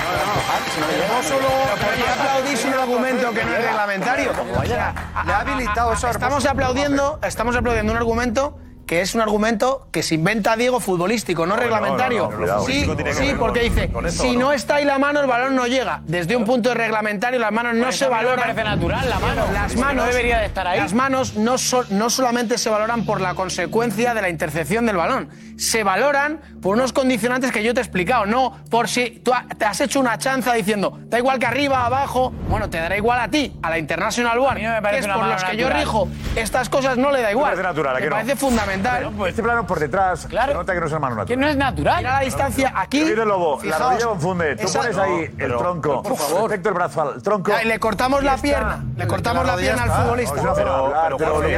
[0.08, 4.32] No, no, no, hermoso luego aplaudís un argumento que no es reglamentario.
[4.64, 6.10] Le ha habilitado eso.
[6.10, 8.58] Estamos aplaudiendo, estamos aplaudiendo un argumento
[8.88, 12.32] que es un argumento que se inventa Diego futbolístico, no, reglamentario.
[12.66, 16.02] Sí, sí, porque dice, si no está ahí la mano, el balón no llega.
[16.06, 18.40] Desde un punto de reglamentario, las manos no se valoran.
[18.40, 19.46] parece natural la mano.
[19.52, 20.80] Las manos debería de estar ahí.
[20.80, 21.56] Las manos no,
[21.90, 26.78] no solamente se valoran por la consecuencia de la intercepción del balón, se valoran por
[26.78, 30.18] unos condicionantes que yo te he explicado, no por si tú te has hecho una
[30.18, 33.80] chanza diciendo, da igual que arriba, abajo, bueno, te dará igual a ti, a la
[33.80, 36.08] International One, a mí me parece que es por los que yo rijo.
[36.36, 37.52] Estas cosas no le da igual.
[37.52, 39.14] Parece, natural, me parece fundamental fundamental.
[39.18, 41.98] Pues, este plano por detrás, nota que no es el Que no es natural.
[41.98, 43.06] Mira la distancia aquí.
[43.16, 44.56] Lobo, la rodilla confunde.
[44.56, 46.04] Tú pones ahí el tronco.
[46.04, 46.42] Por favor.
[46.44, 47.52] Perfecto el brazo al tronco.
[47.64, 48.84] Le cortamos la pierna.
[48.96, 50.36] Le cortamos la, pierna al futbolista.
[50.36, 51.50] Pero, pero, pero, pero,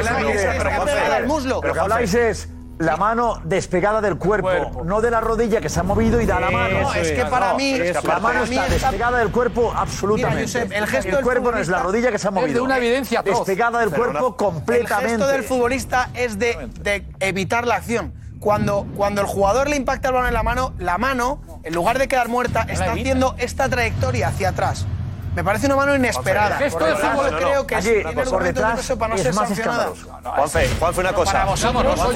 [1.61, 6.25] pero, la mano despegada del cuerpo, no de la rodilla que se ha movido y
[6.25, 6.81] da la mano.
[6.81, 10.61] No, es que para mí es que la mano está despegada del cuerpo absolutamente.
[10.75, 12.47] El gesto del cuerpo no es la rodilla que se ha movido.
[12.47, 15.03] Es de una evidencia despegada del cuerpo completamente.
[15.03, 18.13] El gesto del futbolista es de, de evitar la acción.
[18.39, 21.99] Cuando, cuando el jugador le impacta el balón en la mano, la mano, en lugar
[21.99, 24.87] de quedar muerta, está haciendo esta trayectoria hacia atrás.
[25.35, 26.57] Me parece una mano inesperada.
[26.57, 29.33] Juanfe, esto es fútbol, creo que Aquí, tiene cosa, por detrás para no es ser
[29.33, 29.85] más sancionada.
[30.23, 31.31] No, Juanfe, Juanfe, una cosa.
[31.31, 32.15] Para vosotros, no soy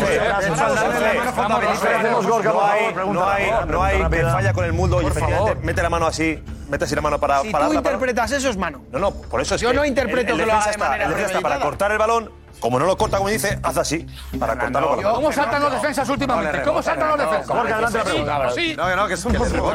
[3.14, 6.44] No hay, no hay, que falla con el mundo y efectivamente mete la mano así.
[6.70, 7.42] Mete así la mano para.
[7.42, 8.82] Si para tú interpretas eso es mano.
[8.92, 11.92] No, no, por eso es Yo no interpreto que lo haga de manera para cortar
[11.92, 14.08] el balón, como no lo corta, como dice, haz así.
[14.40, 14.96] Para cortarlo.
[15.02, 16.62] No, ¿Cómo saltan los defensas últimamente?
[16.64, 17.48] ¿Cómo saltan los defensas?
[17.48, 18.50] Jorge, adelante la pregunta.
[18.78, 19.74] No, no, que es un poco.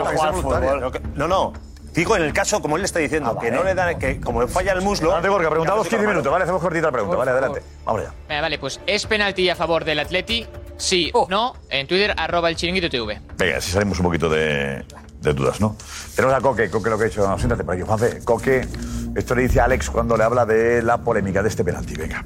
[1.15, 1.53] No, no.
[1.99, 4.21] Digo, en el caso, como él le está diciendo, ah, que no le dan, que
[4.21, 5.09] como falla el muslo.
[5.11, 6.45] Adelante, Gorka, preguntamos 15 minutos, ¿vale?
[6.45, 7.33] Hacemos cortita la pregunta, ¿vale?
[7.33, 7.61] Adelante.
[7.85, 8.13] Vamos allá.
[8.29, 10.47] Vale, vale, pues ¿es penalti a favor del Atleti?
[10.77, 11.27] Sí, oh.
[11.29, 13.21] no, en Twitter, arroba el chiringuito TV.
[13.37, 14.85] Venga, si salimos un poquito de,
[15.23, 15.77] dudas, ¿no?
[16.15, 17.37] Tenemos a Coque, Coque lo que ha hecho.
[17.37, 18.21] Siéntate por aquí, Juanfe.
[18.25, 18.69] Coque,
[19.17, 22.25] esto le dice a Alex cuando le habla de la polémica de este penalti, venga.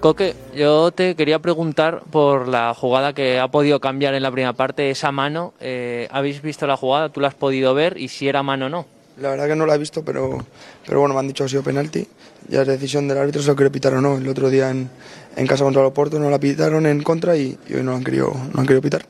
[0.00, 4.52] Coque, yo te quería preguntar por la jugada que ha podido cambiar en la primera
[4.52, 5.54] parte, esa mano.
[5.58, 7.08] Eh, ¿Habéis visto la jugada?
[7.08, 7.98] ¿Tú la has podido ver?
[7.98, 8.86] ¿Y si era mano o no?
[9.20, 10.38] La verdad que no la he visto, pero,
[10.86, 12.06] pero bueno, me han dicho que ha sido penalti.
[12.48, 14.18] Ya es decisión del árbitro si lo quiere pitar o no.
[14.18, 14.88] El otro día en,
[15.36, 18.04] en casa contra el Oporto no la pitaron en contra y, hoy no la han
[18.04, 19.06] querido, no han querido pitar.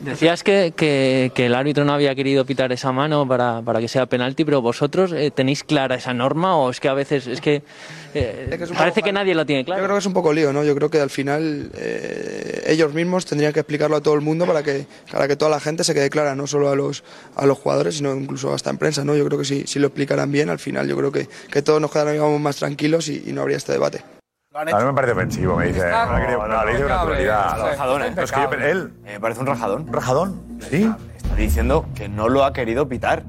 [0.00, 4.06] Decías que, que, el árbitro no había querido pitar esa mano para, para que sea
[4.06, 7.62] penalti, pero vosotros eh, tenéis clara esa norma o es que a veces es que,
[8.14, 9.82] eh, que parece que nadie lo tiene claro.
[9.82, 10.64] Yo creo que es un poco lío, ¿no?
[10.64, 14.46] Yo creo que al final eh, ellos mismos tendrían que explicarlo a todo el mundo
[14.46, 17.04] para que, para que toda la gente se quede clara, no solo a los,
[17.36, 19.14] a los jugadores, sino incluso hasta en prensa, ¿no?
[19.16, 21.80] Yo creo que si, si lo explicaran bien, al final yo creo que, que todos
[21.80, 24.02] nos quedaríamos más tranquilos y no habría este debate.
[24.54, 25.90] A mí me parece ofensivo, me dice.
[25.90, 26.18] No,
[26.64, 28.02] le dice una brutalidad.
[28.02, 28.14] ¿eh?
[28.22, 28.92] Es que yo, él.
[29.06, 29.90] Eh, me parece un rajadón.
[29.90, 30.58] Rajadón?
[30.68, 30.92] Sí.
[31.16, 33.22] Está diciendo que no lo ha querido pitar.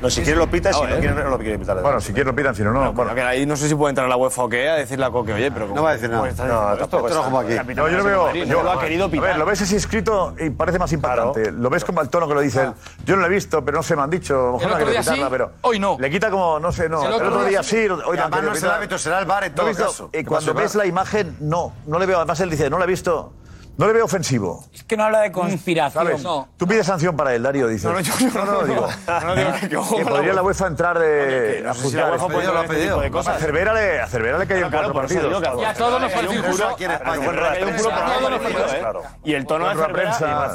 [0.00, 1.80] No, si quieres lo pita si ah, no quieres no lo quiere pitar.
[1.80, 2.92] Bueno, si quieres lo pitan, si no, no.
[2.92, 5.32] Bueno, ahí no sé si puede entrar la UEFA o qué a decirle a Coque,
[5.32, 5.68] oye, pero.
[5.68, 6.76] No va a decir nada.
[6.78, 7.54] No, como aquí.
[7.74, 8.34] Yo lo veo.
[8.34, 9.26] Yo lo ha querido pitar.
[9.26, 11.52] A ver, lo ves así inscrito y parece más impactante.
[11.52, 12.72] Lo ves como el tono que lo dice él.
[13.04, 14.58] Yo no lo he visto, pero no se me han dicho.
[14.58, 14.66] Que
[15.30, 15.52] pero.
[15.62, 15.96] Hoy no.
[15.98, 17.04] Le quita como, no sé, no.
[17.04, 18.22] El otro día sí, hoy no.
[18.22, 20.10] Además no el árbitro, será el bar en todo caso.
[20.26, 21.72] Cuando ves la imagen, no.
[21.86, 22.18] No le veo.
[22.18, 23.32] Además él dice, no la he visto.
[23.80, 24.62] No le veo ofensivo.
[24.74, 26.22] Es que no habla de conspiración.
[26.58, 27.88] Tú pides sanción para él, Darío, dice.
[27.88, 28.12] No, no, yo,
[28.44, 28.86] no, lo digo.
[29.96, 31.62] Que, podría la UEFA entrar de.
[31.64, 33.00] No, si la lo este pedido.
[33.00, 35.42] A Cervera le, a Cervera le cayó en cuatro partidos.
[35.58, 36.76] Y a todos nos pareció un juro.
[36.78, 36.88] ¿eh?
[39.24, 40.10] Y el tono de Cervera.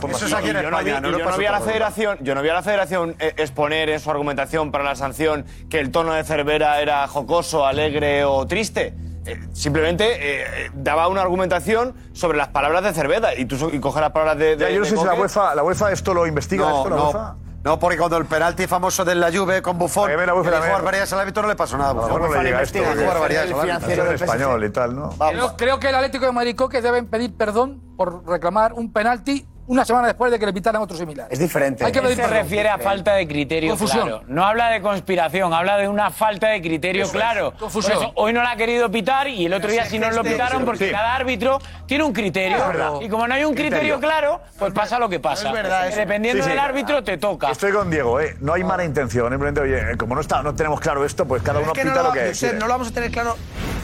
[0.07, 1.01] Eso es aquí en España.
[1.01, 2.19] Yo no vi a la federación.
[2.21, 5.79] Yo no vi a la federación eh, exponer en su argumentación para la sanción que
[5.79, 8.93] el tono de Cervera era jocoso, alegre o triste.
[9.25, 13.79] Eh, simplemente eh, eh, daba una argumentación sobre las palabras de Cerveta y tú y
[13.79, 14.57] coges las palabras de.
[14.57, 16.69] yo no sé si la UEFA, la UEFA esto lo investiga.
[16.69, 17.45] No, esto, no.
[17.65, 21.21] No, porque cuando el penalti famoso de la Juve con Buffon, que jugar varias al
[21.21, 21.95] árbitro no le pasó nada.
[21.95, 25.09] No, Buffon no, español y tal, ¿no?
[25.57, 29.85] Creo que el Atlético de Madrid que deben pedir perdón por reclamar un penalti una
[29.85, 31.27] semana después de que le pitaran otro similar.
[31.29, 31.85] Es diferente.
[31.85, 34.07] Hay que pedir se refiere a falta de criterio Confusión.
[34.07, 34.23] claro.
[34.27, 37.53] No habla de conspiración, habla de una falta de criterio claro.
[37.57, 38.11] Confusión.
[38.15, 40.65] Hoy no la ha querido pitar y el otro día si no lo este pitaron
[40.65, 42.57] porque cada árbitro tiene un criterio.
[43.01, 45.47] Y como no hay un criterio, claro, pues pasa lo que pasa.
[45.47, 47.49] Es verdad, es Dependiendo del árbitro te toca.
[47.51, 48.35] Estoy con Diego, ¿eh?
[48.39, 49.27] no hay mala intención.
[49.27, 49.29] ¿eh?
[49.35, 52.11] Simplemente, oye, eh, como no, está, no tenemos claro esto, pues cada uno pita lo,
[52.11, 52.53] que es.
[52.53, 53.35] No lo vamos a tener claro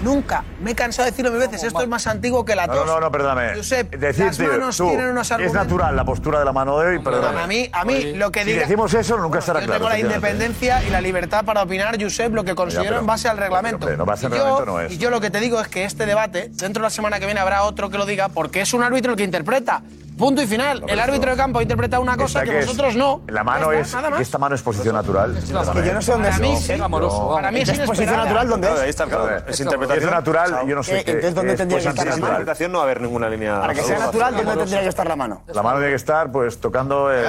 [0.04, 0.44] nunca.
[0.62, 2.76] Me he cansado de decirlo mil veces, esto es más antiguo que la tos.
[2.76, 3.56] No, no, no, perdóname.
[3.56, 7.26] Josep, Decid, las manos tienen unos argumentos la postura de la mano de hoy, pero
[7.26, 8.62] A mí, a mí lo que diga...
[8.62, 9.80] Si decimos eso, nunca bueno, será yo claro.
[9.80, 13.38] Tengo la independencia y la libertad para opinar, Josep, lo que considero en base al
[13.38, 13.86] reglamento.
[13.86, 14.92] Pero, pero, reglamento no es.
[14.92, 17.26] Y yo lo que te digo es que este debate, dentro de la semana que
[17.26, 19.82] viene habrá otro que lo diga, porque es un árbitro el que interpreta.
[20.18, 20.84] Punto y final.
[20.88, 23.22] el árbitro de campo ha interpretado una cosa que, que nosotros no.
[23.28, 23.94] La mano es.
[23.94, 24.22] Nada más.
[24.22, 25.38] Esta mano es posición natural.
[25.38, 26.36] Es que yo no sé dónde es.
[26.36, 26.74] Para mí sí.
[26.78, 27.30] No.
[27.34, 28.80] Para mí es, es posición natural dónde es.
[28.80, 29.44] Ahí está, claro.
[29.48, 30.68] Es interpretación natural.
[30.68, 31.00] Yo no sé.
[31.00, 32.26] Eh, entonces, ¿dónde tendría que estar la mano?
[32.28, 33.60] interpretación no va a haber ninguna línea.
[33.60, 35.44] Para que sea natural, ¿dónde tendría que estar la mano?
[35.48, 37.12] La mano tiene que estar, pues, tocando.
[37.12, 37.26] El...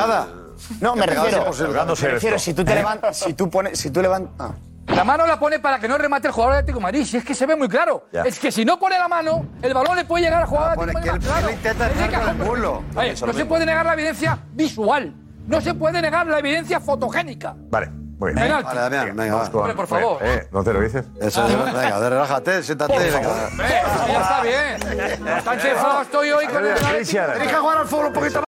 [0.81, 1.51] No, me refiero.
[1.51, 2.77] Me refiero si tú te ¿Eh?
[2.77, 4.33] levantas, si tú pones, si tú levantas.
[4.39, 4.55] Ah.
[4.89, 7.05] La mano la pone para que no remate el jugador de Atlético Madrid.
[7.05, 8.07] Si es que se ve muy claro.
[8.13, 8.23] Ya.
[8.23, 10.83] Es que si no pone la mano, el balón le puede llegar al jugador de
[10.83, 11.27] Atlético Madrid.
[11.29, 11.51] Claro.
[11.51, 12.85] intenta es que el bulo.
[12.95, 15.15] Oye, no se puede negar la evidencia visual.
[15.47, 17.55] No se puede negar la evidencia fotogénica.
[17.71, 17.91] Vale.
[18.19, 18.45] Muy bien.
[18.45, 18.67] Penalti.
[18.67, 19.59] Vale, Damián, venga, venga, va.
[19.59, 20.19] Hombre, por favor.
[20.23, 21.05] Eh, ¿No te lo dices?
[21.21, 22.97] Eso, venga, relájate, siéntate.
[22.97, 23.49] Venga.
[23.59, 25.45] Ya está bien.
[25.45, 27.25] Tan chefado estoy hoy con el Atlético.
[27.33, 28.52] Tienes que jugar al fútbol un poquito más.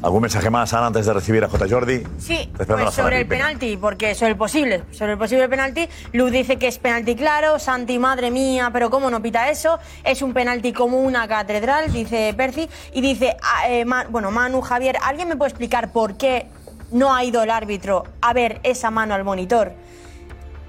[0.00, 1.66] ¿Algún mensaje más, Ana, antes de recibir a J.
[1.68, 2.04] Jordi?
[2.18, 6.56] Sí, pues sobre el penalti, porque sobre el posible, sobre el posible penalti, Luz dice
[6.56, 9.80] que es penalti claro, Santi, madre mía, pero ¿cómo no pita eso?
[10.04, 14.98] Es un penalti como una catedral, dice Percy, y dice, ah, eh, bueno, Manu, Javier,
[15.02, 16.46] ¿alguien me puede explicar por qué
[16.92, 19.72] no ha ido el árbitro a ver esa mano al monitor?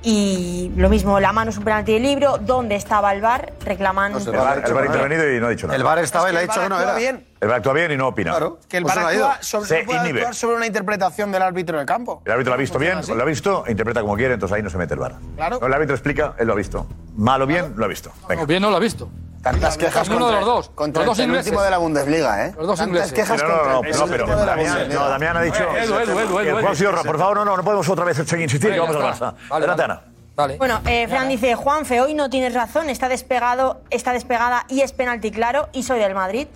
[0.01, 2.37] Y lo mismo, la mano es un penalti de libro.
[2.37, 4.17] ¿Dónde estaba el bar reclamando?
[4.17, 5.75] Pues el bar, ha intervenido y no ha dicho nada.
[5.75, 6.95] El bar estaba y le ha dicho que no era.
[6.95, 7.25] Bien.
[7.41, 8.31] El bar actúa bien y no opina.
[8.31, 12.21] Claro, que el pues actúa sobre, puede actuar sobre una interpretación del árbitro de campo.
[12.25, 13.13] El árbitro lo ha visto bien, así?
[13.13, 15.15] lo ha visto, interpreta como quiere, entonces ahí no se mete el bar.
[15.35, 15.65] Claro.
[15.65, 16.87] El árbitro explica, él lo ha visto.
[17.15, 18.11] Malo bien, lo ha visto.
[18.23, 19.09] O bien no lo ha visto.
[19.41, 20.69] Tantas quejas Uno contra, de los dos.
[20.75, 22.53] contra los dos el último de la Bundesliga, ¿eh?
[22.57, 25.41] Los dos Tantas quejas Pero contra no, no, no, pero penúltimo Damián, no, Damián ha
[25.41, 25.63] dicho.
[25.63, 28.17] Eh, Edu, Edu, Edu, Edu, Juan Sierra, por favor, no, no, no podemos otra vez
[28.17, 28.81] seguir insistiendo.
[28.81, 29.33] Vamos al Barça.
[29.49, 29.83] Vale, Adelante.
[29.83, 30.01] Ana.
[30.35, 30.57] Dale.
[30.57, 34.93] Bueno, eh, Fran dice, Juanfe, hoy no tienes razón, está despegado, está despegada y es
[34.93, 36.47] penalti claro y soy del Madrid.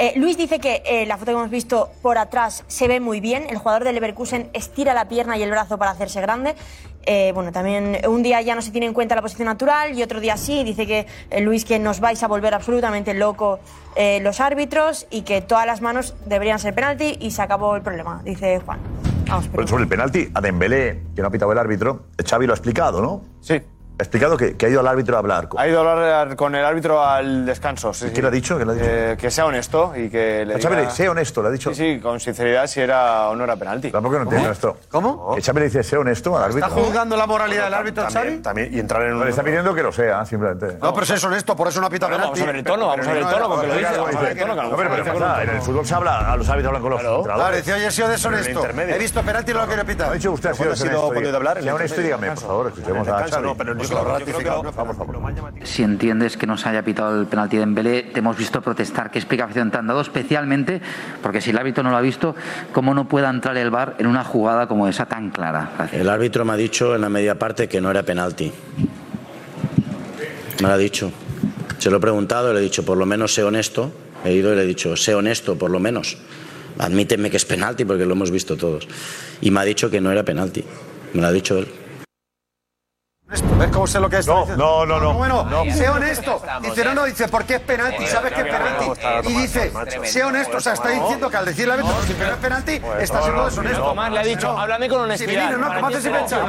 [0.00, 3.18] Eh, Luis dice que eh, la foto que hemos visto por atrás se ve muy
[3.18, 3.46] bien.
[3.50, 6.54] El jugador del Leverkusen estira la pierna y el brazo para hacerse grande.
[7.04, 10.02] Eh, bueno, también un día ya no se tiene en cuenta la posición natural y
[10.04, 10.62] otro día sí.
[10.62, 11.06] Dice que
[11.40, 13.58] Luis que nos vais a volver absolutamente loco
[14.20, 18.22] los árbitros y que todas las manos deberían ser penalti y se acabó el problema,
[18.24, 18.78] dice Juan.
[19.26, 22.54] Vamos, sobre el penalti a Dembélé, que no ha pitado el árbitro, Xavi lo ha
[22.54, 23.22] explicado, ¿no?
[23.40, 23.60] Sí.
[24.00, 25.48] Ha explicado que, que ha ido al árbitro a hablar.
[25.56, 27.92] Ha ido a hablar eh, con el árbitro al descanso.
[27.92, 28.12] Sí, sí.
[28.14, 28.56] ¿Qué le ha dicho?
[28.56, 28.86] Le ha dicho?
[28.88, 30.54] Eh, que sea honesto y que le.
[30.54, 30.60] Diga...
[30.60, 31.74] Chávez, sea honesto, le ha dicho.
[31.74, 33.90] Sí, sí, con sinceridad si era o no era penalti.
[33.90, 34.76] Tampoco no entiendo esto.
[34.88, 35.34] ¿Cómo?
[35.34, 36.68] Que Chávez dice, sea honesto al árbitro.
[36.68, 38.38] ¿Está juzgando la moralidad del árbitro, Xavi?
[38.38, 39.24] También, y entrar en un.
[39.24, 40.78] Le está pidiendo que lo sea, simplemente.
[40.80, 42.40] No, pero es honesto, por eso no ha pitado penalti.
[42.40, 43.98] Vamos a ver el tono, vamos a ver el tono, porque lo dice.
[43.98, 44.54] Vamos a ver el tono,
[45.18, 47.34] No, en el fútbol se habla, a los árbitros hablan con los entrenadores.
[47.34, 48.64] Claro, dice, oye, he sido deshonesto.
[48.64, 50.10] He visto penalti y no lo quiero pitar.
[50.10, 51.62] Ha dicho usted, ha sido honesto.
[51.62, 53.87] Sea honesto y dígame, por favor, escuchemos a Xavi.
[55.64, 59.10] Si entiendes que nos haya pitado el penalti de Dembélé, te hemos visto protestar.
[59.10, 60.00] ¿Qué explicación te han dado?
[60.00, 60.80] Especialmente
[61.22, 62.34] porque si el árbitro no lo ha visto,
[62.72, 65.88] ¿cómo no pueda entrar el VAR en una jugada como esa tan clara?
[65.92, 68.52] El árbitro me ha dicho en la media parte que no era penalti.
[70.60, 71.12] Me lo ha dicho.
[71.78, 73.92] Se lo he preguntado, le he dicho, por lo menos sé honesto.
[74.24, 76.18] He ido y le he dicho, sé honesto, por lo menos.
[76.78, 78.88] Admíteme que es penalti porque lo hemos visto todos.
[79.40, 80.64] Y me ha dicho que no era penalti.
[81.14, 81.68] Me lo ha dicho él.
[83.30, 84.26] ¿Ves cómo sé lo que es?
[84.26, 85.12] No, no, no, no.
[85.12, 85.64] Bueno, no.
[85.66, 86.40] sé honesto.
[86.62, 89.28] Dice, no, no, dice, porque es penalti, sabes que es penalti.
[89.28, 89.72] Y dice,
[90.04, 92.80] sé honesto, o sea, está diciendo que al decir la vez si no es penalti,
[93.00, 93.82] está siendo deshonesto.
[93.82, 95.56] Tomás le ha dicho, háblame con honestidad.
[95.56, 96.40] no, tómate sin pensar.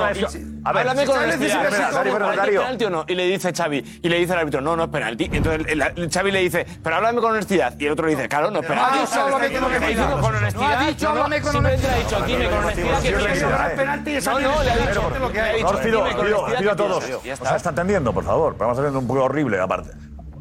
[0.64, 2.81] A ver, háblame con honestidad.
[2.81, 3.06] o no?
[3.07, 5.30] Y le dice Xavi, y le dice al árbitro, no, no es penalti.
[5.31, 5.68] Entonces
[6.14, 7.73] Xavi le dice, pero háblame con honestidad.
[7.77, 8.99] Y el otro le dice, claro, no es penalti.
[10.22, 10.81] con honestidad.
[10.81, 11.60] Ha dicho, háblame con honestidad.
[11.60, 14.11] Simplemente ha dicho, dime con honestidad que no es penalti.
[14.30, 18.53] No, le ha dicho, dime con honestidad entendido a está entendiendo, por favor.
[18.53, 19.91] Pero vamos haciendo un juego horrible, aparte.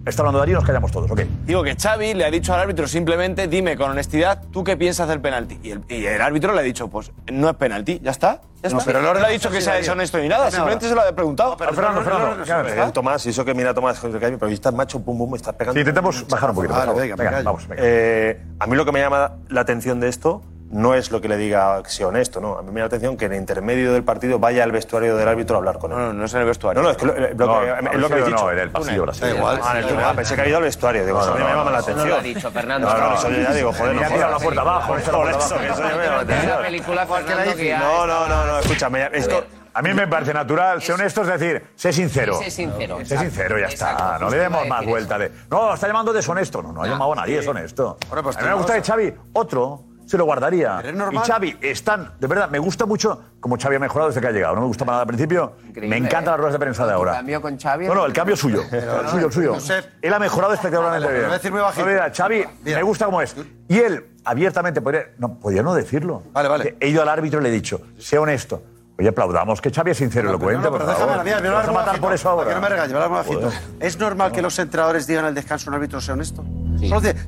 [0.08, 1.20] Está hablando Darío, nos callamos todos, ok.
[1.44, 5.06] Digo que Xavi le ha dicho al árbitro simplemente, dime con honestidad, ¿tú qué piensas
[5.06, 5.60] del penalti?
[5.62, 8.40] Y el, y el árbitro le ha dicho, pues no es penalti, ya está.
[8.86, 11.56] Pero no le ha dicho que sea deshonesto ni nada, simplemente se lo ha preguntado.
[11.56, 12.42] pero Fernando, Fernando.
[12.42, 15.74] Eh, Tomás, y eso que mira Tomás, pero estás macho, pum, pum, estás pegando.
[15.74, 16.94] Sí, intentemos bajar un poquito.
[16.94, 17.68] venga, vamos.
[17.76, 21.28] Eh, a mí lo que me llama la atención de esto no es lo que
[21.28, 22.58] le diga que sea honesto, ¿no?
[22.58, 25.16] A mí me llama la atención que en el intermedio del partido vaya al vestuario
[25.16, 25.98] del árbitro a hablar con él.
[25.98, 26.82] No, no, no es en el vestuario.
[26.82, 28.50] No, no, es que lo, lo No, que, es lo que no, dicho.
[28.52, 29.32] en el pasillo brasileño.
[29.34, 29.60] Da igual.
[29.62, 30.04] Ah, en el túnel.
[30.04, 31.06] Ah, pensé que había ido al vestuario.
[31.06, 32.08] Digo, No, eso a mí no, me no, llama la eso no atención.
[32.08, 32.88] lo ha dicho, Fernando.
[32.88, 34.00] No, no, eso yo ya digo, joder, no
[34.30, 36.62] la puerta abajo, Por eso, que eso ya me llama la atención.
[36.62, 39.08] película, No, ha no, no, no, escúchame.
[39.12, 42.34] Esto, A mí me parece natural, sé honesto, es decir, sé sincero.
[42.34, 42.98] Sé sincero.
[43.04, 43.92] Sé sincero, ya está.
[43.92, 45.30] Exacto, No le demos más vuelta de.
[45.50, 46.62] No, está llamando deshonesto.
[46.62, 47.96] No, no ha llamado a nadie, es honesto.
[48.22, 50.78] Pues, a mí me gusta que Xavi, otro, se lo guardaría.
[50.78, 51.22] Pero es normal.
[51.24, 54.32] Y Xavi, están, de verdad, me gusta mucho como Xavi ha mejorado desde que ha
[54.32, 54.54] llegado.
[54.54, 55.52] No me gusta para nada al principio.
[55.66, 56.30] Increíble, me encantan ¿eh?
[56.30, 57.12] las ruedas de prensa de ahora.
[57.12, 58.62] cambio con Xavi No, no, el cambio es suyo.
[58.70, 59.54] Pero el suyo, el suyo.
[59.54, 59.84] Josep.
[60.00, 61.20] Él ha mejorado espectacularmente bien.
[61.20, 61.86] lo voy a decir muy bajito.
[61.86, 62.78] No, Xavi, Mira.
[62.78, 63.36] me gusta como es.
[63.68, 66.22] Y él, abiertamente, podría no, podría no decirlo.
[66.32, 66.76] Vale, vale.
[66.80, 68.62] He ido al árbitro y le he dicho, sé honesto.
[68.98, 71.16] Oye, aplaudamos que Xavi es sincero y lo cuente, No, por pero déjame favor.
[71.18, 72.48] la mía, me ¿Me lo vas a matar por eso ahora?
[72.48, 72.54] Que
[72.92, 73.86] no me.
[73.86, 76.44] ¿Es normal que los entrenadores digan al descanso a un árbitro sea honesto?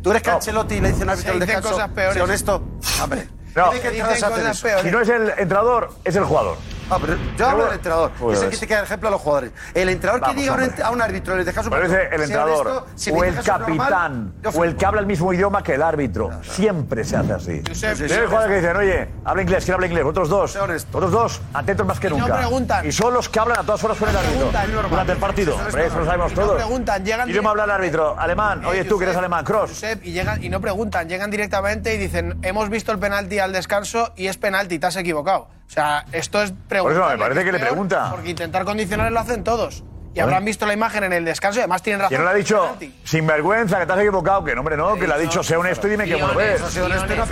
[0.03, 2.15] ¿Tú eres Cancelotti y le dice a un árbitro al dicen descanso cosas peores.
[2.15, 2.63] sea honesto?
[3.03, 3.71] Hombre, No.
[3.73, 4.55] Dicen.
[4.83, 6.57] Si no es el entrenador, es el jugador.
[6.91, 8.11] Ah, pero yo hablo del entrenador.
[8.19, 8.37] Joder.
[8.37, 9.53] Es el que te queda ejemplo a los jugadores.
[9.75, 10.77] El entrenador Vamos, que diga a un hombre.
[10.77, 13.35] ent- a un árbitro le dejas un Parece partido, el entrenador honesto, si o el
[13.37, 16.31] normal, capitán yo o el que habla el mismo idioma que el árbitro.
[16.43, 17.63] Siempre se hace así.
[17.67, 20.05] Josep, Tienes jugadores que dicen, oye, habla inglés, ¿quién habla inglés?
[20.05, 20.57] Otros dos.
[20.57, 22.37] Otros dos, atentos más que Y no nunca.
[22.39, 22.87] preguntan.
[22.87, 24.51] Y son los que hablan a todas horas con el árbitro.
[24.89, 25.57] Durante el partido.
[25.57, 26.57] Hombre, eso lo sabemos Y no todos.
[26.57, 28.19] preguntan, llegan Idioma habla el árbitro.
[28.19, 28.65] Alemán.
[28.65, 29.45] Oye, tú que eres alemán.
[29.45, 29.83] Cross.
[30.03, 34.13] Y, llegan, y no preguntan, llegan directamente y dicen, hemos visto el penalti al descanso
[34.17, 35.49] y es penalti, te has equivocado.
[35.71, 37.17] O sea, esto es preguntar.
[37.17, 38.09] me parece que le pregunta.
[38.11, 39.85] Porque intentar condicionar lo hacen todos.
[40.13, 42.09] Y habrán visto la imagen en el descanso y además tienen razón.
[42.09, 43.01] ¿Quién no le ha dicho, penalti.
[43.05, 44.43] sin vergüenza, que te has equivocado?
[44.43, 46.57] Que no, hombre, no, que le ha dicho, sé honesto y dime cómo lo ves.
[46.57, 47.25] Eso ha sido honesto y no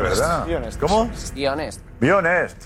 [0.00, 0.46] verdad.
[0.80, 1.10] ¿Cómo?
[1.34, 1.84] Y honesto.
[2.00, 2.64] Be honest.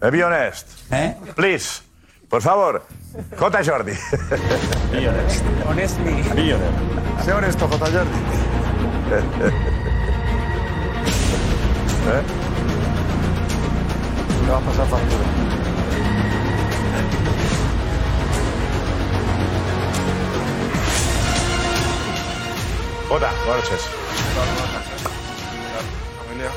[0.00, 0.92] Eh, Be honest.
[0.92, 1.16] ¿Eh?
[1.34, 1.82] Please.
[2.28, 2.86] Por favor.
[3.36, 3.64] J.
[3.64, 3.92] Jordi.
[4.92, 5.44] Be honest.
[5.66, 6.22] Honestly.
[6.36, 7.24] Be honest.
[7.24, 7.86] Sea honesto, J.
[7.86, 8.18] Jordi.
[12.08, 12.22] ¿Eh?
[14.50, 15.24] Va a pasar factura.
[23.08, 23.80] Jota, buenas noches.
[26.22, 26.50] Familia.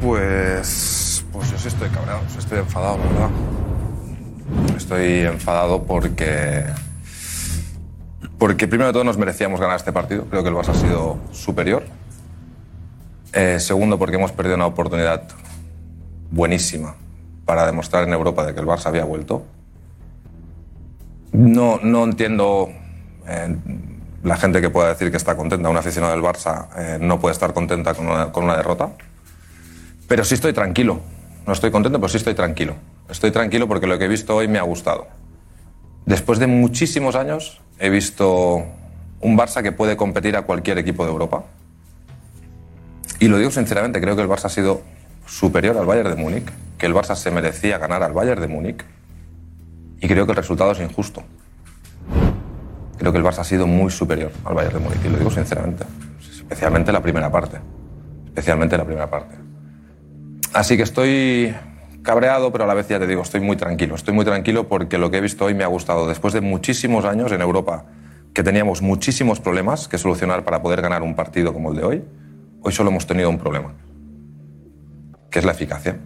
[0.00, 3.30] Pues, pues yo sí estoy cabreado, sí estoy enfadado, la verdad.
[4.76, 6.64] Estoy enfadado porque,
[8.38, 10.24] porque primero de todo nos merecíamos ganar este partido.
[10.24, 12.01] Creo que el Barça ha sido superior.
[13.32, 15.22] Eh, segundo, porque hemos perdido una oportunidad
[16.30, 16.94] buenísima
[17.46, 19.44] para demostrar en Europa de que el Barça había vuelto.
[21.32, 22.70] No, no entiendo
[23.26, 23.56] eh,
[24.22, 25.68] la gente que pueda decir que está contenta.
[25.68, 28.90] Un aficionado del Barça eh, no puede estar contenta con una, con una derrota.
[30.08, 31.00] Pero sí estoy tranquilo.
[31.46, 32.74] No estoy contento, pero sí estoy tranquilo.
[33.08, 35.08] Estoy tranquilo porque lo que he visto hoy me ha gustado.
[36.04, 38.62] Después de muchísimos años he visto
[39.20, 41.44] un Barça que puede competir a cualquier equipo de Europa.
[43.22, 44.82] Y lo digo sinceramente, creo que el Barça ha sido
[45.26, 46.44] superior al Bayern de Múnich,
[46.76, 48.84] que el Barça se merecía ganar al Bayern de Múnich
[50.00, 51.22] y creo que el resultado es injusto.
[52.98, 55.30] Creo que el Barça ha sido muy superior al Bayern de Múnich y lo digo
[55.30, 55.84] sinceramente,
[56.20, 57.58] especialmente la primera parte,
[58.26, 59.36] especialmente la primera parte.
[60.52, 61.54] Así que estoy
[62.02, 63.94] cabreado, pero a la vez ya te digo, estoy muy tranquilo.
[63.94, 66.08] Estoy muy tranquilo porque lo que he visto hoy me ha gustado.
[66.08, 67.84] Después de muchísimos años en Europa,
[68.34, 72.04] que teníamos muchísimos problemas que solucionar para poder ganar un partido como el de hoy,
[72.62, 73.74] hoy solo hemos tenido un problema,
[75.30, 75.98] que es la eficacia.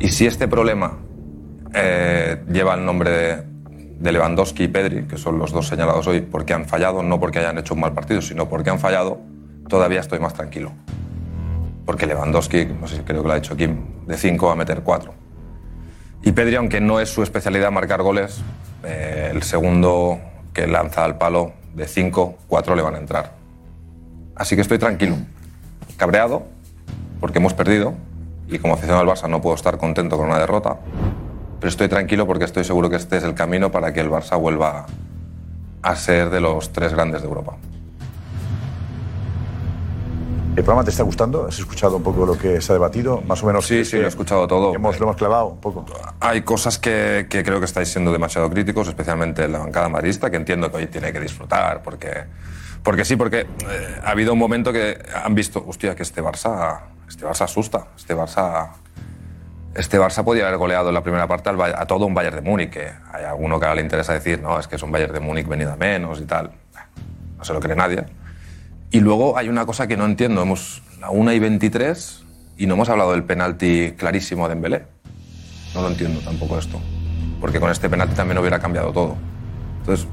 [0.00, 0.98] Y si este problema
[1.72, 6.52] eh, lleva el nombre de, Lewandowski y Pedri, que son los dos señalados hoy porque
[6.52, 9.20] han fallado, no porque hayan hecho un mal partido, sino porque han fallado,
[9.68, 10.72] todavía estoy más tranquilo.
[11.86, 14.56] Porque Lewandowski, no sé si creo que lo ha dicho Kim, de 5 va a
[14.56, 15.14] meter 4.
[16.22, 18.42] Y Pedri, aunque no es su especialidad marcar goles,
[18.82, 20.18] eh, el segundo
[20.52, 23.43] que lanza al palo de 5, 4 le van a entrar.
[24.36, 25.16] Así que estoy tranquilo,
[25.96, 26.46] cabreado,
[27.20, 27.94] porque hemos perdido,
[28.48, 30.78] y como aficionado al Barça no puedo estar contento con una derrota,
[31.60, 34.38] pero estoy tranquilo porque estoy seguro que este es el camino para que el Barça
[34.38, 34.86] vuelva
[35.82, 37.56] a ser de los tres grandes de Europa.
[40.56, 41.46] ¿El programa te está gustando?
[41.48, 43.20] ¿Has escuchado un poco lo que se ha debatido?
[43.22, 43.66] Más o menos.
[43.66, 44.72] Sí, sí, lo he escuchado todo.
[44.72, 45.84] Hemos, lo hemos clavado un poco.
[46.20, 50.36] Hay cosas que, que creo que estáis siendo demasiado críticos, especialmente la bancada madridista, que
[50.36, 52.24] entiendo que hoy tiene que disfrutar, porque,
[52.84, 56.80] porque sí, porque eh, ha habido un momento que han visto, hostia, que este Barça,
[57.08, 58.72] este Barça asusta, este Barça,
[59.74, 62.42] este Barça podía haber goleado en la primera parte al a todo un Bayern de
[62.42, 65.14] Múnich, que hay alguno que ahora le interesa decir, no, es que es un Bayern
[65.14, 66.50] de Múnich venido a menos y tal.
[67.38, 68.04] No se lo cree nadie.
[68.90, 70.42] Y luego hay una cosa que no entiendo.
[70.42, 72.22] Hemos la 1 y 23
[72.58, 74.84] y no hemos hablado del penalti clarísimo de Dembélé.
[75.74, 76.78] No lo entiendo tampoco esto.
[77.40, 79.16] Porque con este penalti también hubiera cambiado todo.
[79.80, 80.06] Entonces,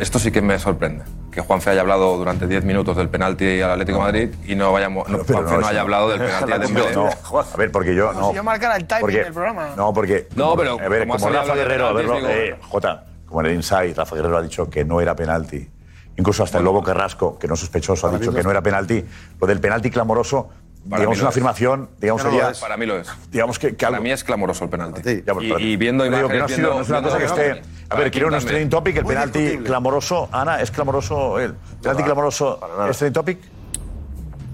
[0.00, 1.04] esto sí que me sorprende.
[1.30, 4.72] Que Juanfe haya hablado durante 10 minutos del penalti al Atlético de Madrid y no,
[4.72, 6.92] vayamos, no, pero Juanfe no, haya hablado del penalti a Dembélé.
[6.94, 8.30] No, a ver, porque yo no.
[8.30, 9.70] Si yo marcara el timing Porque- del programa.
[9.76, 10.28] No, porque.
[10.34, 13.94] No, pero A ver, como Rafa Guerrero, a verlo, eh, Jota, como en el Inside,
[13.94, 15.68] Rafa Guerrero ha dicho que no era penalti.
[16.16, 19.02] Incluso hasta el Lobo Carrasco, que no es sospechoso, ha dicho que no era penalti.
[19.40, 20.50] Lo del penalti clamoroso,
[20.88, 21.34] Para digamos una es.
[21.34, 22.60] afirmación, digamos Ya no lo sería.
[22.60, 23.08] Para mí lo es.
[23.30, 25.22] Digamos que, que Para algo- mí es clamoroso el penalti.
[25.26, 26.88] Ya, pues, y, para- y viendo Digo imágenes, que no, ha sido- viendo- no es
[26.88, 27.50] una cosa que esté.
[27.50, 29.66] A para ver, quiero un trending topic, el penalti discutible.
[29.66, 30.28] clamoroso.
[30.32, 32.60] Ana, ¿es clamoroso el penalti clamoroso?
[32.88, 33.38] ¿Es trending topic?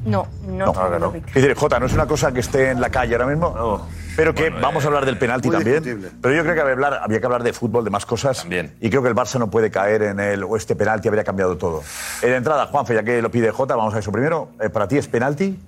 [0.05, 0.73] No, no.
[0.73, 3.87] No, Es decir, Jota, no es una cosa que esté en la calle ahora mismo,
[4.15, 5.83] pero que vamos a hablar del penalti también.
[5.83, 6.11] discutible.
[6.23, 8.47] Pero yo creo que había, hablar- había que hablar de fútbol, de más cosas.
[8.81, 11.57] Y creo que el Barça no puede caer en el o este penalti habría cambiado
[11.57, 11.83] todo.
[12.23, 14.51] En entrada, Juanfe, ya que lo pide Jota, vamos a eso primero.
[14.61, 15.59] Eh, ¿Para ti es penalti?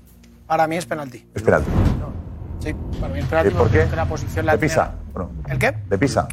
[0.48, 1.26] Para mí es penalti.
[1.34, 1.70] Es penalti.
[2.60, 3.50] Sí, para mí es penalti.
[3.50, 3.94] ¿Eh, ¿Por porque qué?
[3.96, 4.94] La posición la ¿De pisa?
[5.12, 5.74] Bueno, ¿El qué?
[5.88, 6.26] ¿De pisa?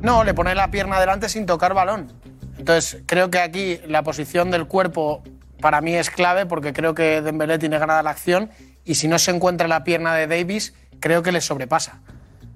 [0.00, 2.10] No, le pone la pierna adelante sin tocar balón.
[2.56, 5.22] Entonces, creo que aquí la posición del cuerpo
[5.60, 8.50] para mí es clave porque creo que Dembélé tiene ganada la acción
[8.86, 12.00] y si no se encuentra la pierna de Davis, creo que le sobrepasa.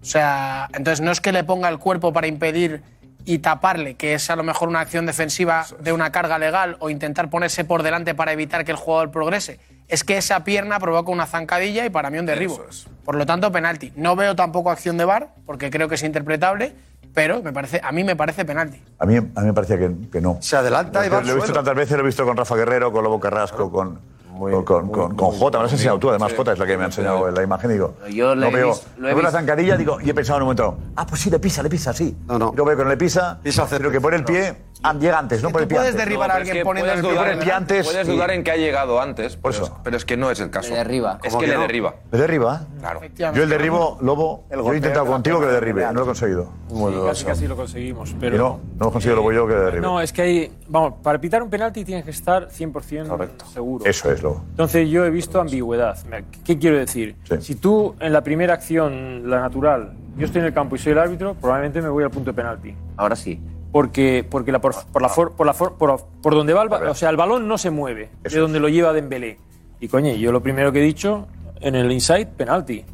[0.00, 2.82] O sea, entonces no es que le ponga el cuerpo para impedir
[3.26, 6.88] y taparle, que es a lo mejor una acción defensiva de una carga legal o
[6.88, 9.60] intentar ponerse por delante para evitar que el jugador progrese.
[9.92, 12.64] Es que esa pierna provoca una zancadilla y para mí un derribo.
[13.04, 13.92] Por lo tanto, penalti.
[13.94, 16.72] No veo tampoco acción de VAR porque creo que es interpretable,
[17.12, 18.82] pero me parece, a mí me parece penalti.
[18.98, 20.38] A mí, a mí me parecía que, que no.
[20.40, 21.54] Se adelanta y va Lo he visto suelo.
[21.56, 24.00] tantas veces, lo he visto con Rafa Guerrero, con Lobo Carrasco, con,
[24.38, 25.58] con, con, con- con Jota.
[25.58, 27.68] Me lo has enseñado tú, además, Jota es la que me ha enseñado la imagen.
[27.70, 29.38] y Digo, Yo lo no veo, vis- lo he veo la visto.
[29.40, 31.92] zancadilla digo, y he pensado en un momento, ah, pues sí, le pisa, le pisa,
[31.92, 32.16] sí.
[32.26, 32.50] No, no.
[32.54, 33.38] Y luego veo que no le pisa,
[33.68, 34.54] pero que pone el pie,
[34.98, 35.94] llega antes, no pone el pie antes.
[35.94, 37.86] No, pero es que puedes dudar, el pie antes.
[37.86, 39.78] Puedes dudar en que ha llegado antes, Por pero, eso.
[39.82, 40.70] pero es que no es el caso.
[40.70, 41.18] Le derriba.
[41.22, 41.62] Es ¿Cómo que que le no?
[41.62, 41.94] derriba.
[42.10, 42.60] ¿Le derriba?
[42.80, 43.00] Claro.
[43.34, 46.52] Yo el derribo, Lobo, yo he intentado contigo que le derribe, no lo he conseguido.
[46.68, 48.14] Sí, casi, casi lo conseguimos.
[48.18, 49.82] Pero no, no lo consigo luego yo que le derribe.
[49.82, 50.52] No, es que hay.
[50.68, 53.84] Vamos, para pitar un penalti tienes que estar 100% seguro.
[53.84, 54.44] Eso es, Lobo.
[54.50, 55.98] Entonces yo he visto ambigüedad.
[56.44, 57.16] ¿Qué quiero decir?
[57.40, 60.92] Si tú en la primera acción, la natural, yo estoy en el campo y soy
[60.92, 62.74] el árbitro, probablemente me voy al punto de penalti.
[62.96, 63.40] Ahora sí.
[63.72, 66.68] Porque, porque la, por, por la for- por, la for- por, por donde va el
[66.68, 69.38] balón, o sea, el balón no se mueve, de donde lo lleva Dembélé.
[69.80, 71.26] Y coño, yo lo primero que he dicho
[71.60, 72.84] en el inside, penalti.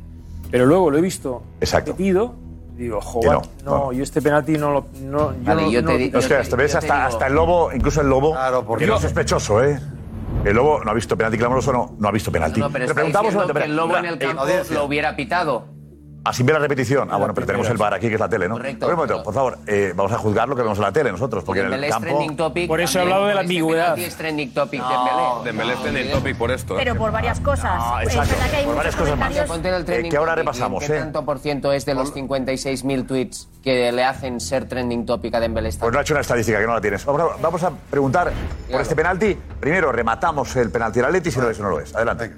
[0.51, 2.35] Pero luego lo he visto repetido,
[2.77, 4.87] digo, joder, no, no, yo este penalti no lo.
[5.03, 7.35] No, yo Vale, no- yo no- te No, es que hasta, ves, hasta, hasta el
[7.35, 8.37] lobo, incluso el lobo,
[8.79, 9.79] que no es sospechoso, ¿eh?
[10.45, 12.61] El lobo no ha visto penalti clamoroso, no, no ha visto penalti.
[12.61, 15.65] No, pero Le está preguntamos diciendo que el lobo en el campo lo hubiera pitado.
[16.29, 17.09] Ah, sin ver la repetición.
[17.11, 18.57] Ah, bueno, pero tenemos el bar aquí, que es la tele, ¿no?
[18.57, 21.11] Correcto, un momento, por favor, eh, vamos a juzgar lo que vemos en la tele
[21.11, 22.07] nosotros, porque en el campo...
[22.07, 22.69] trending topic.
[22.69, 23.99] Por eso he hablado de la ambigüedad.
[23.99, 25.45] es trending topic Dembélé.
[25.45, 26.75] Dembélé es trending topic por esto.
[26.75, 26.81] ¿eh?
[26.81, 27.73] Pero por varias cosas.
[27.73, 29.33] Ah, es verdad que hay por varias cosas más.
[29.87, 30.99] trending que ahora repasamos, ¿Qué ¿eh?
[30.99, 35.41] tanto por ciento es de los 56.000 tweets que le hacen ser trending topic a
[35.41, 35.71] Dembélé?
[35.81, 37.07] Pues no ha hecho una estadística que no la tienes.
[37.07, 38.31] Vamos a, vamos a preguntar
[38.71, 39.35] por este penalti.
[39.61, 41.95] Primero, rematamos el penalti del Atleti, si lo es o no lo es.
[41.97, 42.33] Adelante.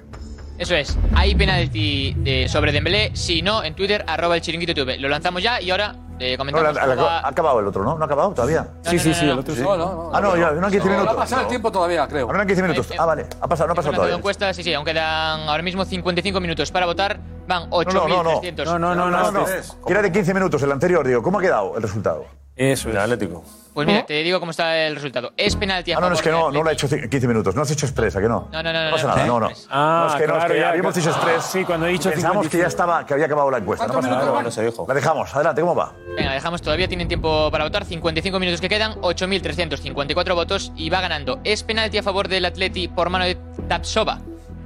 [0.61, 0.95] Eso es.
[1.15, 3.09] Hay penalti de- sobre Dembélé.
[3.15, 4.99] Si no, en Twitter, arroba el chiringuito TV.
[4.99, 6.75] Lo lanzamos ya y ahora eh, No, comentamos.
[6.75, 7.97] la- la- cómo ha acabado el otro, ¿no?
[7.97, 8.67] ¿No ha acabado todavía?
[8.83, 9.61] Sí, sí, sí, el otro sí.
[9.63, 10.11] No, no, no.
[10.13, 11.13] Ah, no, ya, no han 15 No, minutos.
[11.13, 12.27] ha pasado el tiempo todavía, creo.
[12.27, 12.87] Ahora no han 15 minutos.
[12.95, 13.25] Ah, vale.
[13.41, 14.15] Ha pasado, no ha pasado todavía.
[14.17, 17.19] encuesta, sí, sí, aún quedan ahora mismo 55 minutos para votar.
[17.47, 18.39] Van No, no, no, no.
[18.41, 18.65] 8.300.
[18.65, 19.31] No, no, no, no.
[19.31, 19.45] no.
[19.45, 21.23] Que Era de 15 minutos el anterior, digo.
[21.23, 22.25] ¿Cómo ha quedado el resultado?
[22.55, 22.95] Eso es.
[22.95, 23.43] Atlético.
[23.73, 25.31] Pues mira, te digo cómo está el resultado.
[25.37, 27.07] Es penalti a Ah, no, no, es que del no, no lo ha hecho ci-
[27.09, 27.55] 15 minutos.
[27.55, 28.49] No has hecho expresa, que no?
[28.51, 29.39] No, no, no, no, pasa no, nada, no.
[29.39, 29.55] no, no.
[29.69, 31.43] Ah, no, es que no, es claro, que ya, habíamos dicho express.
[31.45, 32.67] Sí, cuando he dicho Pensamos que ya 55.
[32.67, 33.87] estaba, que había acabado la encuesta.
[33.87, 34.43] No pasa nada.
[34.43, 34.85] No se dijo.
[34.85, 35.33] La dejamos.
[35.33, 35.93] Adelante, ¿cómo va?
[36.17, 37.85] Venga, dejamos todavía, tienen tiempo para votar.
[37.85, 41.39] 55 minutos que quedan, 8.354 votos y va ganando.
[41.45, 43.37] Es penalti a favor del Atleti por mano de
[43.69, 44.19] Tapsova.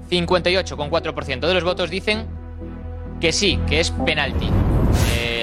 [0.10, 2.26] 58,4% de los votos dicen
[3.22, 4.50] que sí, que es penalti.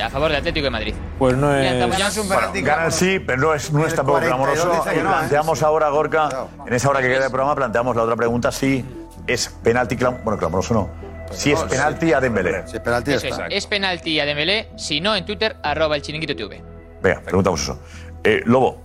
[0.02, 0.94] A favor del Atlético de Madrid.
[1.18, 1.86] Pues no es.
[2.28, 4.84] Bueno, sí, pero no es, no es tampoco 42 clamoroso.
[4.94, 5.02] Y ¿eh?
[5.02, 8.84] planteamos ahora, Gorka, en esa hora que queda de programa, planteamos la otra pregunta, si
[9.26, 10.90] es penalti, clam- bueno, clamoroso no.
[11.30, 12.66] Si es penalti a Dembélé.
[12.66, 13.46] Si es penalti, Eso es, está.
[13.46, 16.62] es penalti a Dembélé, si no en Twitter, arroba el chiringuito TV.
[17.02, 17.78] Venga, preguntamos eso.
[18.22, 18.82] Eh, Lobo,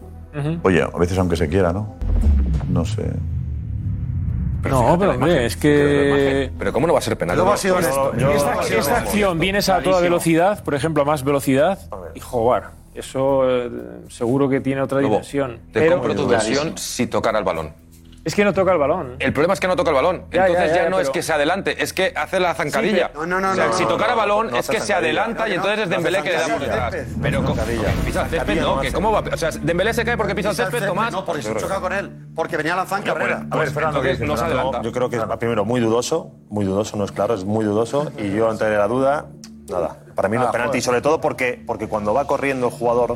[0.63, 1.97] oye, a veces aunque se quiera, ¿no?
[2.69, 3.03] No sé.
[4.63, 6.51] No, pero hombre, es que.
[6.57, 7.17] Pero ¿cómo no va a ser
[7.57, 8.13] sido honesto.
[8.13, 11.79] Esta, esta acción vienes a toda velocidad, por ejemplo, a más velocidad,
[12.15, 12.71] y jugar.
[12.97, 13.69] Eso eh,
[14.09, 15.59] seguro que tiene otra Lobo, dimensión.
[15.71, 17.71] Te Pero compro tu versión si tocara el balón.
[18.27, 19.15] Es que no toca el balón.
[19.19, 20.25] El problema es que no toca el balón.
[20.31, 23.09] Ya, entonces ya, ya, ya, no es que se adelante, es que hace la zancadilla.
[23.15, 25.51] No, no, no, O sea, no, si tocara balón no es que se adelanta y
[25.51, 26.89] No, entonces es Dembélé que le da por zancadilla.
[26.89, 27.07] detrás.
[27.21, 27.41] Pero
[28.05, 28.81] pisa el césped, ¿no?
[28.81, 29.23] Que ¿Cómo va?
[29.31, 31.13] O sea, Dembélé se cae porque pisa el césped, Tomás.
[31.13, 32.11] No, porque se choca con él.
[32.35, 33.11] Porque venía la zanca.
[33.11, 34.81] A ver, adelanta.
[34.81, 38.11] Yo creo que es primero muy dudoso, muy dudoso, no es claro, es muy dudoso.
[38.17, 39.27] Y yo ante la duda,
[39.69, 39.99] nada.
[40.15, 43.15] Para mí no es penalti, sobre todo porque, porque cuando va corriendo el jugador,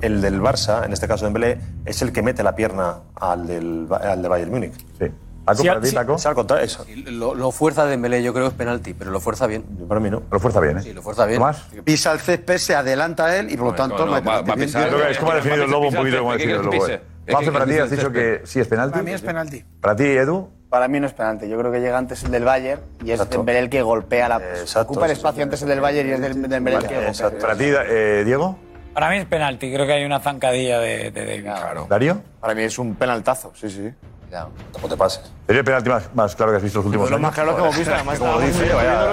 [0.00, 3.88] el del Barça, en este caso Dembélé, es el que mete la pierna al del
[3.90, 4.74] al de Bayern Múnich.
[4.98, 5.06] Sí.
[5.44, 5.94] Paco, sí, para ti, sí.
[5.94, 6.14] Paco.
[6.14, 6.64] Es al contrario.
[6.64, 6.84] Eso.
[6.84, 9.64] Sí, lo, lo, fuerza Dembélé, yo creo, es penalti, pero lo fuerza bien.
[9.78, 10.22] Yo para mí no.
[10.30, 10.82] Lo fuerza bien, ¿eh?
[10.82, 11.40] Sí, lo fuerza bien.
[11.40, 11.64] ¿Más?
[11.84, 14.06] Pisa el césped, se adelanta él y por lo tanto...
[14.06, 16.34] No, no, va, va a es como ha definido el Lobo un poquito como ha
[16.34, 16.86] definido el Lobo.
[17.30, 18.92] Pablo, para ti has dicho que sí es penalti.
[18.92, 19.64] Para mí es penalti.
[19.80, 20.48] ¿Para ti, Edu?
[20.68, 21.48] Para mí no es penalti.
[21.48, 24.36] Yo creo que llega antes el del Bayern y es Dembélé el que golpea la...
[24.36, 27.08] Exacto, ocupa el espacio antes el del Bayern y es Dembélé el que golpea.
[27.08, 27.38] Exacto.
[27.40, 28.58] ¿Para ti, eh, Diego?
[28.94, 31.42] Para mí es penalti, creo que hay una zancadilla de, de David.
[31.42, 31.86] Claro.
[31.90, 32.22] ¿Darío?
[32.40, 33.92] Para mí es un penaltazo, sí, sí.
[34.22, 34.50] Cuidado.
[34.72, 35.32] Tampoco te pases.
[35.46, 37.62] ¿Sería el penalti más, más claro que has visto los últimos Lo más claro que
[37.62, 38.66] hemos visto, además, como dice,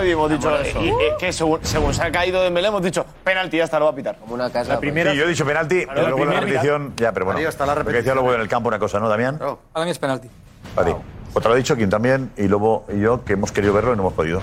[0.05, 0.81] y hemos dicho eso.
[0.81, 3.79] Y, y, que según, según, se ha caído de Melé, hemos dicho penalti, ya está,
[3.79, 4.17] lo va a pitar.
[4.17, 4.69] Como una casa.
[4.69, 4.79] La pues.
[4.81, 5.11] primera.
[5.11, 6.93] Sí, yo he dicho penalti, pero luego la repetición.
[6.97, 7.37] Ya, pero bueno.
[7.39, 7.73] Darío, está la.
[7.73, 9.39] Porque decía luego en el campo una cosa, ¿no, Damián?
[9.73, 10.29] Para mí es penalti.
[10.75, 10.95] Para ti.
[11.33, 13.95] Otra lo ha dicho quien también, y Lobo y yo, que hemos querido verlo y
[13.95, 14.41] no hemos podido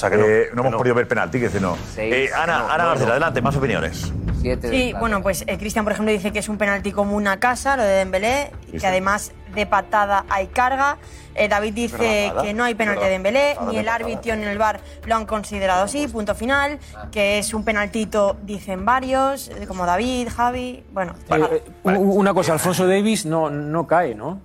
[0.00, 1.76] sea que no, eh, no hemos podido ver penalti, que no.
[1.94, 4.12] Seis, eh, Ana, no, Ana no, Marcela, adelante, más opiniones.
[4.40, 5.00] Siete, sí, claro.
[5.00, 7.82] bueno, pues eh, Cristian, por ejemplo, dice que es un penalti como una casa, lo
[7.82, 10.96] de Dembélé, que además de patada hay carga.
[11.34, 14.80] Eh, David dice que no hay penalti de Dembélé, ni el árbitro ni el VAR
[15.06, 16.78] lo han considerado así, punto final,
[17.12, 21.14] que es un penaltito, dicen varios, eh, como David, Javi, bueno.
[21.28, 21.96] Vale, vale.
[21.96, 24.40] Eh, una cosa, Alfonso Davis no, no cae, ¿no?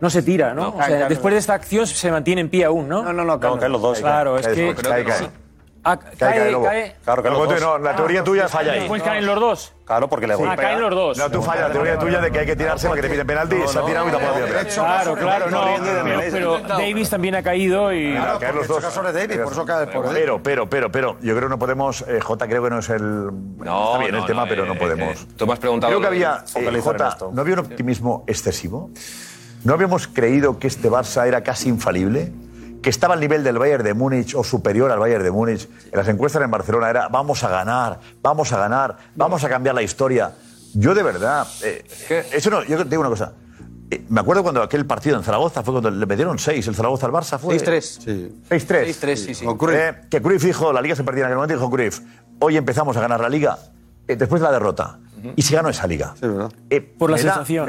[0.00, 0.70] no se tira, ¿no?
[0.70, 3.02] o sea, después de esta acción se mantiene en pie aún, ¿no?
[3.02, 4.00] No, no, no, caen los dos.
[4.00, 4.74] Claro, es que...
[4.74, 5.30] Cae, cae,
[6.18, 8.80] cae, Claro, que luego no, la teoría tuya falla ahí.
[8.80, 9.72] Después caen los dos.
[9.84, 11.16] Claro, porque le sí, ah, caen los dos.
[11.16, 13.56] No, tú fallas, la teoría tuya de que hay que tirarse porque te piden penalti
[13.56, 14.66] y se ha tirado y tampoco ha tirado.
[14.74, 15.64] Claro, claro, no.
[16.18, 18.12] Pero Davis también ha caído y.
[18.14, 19.14] Claro, los dos.
[19.14, 19.64] Davis, por eso
[20.12, 21.16] Pero, pero, pero, pero.
[21.20, 22.04] Yo creo que no podemos.
[22.20, 23.26] J creo que no es el.
[23.58, 23.86] No.
[23.86, 25.26] Está bien el tema, pero no podemos.
[25.36, 25.90] Tú me has preguntado.
[25.92, 26.42] Creo que había.
[26.52, 28.90] J, ¿no había un optimismo excesivo?
[29.64, 32.32] ¿No habíamos creído que este Barça era casi infalible?
[32.82, 35.68] ¿Que estaba al nivel del Bayern de Múnich o superior al Bayern de Múnich?
[35.90, 39.74] En las encuestas en Barcelona era vamos a ganar, vamos a ganar, vamos a cambiar
[39.74, 40.32] la historia.
[40.74, 41.84] Yo de verdad, eh,
[42.32, 43.32] eso no, yo te digo una cosa.
[43.90, 47.06] Eh, me acuerdo cuando aquel partido en Zaragoza fue cuando le metieron 6, el Zaragoza
[47.06, 47.56] al Barça fue...
[47.56, 47.80] 6-3.
[47.80, 48.42] Sí.
[48.50, 48.66] 6-3.
[49.00, 49.46] 6-3, sí, sí.
[49.70, 52.00] Eh, que Cruyff dijo, la liga se perdía en aquel momento, dijo Cruyff,
[52.40, 53.58] hoy empezamos a ganar la liga
[54.08, 54.98] eh, después de la derrota
[55.34, 56.14] y si ganó esa liga.
[56.20, 56.26] Sí,
[56.70, 57.68] eh, por la sensación,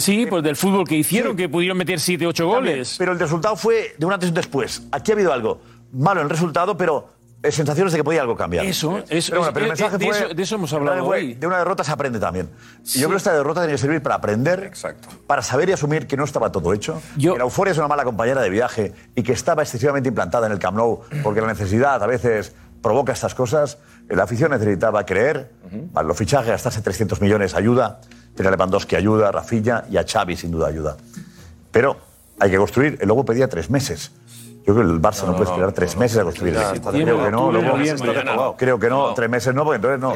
[0.00, 2.96] sí, pues del fútbol que hicieron, que pudieron meter 7, 8 goles.
[2.98, 4.82] pero el resultado fue de un antes y un después.
[4.92, 5.60] Aquí ha habido algo
[5.92, 7.18] malo el resultado, pero
[7.50, 8.66] sensaciones de que podía algo cambiar.
[8.66, 9.32] Eso, eso.
[9.32, 11.34] Pero el eh, mensaje de, fue, eso, de, eso, hemos hablado hoy.
[11.34, 12.50] De una derrota se aprende también.
[12.84, 15.08] Yo creo que esta derrota tenía que servir para aprender, Exacto.
[15.26, 17.34] para saber y asumir que no estaba todo hecho, Yo...
[17.34, 20.52] que la euforia es una mala compañera de viaje y que estaba excesivamente implantada en
[20.52, 23.78] el Camp Nou porque la necesidad a veces provoca estas cosas.
[24.08, 25.52] La afición necesitaba creer,
[25.92, 28.00] más los fichajes, gastarse 300 millones ayuda,
[28.34, 30.96] tiene a Lewandowski ayuda, a Rafinha y a Xavi sin duda ayuda.
[31.70, 31.96] Pero
[32.38, 32.98] hay que construir.
[33.00, 34.12] El Lobo pedía tres meses.
[34.66, 36.80] Yo creo que el Barça no, puede esperar tres meses a construir el.
[36.80, 40.14] Creo que no, luego, creo que no, tres meses no, porque entonces no.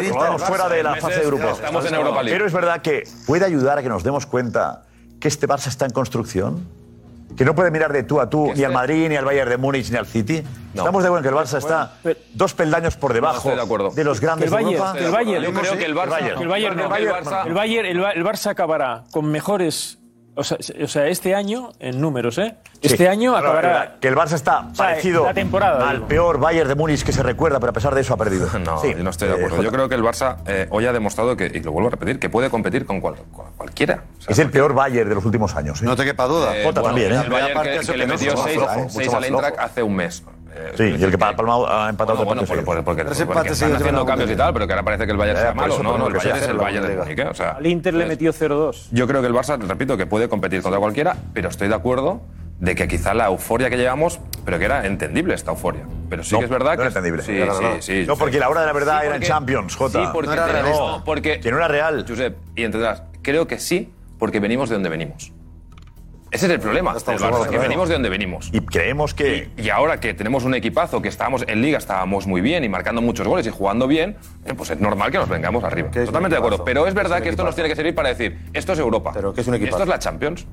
[0.00, 1.60] Estamos fuera de la fase de grupos.
[1.92, 4.82] Europa Pero es verdad que puede ayudar a que nos demos cuenta
[5.20, 6.66] que este Barça está en construcción
[7.36, 9.56] que no puede mirar de tú a tú ni al Madrid, ni al Bayern de
[9.56, 10.42] Múnich, ni al City.
[10.74, 10.82] No.
[10.82, 11.94] Estamos de acuerdo en que el Barça está
[12.32, 13.50] dos peldaños por debajo
[13.94, 17.88] de, los grandes el Bayern, de El Bayern, yo creo que el Barça, el Bayern,
[17.88, 19.98] el Barça acabará con mejores
[20.34, 22.56] o sea, este año, en números, ¿eh?
[22.80, 23.96] Este año acabará.
[24.00, 27.60] Que el Barça está parecido la temporada, al peor Bayern de Múnich que se recuerda,
[27.60, 28.48] pero a pesar de eso ha perdido.
[28.62, 29.62] No, yo no estoy de eh, acuerdo.
[29.62, 32.18] Yo creo que el Barça eh, hoy ha demostrado que, y lo vuelvo a repetir,
[32.18, 33.16] que puede competir con, cual,
[33.56, 34.04] cualquiera.
[34.28, 35.82] Es el peor Bayern de los últimos años.
[35.82, 35.84] ¿eh?
[35.84, 36.54] No te quepa duda.
[36.64, 37.20] Jota eh, también, ¿eh?
[37.24, 40.22] El Bayern que, que, que le metió 6 al hace un mes.
[40.54, 43.52] Eh, sí, y el que ha ah, empatado bueno, bueno, por, porque, Tres porque empates
[43.52, 45.82] están haciendo cambios y tal, pero que ahora parece que el Bayern sea malo.
[45.82, 48.88] No, no, el Bayern es el Bayern de O sea, Al Inter le metió 0-2.
[48.90, 52.20] Yo creo que el Barça, repito, que puede competir contra cualquiera, pero estoy de acuerdo
[52.60, 55.82] de que quizá la euforia que llevamos, pero que era entendible esta euforia.
[56.08, 56.82] Pero sí no, que es verdad no que.
[56.82, 57.22] Era entendible.
[57.22, 57.32] Sí,
[57.80, 60.04] sí, sí, No, porque la hora de la verdad era en Champions, Jota.
[60.04, 60.28] Sí, porque.
[60.28, 61.02] No era real.
[61.04, 62.04] Porque que no era real.
[62.06, 65.32] Josep, y entenderás, creo que sí, porque venimos de donde venimos.
[66.32, 66.94] Ese es el problema.
[66.94, 68.48] del Barça, que venimos de donde venimos.
[68.52, 69.50] Y creemos que.
[69.56, 73.02] Y, ahora que tenemos un equipazo, que estábamos en Liga, estábamos muy bien y marcando
[73.02, 75.90] muchos goles y jugando bien, eh, pues es normal que nos vengamos arriba.
[75.90, 76.64] Totalmente de acuerdo.
[76.64, 79.10] Pero es verdad que esto nos tiene que servir para decir: esto es Europa.
[79.12, 79.76] Pero ¿qué es un equipazo?
[79.76, 80.46] Esto es la Champions.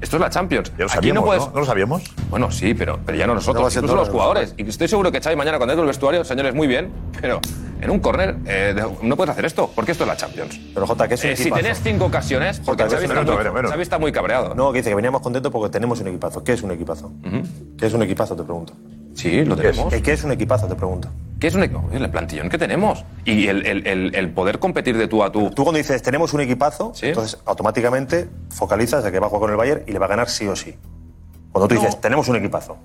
[0.00, 0.72] Esto es la Champions.
[0.78, 1.46] Ya lo sabíamos, Aquí no, puedes...
[1.46, 1.52] ¿no?
[1.52, 2.02] ¿No lo sabíamos?
[2.30, 4.54] Bueno, sí, pero, pero ya no nosotros, incluso los jugadores.
[4.56, 7.40] Y estoy seguro que Xavi mañana cuando entre el vestuario, señores, muy bien, pero
[7.80, 10.58] en un córner eh, no puedes hacer esto, porque esto es la Champions.
[10.72, 13.34] Pero Jota, que es un eh, Si tenés cinco ocasiones, porque Jota, Xavi, está muy,
[13.34, 13.68] bueno, bueno.
[13.68, 14.54] Xavi, está muy, cabreado.
[14.54, 16.44] No, que dice que veníamos contentos porque tenemos un equipazo.
[16.44, 17.08] ¿Qué es un equipazo?
[17.08, 17.76] Uh -huh.
[17.76, 18.74] ¿Qué es un equipazo, te pregunto?
[19.14, 19.88] Sí, lo tenemos.
[19.88, 21.08] ¿Qué es, ¿Qué es un equipazo, te pregunto?
[21.38, 24.96] que es, un, es el plantillón que tenemos y el, el, el, el, poder competir
[24.98, 25.50] de tú a tú.
[25.50, 27.06] Tú cuando dices tenemos un equipazo, ¿Sí?
[27.06, 30.08] entonces automáticamente focalizas a que va a jugar con el Bayern y le va a
[30.08, 30.76] ganar sí o sí.
[31.52, 31.80] Cuando tú no.
[31.80, 32.76] dices tenemos un equipazo,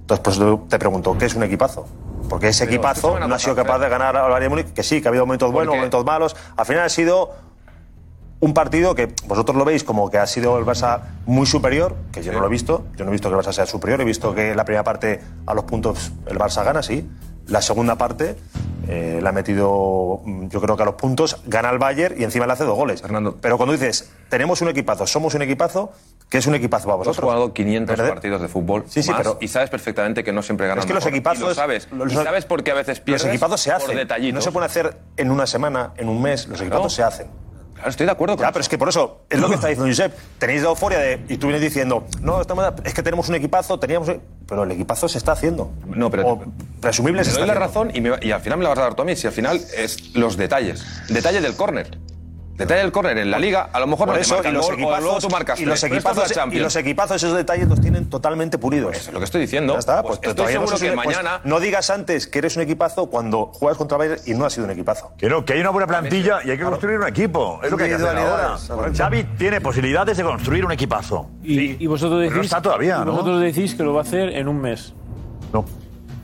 [0.00, 1.86] entonces pues te pregunto, ¿qué es un equipazo?
[2.28, 5.00] Porque ese Pero equipazo no ha sido capaz de ganar al Bayern Múnich, que sí,
[5.00, 7.34] que ha habido momentos buenos, momentos malos, al final ha sido
[8.40, 12.22] un partido que vosotros lo veis como que ha sido el Barça muy superior, que
[12.22, 14.04] yo no lo he visto, yo no he visto que el Barça sea superior, he
[14.04, 17.08] visto que en la primera parte a los puntos el Barça gana, sí,
[17.48, 18.36] la segunda parte
[18.88, 22.24] eh, la ha metido, mm, yo creo que a los puntos, gana el Bayern y
[22.24, 23.02] encima le hace dos goles.
[23.40, 25.92] Pero cuando dices, tenemos un equipazo, somos un equipazo,
[26.28, 27.24] ¿qué es un equipazo para has vosotros?
[27.24, 28.12] jugado 500 ¿Verdad?
[28.14, 30.88] partidos de fútbol Sí, sí, más, pero- y sabes perfectamente que no siempre ganas Es
[30.88, 31.88] que los equipazos- Y lo sabes.
[31.92, 34.34] los- y sabes por qué a veces pierdes Los equipazos se por hacen.
[34.34, 36.46] No se pueden hacer en una semana, en un mes.
[36.46, 37.26] Los equipazos se hacen.
[37.86, 39.68] Claro, estoy de acuerdo con Ya, pero es que por eso, es lo que está
[39.68, 40.12] diciendo Josep.
[40.38, 41.20] Tenéis la euforia de.
[41.28, 44.10] Y tú vienes diciendo, no, estamos, es que tenemos un equipazo, teníamos.
[44.48, 45.70] Pero el equipazo se está haciendo.
[45.86, 46.44] No, pero O
[46.80, 47.84] presumible te se doy está la haciendo.
[47.84, 49.14] razón y, me va- y al final me la vas a dar tú a mí.
[49.16, 50.84] Si al final es los detalles.
[51.08, 51.96] Detalle del córner.
[52.56, 54.66] Detalle del córner en la liga, a lo mejor Por no te eso, y los
[54.66, 55.92] gol, o luego equipazos, tú marcas y los tres.
[55.92, 56.62] Es equipazos, y Champions.
[56.64, 58.96] los equipazos, esos detalles los tienen totalmente pulidos.
[58.96, 59.74] Eso es lo que estoy diciendo.
[59.74, 62.62] Ya está, Pues pues, estoy no que pues, mañana- no digas antes que eres un
[62.62, 65.12] equipazo cuando juegas contra Bayern y no ha sido un equipazo.
[65.18, 67.60] Que no, que hay una buena plantilla y hay que construir un equipo.
[67.62, 68.56] Es lo que hay que hacer ahora.
[68.96, 71.28] Xavi tiene posibilidades de construir un equipazo.
[71.42, 73.12] Y, y vosotros Pero decís, no está todavía, y ¿no?
[73.12, 74.94] vosotros decís que lo va a hacer en un mes.
[75.52, 75.64] No.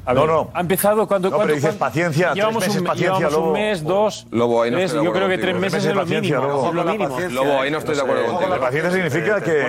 [0.05, 0.51] A No, ver, no.
[0.53, 1.31] Ha empezado cuando.
[1.31, 3.47] No, cuando- pero dices cuando- paciencia, tres Llevamos meses un, paciencia, llevamos Lobo.
[3.47, 4.27] un mes, dos.
[4.33, 6.43] Lobo, ahí no tres, estoy de yo creo que tres meses Meses es lo mínimo.
[6.43, 6.69] Lobo.
[6.69, 7.21] es lo mínimo.
[7.31, 8.51] Lobo, ahí no estoy de acuerdo contigo.
[8.51, 9.65] La paciencia significa que,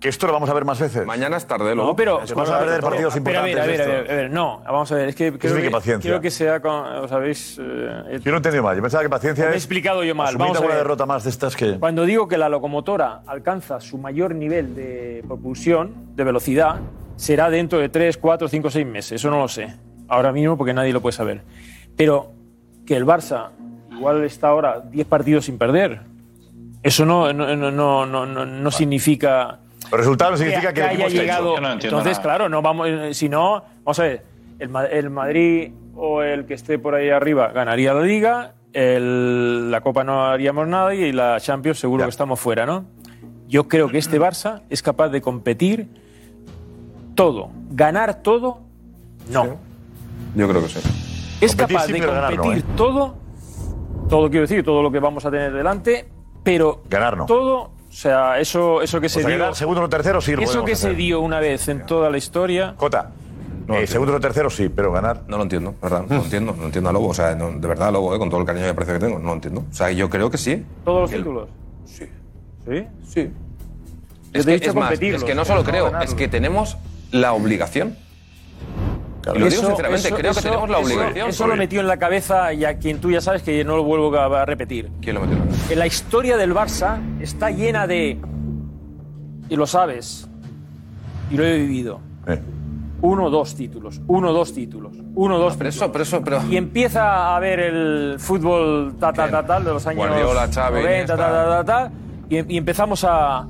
[0.00, 1.04] que esto lo vamos a ver más veces.
[1.06, 1.88] Mañana es tarde, Lobo.
[1.88, 2.20] No, pero.
[2.34, 3.80] Vamos a perder partidos pero a ver, importantes.
[3.80, 6.10] a ver, a ver, a ver, no, vamos a ver, es que creo, que, paciencia?
[6.10, 8.74] creo que sea con, os habéis eh, Yo no he entendido mal.
[8.76, 9.62] Yo pensaba que paciencia Me he es.
[9.64, 10.34] explicado yo mal.
[10.38, 10.76] Vamos a ver.
[10.76, 11.78] derrota más de estas que.
[11.78, 16.76] Cuando digo que la locomotora alcanza su mayor nivel de propulsión, de velocidad,
[17.16, 19.12] será dentro de 3, 4, 5, 6 meses.
[19.12, 19.74] Eso no lo sé.
[20.08, 21.42] Ahora mismo porque nadie lo puede saber.
[21.96, 22.32] Pero
[22.86, 23.50] que el Barça
[23.92, 26.00] igual está ahora 10 partidos sin perder.
[26.82, 29.60] Eso no, no, no, no, no, no- no significa
[29.90, 31.56] El resultado no significa que, el haya llegado.
[31.80, 32.88] Entonces, claro, no vamos.
[32.88, 34.22] eh, Si no, vamos a ver.
[34.58, 38.54] El, Ma- el Madrid o el que esté por ahí arriba ganaría la Liga.
[38.72, 42.84] el- la Copa no haríamos nada y la Champions seguro que estamos fuera, ¿no?
[43.46, 45.86] Yo creo que este Barça es capaz de competir
[47.14, 48.60] todo, ganar todo,
[49.30, 49.56] no.
[50.34, 50.80] Yo creo que sí.
[51.40, 52.72] Es Competir capaz de ganar no, competir ¿eh?
[52.76, 53.14] todo,
[54.08, 56.08] todo quiero decir, todo lo que vamos a tener delante,
[56.42, 57.26] pero Ganar no.
[57.26, 60.42] todo, o sea, eso, eso que O se sea, dio, segundo o tercero sí lo
[60.42, 62.74] eso que se dio una vez en toda la historia.
[62.76, 63.10] Jota.
[63.68, 65.22] eh, segundo o tercero sí, pero ganar.
[65.28, 66.04] No lo entiendo, ¿verdad?
[66.08, 67.08] No lo entiendo, no entiendo a Lobo.
[67.08, 69.18] O sea, no- de verdad, Lobo, eh, con todo el cariño y aprecio que tengo,
[69.18, 69.64] no lo entiendo.
[69.70, 70.64] O sea, yo creo que sí.
[70.84, 71.48] Todos los el- títulos.
[71.86, 72.04] Sí.
[72.68, 72.86] ¿Sí?
[73.06, 73.30] Sí.
[74.32, 76.76] Es, que, es más, es que no solo no creo, es que tenemos
[77.10, 77.96] la obligación.
[79.24, 81.28] Y lo digo Eso- sinceramente, eso- creo que tenemos la obligación.
[81.28, 83.82] Eso, lo metió en la cabeza y a quien tú ya sabes que no lo
[83.84, 84.90] vuelvo a a repetir.
[85.00, 85.38] ¿Quién lo metió?
[85.70, 88.18] En la historia del Barça está llena de.
[89.48, 90.28] Y lo sabes.
[91.30, 92.00] Y lo he vivido.
[92.26, 92.38] Eh.
[93.00, 94.00] Uno, dos títulos.
[94.06, 94.92] Uno, dos títulos.
[95.14, 95.56] Uno, dos.
[95.56, 96.42] pero eso, pero eso, pero.
[96.50, 100.82] Y empieza a ver el fútbol ta, ta, ta, tal de los años Guardiola, Xavi,
[100.82, 101.64] 90, ta, ta, Iniesta.
[101.64, 101.92] ta, ta,
[102.30, 103.46] y, y empezamos a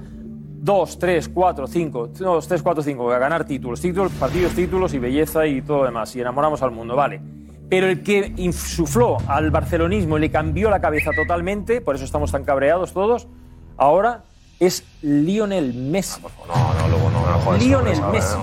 [0.64, 4.98] 2, 3, 4, 5, 2, 3, 4, 5, a ganar títulos, títulos, partidos, títulos y
[4.98, 6.16] belleza y todo lo demás.
[6.16, 7.20] Y enamoramos al mundo, vale.
[7.68, 12.32] Pero el que insufló al barcelonismo y le cambió la cabeza totalmente, por eso estamos
[12.32, 13.28] tan cabreados todos,
[13.76, 14.24] ahora
[14.58, 16.22] es Lionel Messi.
[16.22, 18.38] No, no, Lobo, no, no Lionel no, no, Messi.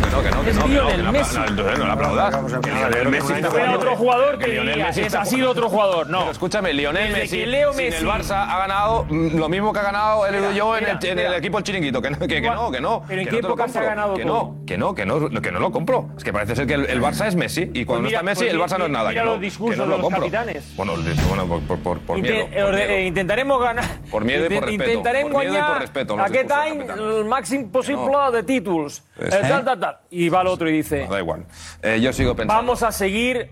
[0.00, 1.36] No, que no, que no, que Es no, que no, Lionel no, Messi.
[1.36, 2.36] No, entonces no le aplaudas.
[2.62, 6.08] Que Lionel Messi está Era jugando- otro jugador que Lionel Messi ha sido otro jugador,
[6.10, 6.30] no.
[6.30, 10.26] Escúchame, Lionel Messi, sin Messi- el Barça ha ganado mm, lo mismo que ha ganado
[10.26, 11.36] él y yo en, el, mira, mira.
[11.36, 12.02] equipo El Chiringuito.
[12.02, 13.02] Que no, que, no, que no.
[13.06, 14.32] Pero ¿en qué lo época se ha ganado Que todo?
[14.34, 16.08] no, que no, que no, que no lo compro.
[16.16, 18.30] Es que parece ser que el, el Barça es Messi y cuando Pues mira, no
[18.30, 19.12] está Messi pues el Barça no es mira nada.
[19.12, 20.20] los que no, discursos de lo los compro.
[20.20, 20.76] capitanes.
[20.76, 20.92] Bueno,
[21.28, 22.18] bueno por,
[22.86, 22.98] miedo.
[23.06, 23.84] intentaremos ganar.
[24.10, 24.82] Por miedo y por respeto.
[24.92, 29.02] Intentarem guanyar los aquest any el màxim possible de títulos.
[29.16, 29.48] Pues, Eh, ¿eh?
[29.48, 29.98] tal, tal, tal.
[30.10, 31.46] Y va el otro y dice, No, da igual.
[31.82, 32.54] Eh, yo sigo pensando.
[32.62, 33.50] vamos a seguir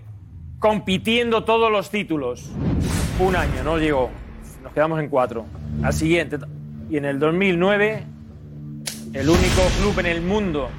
[0.59, 2.49] compitiendo todos los títulos.
[3.19, 4.09] Un año, no llegó.
[4.63, 5.45] Nos quedamos en cuatro.
[5.83, 6.37] Al siguiente.
[6.89, 8.03] Y en el 2009,
[9.13, 10.69] el único club en el mundo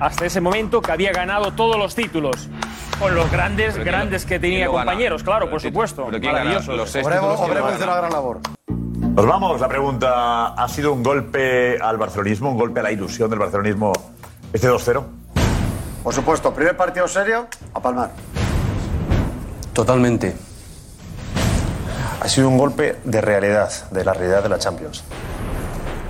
[0.00, 2.48] hasta ese momento que había ganado todos los títulos.
[2.98, 4.78] Con los grandes, Pero ¿quién grandes lo- que tenía gana?
[4.78, 6.04] compañeros, claro, Pero por ¿quién- supuesto.
[6.06, 6.76] pero ¿quién gana Maravilloso.
[6.76, 8.40] los seis Obremos, Obremos hizo una gran labor.
[8.68, 9.60] Nos vamos.
[9.60, 13.92] La pregunta: ¿ha sido un golpe al barcelonismo, un golpe a la ilusión del barcelonismo
[14.54, 15.02] este 2-0?
[16.04, 18.12] Por supuesto, primer partido serio, a palmar.
[19.72, 20.36] Totalmente.
[22.20, 25.02] Ha sido un golpe de realidad, de la realidad de la Champions.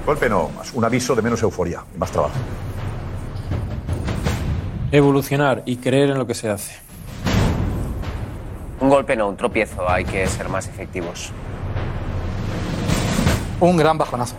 [0.04, 2.34] Golpe no, más un aviso de menos euforia, más trabajo.
[4.92, 6.76] Evolucionar y creer en lo que se hace.
[8.80, 9.88] Un golpe no, un tropiezo.
[9.88, 11.32] Hay que ser más efectivos.
[13.58, 14.36] Un gran bajonazo.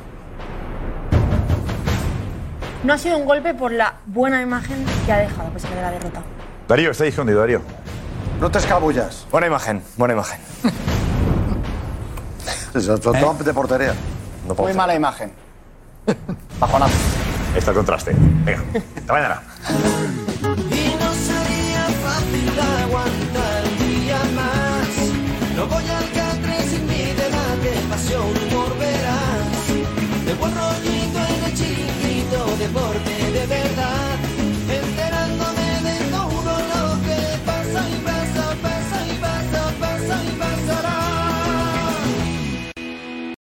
[2.85, 5.81] No ha sido un golpe por la buena imagen que ha dejado a pesar de
[5.81, 6.21] la derrota.
[6.67, 7.63] Darío, está ahí escondido, Darío.
[8.39, 9.25] No te escabullas.
[9.31, 10.39] Buena imagen, buena imagen.
[13.01, 13.95] Todo de portería.
[14.59, 15.33] Muy mala imagen.
[16.59, 16.93] Bajonazo.
[17.57, 18.15] Está el contraste.
[18.43, 18.61] Venga,
[18.95, 19.41] hasta mañana.